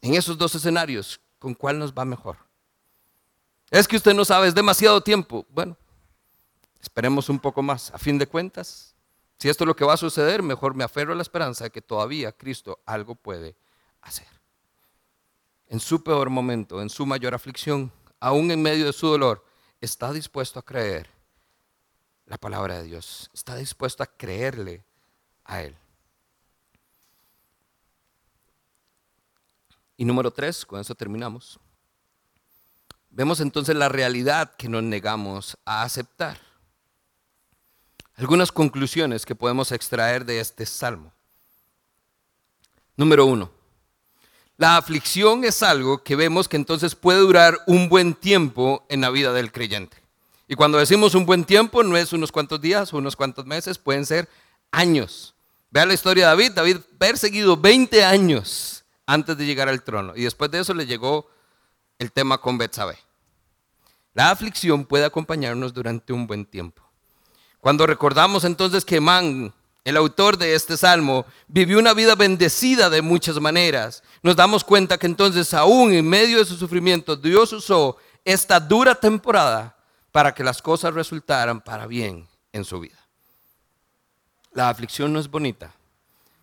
En 0.00 0.14
esos 0.14 0.38
dos 0.38 0.54
escenarios, 0.54 1.20
¿con 1.38 1.54
cuál 1.54 1.78
nos 1.78 1.92
va 1.92 2.04
mejor? 2.04 2.36
Es 3.70 3.86
que 3.86 3.96
usted 3.96 4.14
no 4.14 4.24
sabe, 4.24 4.48
es 4.48 4.54
demasiado 4.54 5.00
tiempo. 5.00 5.44
Bueno, 5.50 5.76
esperemos 6.80 7.28
un 7.28 7.38
poco 7.38 7.62
más. 7.62 7.92
A 7.92 7.98
fin 7.98 8.16
de 8.16 8.26
cuentas, 8.26 8.94
si 9.38 9.48
esto 9.48 9.64
es 9.64 9.68
lo 9.68 9.76
que 9.76 9.84
va 9.84 9.94
a 9.94 9.98
suceder, 9.98 10.42
mejor 10.42 10.74
me 10.74 10.84
aferro 10.84 11.12
a 11.12 11.16
la 11.16 11.22
esperanza 11.22 11.64
de 11.64 11.70
que 11.70 11.82
todavía 11.82 12.32
Cristo 12.32 12.80
algo 12.86 13.14
puede 13.14 13.56
hacer. 14.00 14.37
En 15.68 15.80
su 15.80 16.02
peor 16.02 16.30
momento, 16.30 16.80
en 16.80 16.88
su 16.88 17.04
mayor 17.04 17.34
aflicción, 17.34 17.92
aún 18.20 18.50
en 18.50 18.62
medio 18.62 18.86
de 18.86 18.92
su 18.92 19.06
dolor, 19.06 19.44
está 19.80 20.12
dispuesto 20.12 20.58
a 20.58 20.64
creer 20.64 21.08
la 22.26 22.38
palabra 22.38 22.78
de 22.78 22.84
Dios. 22.84 23.30
Está 23.32 23.56
dispuesto 23.56 24.02
a 24.02 24.06
creerle 24.06 24.82
a 25.44 25.62
Él. 25.62 25.76
Y 29.96 30.04
número 30.04 30.30
tres, 30.30 30.64
con 30.64 30.80
eso 30.80 30.94
terminamos. 30.94 31.58
Vemos 33.10 33.40
entonces 33.40 33.74
la 33.74 33.88
realidad 33.88 34.54
que 34.56 34.68
nos 34.68 34.82
negamos 34.82 35.58
a 35.64 35.82
aceptar. 35.82 36.38
Algunas 38.14 38.52
conclusiones 38.52 39.26
que 39.26 39.34
podemos 39.34 39.72
extraer 39.72 40.24
de 40.24 40.40
este 40.40 40.66
salmo. 40.66 41.12
Número 42.96 43.26
uno, 43.26 43.50
la 44.58 44.76
aflicción 44.76 45.44
es 45.44 45.62
algo 45.62 46.02
que 46.02 46.16
vemos 46.16 46.48
que 46.48 46.56
entonces 46.56 46.96
puede 46.96 47.20
durar 47.20 47.58
un 47.68 47.88
buen 47.88 48.12
tiempo 48.12 48.84
en 48.88 49.00
la 49.00 49.08
vida 49.08 49.32
del 49.32 49.52
creyente. 49.52 49.96
Y 50.48 50.56
cuando 50.56 50.78
decimos 50.78 51.14
un 51.14 51.24
buen 51.24 51.44
tiempo, 51.44 51.84
no 51.84 51.96
es 51.96 52.12
unos 52.12 52.32
cuantos 52.32 52.60
días 52.60 52.92
o 52.92 52.98
unos 52.98 53.14
cuantos 53.14 53.46
meses, 53.46 53.78
pueden 53.78 54.04
ser 54.04 54.28
años. 54.72 55.34
Vea 55.70 55.86
la 55.86 55.94
historia 55.94 56.24
de 56.24 56.30
David. 56.30 56.52
David 56.52 56.78
perseguido 56.98 57.56
20 57.56 58.04
años 58.04 58.84
antes 59.06 59.38
de 59.38 59.46
llegar 59.46 59.68
al 59.68 59.84
trono. 59.84 60.14
Y 60.16 60.22
después 60.22 60.50
de 60.50 60.58
eso 60.58 60.74
le 60.74 60.86
llegó 60.86 61.30
el 62.00 62.10
tema 62.10 62.38
con 62.38 62.58
Betsabé. 62.58 62.98
La 64.12 64.30
aflicción 64.30 64.84
puede 64.84 65.04
acompañarnos 65.04 65.72
durante 65.72 66.12
un 66.12 66.26
buen 66.26 66.44
tiempo. 66.44 66.82
Cuando 67.60 67.86
recordamos 67.86 68.42
entonces 68.42 68.84
que 68.84 69.00
Man, 69.00 69.54
el 69.84 69.96
autor 69.96 70.36
de 70.36 70.54
este 70.54 70.76
salmo, 70.76 71.24
vivió 71.46 71.78
una 71.78 71.94
vida 71.94 72.14
bendecida 72.14 72.90
de 72.90 73.02
muchas 73.02 73.40
maneras, 73.40 74.02
nos 74.22 74.36
damos 74.36 74.64
cuenta 74.64 74.98
que 74.98 75.06
entonces 75.06 75.54
aún 75.54 75.92
en 75.92 76.08
medio 76.08 76.38
de 76.38 76.44
su 76.44 76.56
sufrimiento 76.56 77.16
Dios 77.16 77.52
usó 77.52 77.96
esta 78.24 78.60
dura 78.60 78.94
temporada 78.94 79.76
para 80.12 80.34
que 80.34 80.44
las 80.44 80.60
cosas 80.60 80.94
resultaran 80.94 81.60
para 81.60 81.86
bien 81.86 82.28
en 82.52 82.64
su 82.64 82.80
vida. 82.80 82.98
La 84.52 84.68
aflicción 84.68 85.12
no 85.12 85.20
es 85.20 85.30
bonita, 85.30 85.72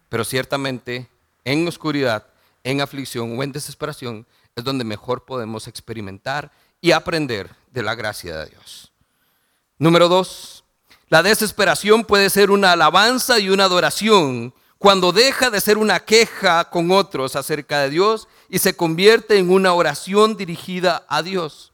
pero 0.09 0.23
ciertamente 0.23 1.09
en 1.43 1.67
oscuridad, 1.67 2.25
en 2.63 2.81
aflicción 2.81 3.37
o 3.37 3.43
en 3.43 3.51
desesperación 3.51 4.25
es 4.55 4.63
donde 4.63 4.83
mejor 4.83 5.25
podemos 5.25 5.67
experimentar 5.67 6.51
y 6.81 6.91
aprender 6.91 7.55
de 7.71 7.83
la 7.83 7.95
gracia 7.95 8.37
de 8.37 8.49
Dios. 8.49 8.91
Número 9.77 10.07
dos, 10.07 10.63
la 11.15 11.23
desesperación 11.23 12.03
puede 12.03 12.29
ser 12.29 12.51
una 12.51 12.73
alabanza 12.73 13.39
y 13.39 13.49
una 13.49 13.63
adoración 13.63 14.53
cuando 14.77 15.13
deja 15.13 15.49
de 15.49 15.61
ser 15.61 15.77
una 15.77 16.01
queja 16.01 16.69
con 16.69 16.91
otros 16.91 17.37
acerca 17.37 17.79
de 17.79 17.89
Dios 17.89 18.27
y 18.49 18.59
se 18.59 18.75
convierte 18.75 19.37
en 19.37 19.49
una 19.49 19.71
oración 19.71 20.35
dirigida 20.35 21.05
a 21.07 21.23
Dios. 21.23 21.71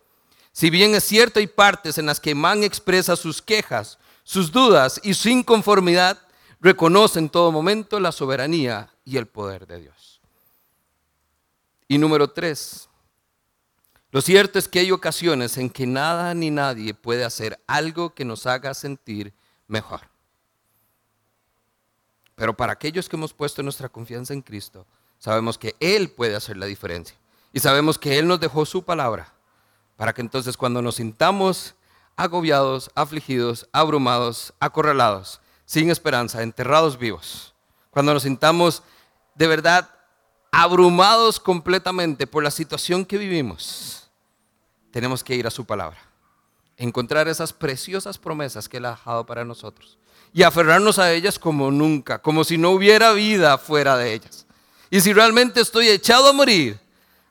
Si 0.51 0.69
bien 0.69 0.93
es 0.93 1.05
cierto, 1.05 1.39
hay 1.39 1.47
partes 1.47 1.97
en 1.97 2.05
las 2.05 2.19
que 2.19 2.35
Man 2.35 2.63
expresa 2.63 3.15
sus 3.15 3.41
quejas, 3.41 3.97
sus 4.23 4.51
dudas 4.51 5.01
y 5.03 5.15
su 5.15 5.29
inconformidad, 5.29 6.19
reconoce 6.59 7.17
en 7.17 7.27
todo 7.27 7.51
momento 7.51 7.99
la 7.99 8.11
soberanía 8.11 8.93
y 9.05 9.17
el 9.17 9.25
poder 9.25 9.65
de 9.65 9.79
Dios. 9.79 10.21
Y 11.87 11.97
número 11.97 12.29
tres, 12.29 12.90
lo 14.11 14.21
cierto 14.21 14.59
es 14.59 14.67
que 14.67 14.79
hay 14.79 14.91
ocasiones 14.91 15.57
en 15.57 15.69
que 15.69 15.87
nada 15.87 16.33
ni 16.33 16.51
nadie 16.51 16.93
puede 16.93 17.23
hacer 17.23 17.59
algo 17.65 18.13
que 18.13 18.25
nos 18.25 18.45
haga 18.45 18.73
sentir 18.73 19.33
mejor. 19.67 20.01
Pero 22.35 22.57
para 22.57 22.73
aquellos 22.73 23.07
que 23.07 23.15
hemos 23.15 23.33
puesto 23.33 23.63
nuestra 23.63 23.87
confianza 23.87 24.33
en 24.33 24.41
Cristo, 24.41 24.85
sabemos 25.17 25.57
que 25.57 25.75
Él 25.79 26.11
puede 26.11 26.35
hacer 26.35 26.57
la 26.57 26.65
diferencia. 26.65 27.15
Y 27.53 27.59
sabemos 27.59 27.97
que 27.97 28.17
Él 28.17 28.27
nos 28.27 28.39
dejó 28.39 28.65
su 28.65 28.83
palabra 28.83 29.33
para 29.95 30.13
que 30.13 30.21
entonces 30.21 30.57
cuando 30.57 30.81
nos 30.81 30.95
sintamos 30.95 31.75
agobiados, 32.15 32.91
afligidos, 32.95 33.69
abrumados, 33.71 34.53
acorralados, 34.59 35.39
sin 35.65 35.89
esperanza, 35.89 36.41
enterrados 36.41 36.97
vivos, 36.97 37.53
cuando 37.91 38.13
nos 38.13 38.23
sintamos 38.23 38.83
de 39.35 39.47
verdad 39.47 39.89
abrumados 40.51 41.39
completamente 41.39 42.27
por 42.27 42.43
la 42.43 42.51
situación 42.51 43.05
que 43.05 43.17
vivimos, 43.17 44.00
tenemos 44.91 45.23
que 45.23 45.35
ir 45.35 45.47
a 45.47 45.51
su 45.51 45.65
palabra, 45.65 45.99
encontrar 46.77 47.27
esas 47.27 47.53
preciosas 47.53 48.17
promesas 48.17 48.69
que 48.69 48.77
Él 48.77 48.85
ha 48.85 48.91
dejado 48.91 49.25
para 49.25 49.45
nosotros 49.45 49.97
y 50.33 50.43
aferrarnos 50.43 50.99
a 50.99 51.11
ellas 51.11 51.39
como 51.39 51.71
nunca, 51.71 52.21
como 52.21 52.43
si 52.43 52.57
no 52.57 52.71
hubiera 52.71 53.13
vida 53.13 53.57
fuera 53.57 53.97
de 53.97 54.13
ellas. 54.13 54.45
Y 54.89 55.01
si 55.01 55.13
realmente 55.13 55.61
estoy 55.61 55.87
echado 55.89 56.29
a 56.29 56.33
morir, 56.33 56.79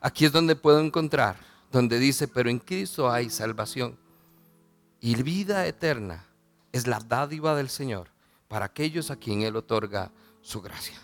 aquí 0.00 0.24
es 0.24 0.32
donde 0.32 0.56
puedo 0.56 0.80
encontrar, 0.80 1.36
donde 1.70 1.98
dice, 1.98 2.28
pero 2.28 2.50
en 2.50 2.58
Cristo 2.58 3.10
hay 3.10 3.30
salvación. 3.30 3.98
Y 5.00 5.22
vida 5.22 5.66
eterna 5.66 6.26
es 6.72 6.86
la 6.86 7.00
dádiva 7.00 7.54
del 7.54 7.68
Señor 7.68 8.08
para 8.48 8.66
aquellos 8.66 9.10
a 9.10 9.16
quien 9.16 9.42
Él 9.42 9.56
otorga 9.56 10.10
su 10.42 10.60
gracia. 10.60 10.98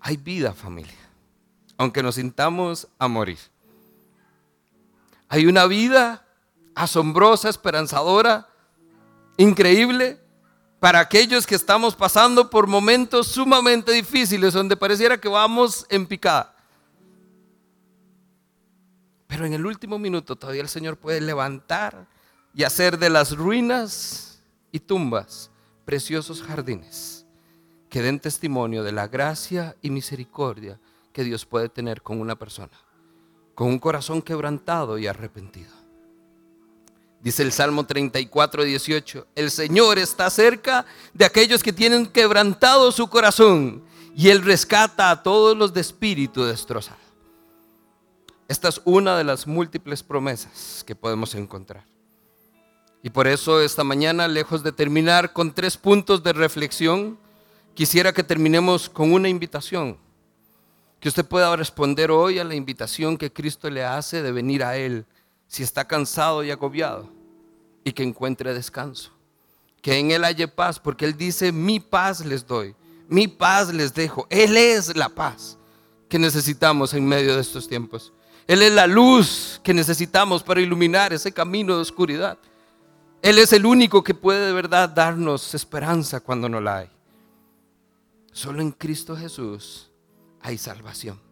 Hay 0.00 0.16
vida, 0.16 0.54
familia, 0.54 0.94
aunque 1.76 2.02
nos 2.02 2.14
sintamos 2.14 2.88
a 2.98 3.06
morir. 3.06 3.38
Hay 5.30 5.46
una 5.46 5.66
vida 5.66 6.26
asombrosa, 6.74 7.48
esperanzadora, 7.48 8.48
increíble 9.36 10.20
para 10.80 10.98
aquellos 10.98 11.46
que 11.46 11.54
estamos 11.54 11.94
pasando 11.94 12.50
por 12.50 12.66
momentos 12.66 13.28
sumamente 13.28 13.92
difíciles 13.92 14.52
donde 14.52 14.76
pareciera 14.76 15.20
que 15.20 15.28
vamos 15.28 15.86
en 15.88 16.06
picada. 16.06 16.56
Pero 19.28 19.46
en 19.46 19.52
el 19.52 19.64
último 19.64 20.00
minuto 20.00 20.34
todavía 20.34 20.62
el 20.62 20.68
Señor 20.68 20.96
puede 20.96 21.20
levantar 21.20 22.08
y 22.52 22.64
hacer 22.64 22.98
de 22.98 23.10
las 23.10 23.36
ruinas 23.36 24.42
y 24.72 24.80
tumbas 24.80 25.52
preciosos 25.84 26.42
jardines 26.42 27.24
que 27.88 28.02
den 28.02 28.18
testimonio 28.18 28.82
de 28.82 28.90
la 28.90 29.06
gracia 29.06 29.76
y 29.80 29.90
misericordia 29.90 30.80
que 31.12 31.22
Dios 31.22 31.46
puede 31.46 31.68
tener 31.68 32.02
con 32.02 32.20
una 32.20 32.36
persona, 32.36 32.76
con 33.54 33.68
un 33.68 33.78
corazón 33.78 34.22
quebrantado 34.22 34.98
y 34.98 35.06
arrepentido. 35.06 35.70
Dice 37.20 37.42
el 37.42 37.52
Salmo 37.52 37.84
34, 37.84 38.64
18, 38.64 39.26
el 39.34 39.50
Señor 39.50 39.98
está 39.98 40.30
cerca 40.30 40.86
de 41.12 41.26
aquellos 41.26 41.62
que 41.62 41.72
tienen 41.72 42.06
quebrantado 42.06 42.90
su 42.92 43.08
corazón 43.08 43.84
y 44.16 44.30
Él 44.30 44.42
rescata 44.42 45.10
a 45.10 45.22
todos 45.22 45.56
los 45.56 45.74
de 45.74 45.82
espíritu 45.82 46.44
destrozado. 46.44 46.98
Esta 48.48 48.68
es 48.68 48.80
una 48.84 49.16
de 49.16 49.24
las 49.24 49.46
múltiples 49.46 50.02
promesas 50.02 50.82
que 50.86 50.96
podemos 50.96 51.34
encontrar. 51.34 51.84
Y 53.02 53.10
por 53.10 53.26
eso 53.26 53.60
esta 53.60 53.84
mañana, 53.84 54.26
lejos 54.26 54.62
de 54.62 54.72
terminar 54.72 55.32
con 55.32 55.54
tres 55.54 55.76
puntos 55.76 56.22
de 56.22 56.32
reflexión, 56.32 57.18
quisiera 57.74 58.12
que 58.12 58.24
terminemos 58.24 58.88
con 58.88 59.12
una 59.12 59.28
invitación. 59.28 59.98
Que 61.00 61.08
usted 61.08 61.24
pueda 61.24 61.56
responder 61.56 62.10
hoy 62.10 62.38
a 62.38 62.44
la 62.44 62.54
invitación 62.54 63.16
que 63.16 63.32
Cristo 63.32 63.70
le 63.70 63.82
hace 63.82 64.22
de 64.22 64.32
venir 64.32 64.62
a 64.62 64.76
Él 64.76 65.06
si 65.48 65.62
está 65.62 65.88
cansado 65.88 66.44
y 66.44 66.50
agobiado 66.50 67.08
y 67.82 67.92
que 67.92 68.02
encuentre 68.02 68.52
descanso. 68.52 69.10
Que 69.80 69.98
en 69.98 70.10
Él 70.10 70.24
haya 70.24 70.54
paz, 70.54 70.78
porque 70.78 71.06
Él 71.06 71.16
dice, 71.16 71.52
mi 71.52 71.80
paz 71.80 72.24
les 72.24 72.46
doy, 72.46 72.76
mi 73.08 73.28
paz 73.28 73.72
les 73.72 73.94
dejo. 73.94 74.26
Él 74.28 74.58
es 74.58 74.94
la 74.94 75.08
paz 75.08 75.56
que 76.08 76.18
necesitamos 76.18 76.92
en 76.92 77.06
medio 77.06 77.34
de 77.34 77.40
estos 77.40 77.66
tiempos. 77.66 78.12
Él 78.46 78.60
es 78.62 78.72
la 78.72 78.86
luz 78.86 79.60
que 79.62 79.72
necesitamos 79.72 80.42
para 80.42 80.60
iluminar 80.60 81.12
ese 81.14 81.32
camino 81.32 81.76
de 81.76 81.82
oscuridad. 81.82 82.36
Él 83.22 83.38
es 83.38 83.52
el 83.52 83.64
único 83.64 84.04
que 84.04 84.14
puede 84.14 84.46
de 84.46 84.52
verdad 84.52 84.88
darnos 84.88 85.54
esperanza 85.54 86.20
cuando 86.20 86.48
no 86.48 86.60
la 86.60 86.78
hay. 86.78 86.90
Solo 88.32 88.60
en 88.60 88.72
Cristo 88.72 89.16
Jesús 89.16 89.89
hay 90.42 90.58
salvación. 90.58 91.29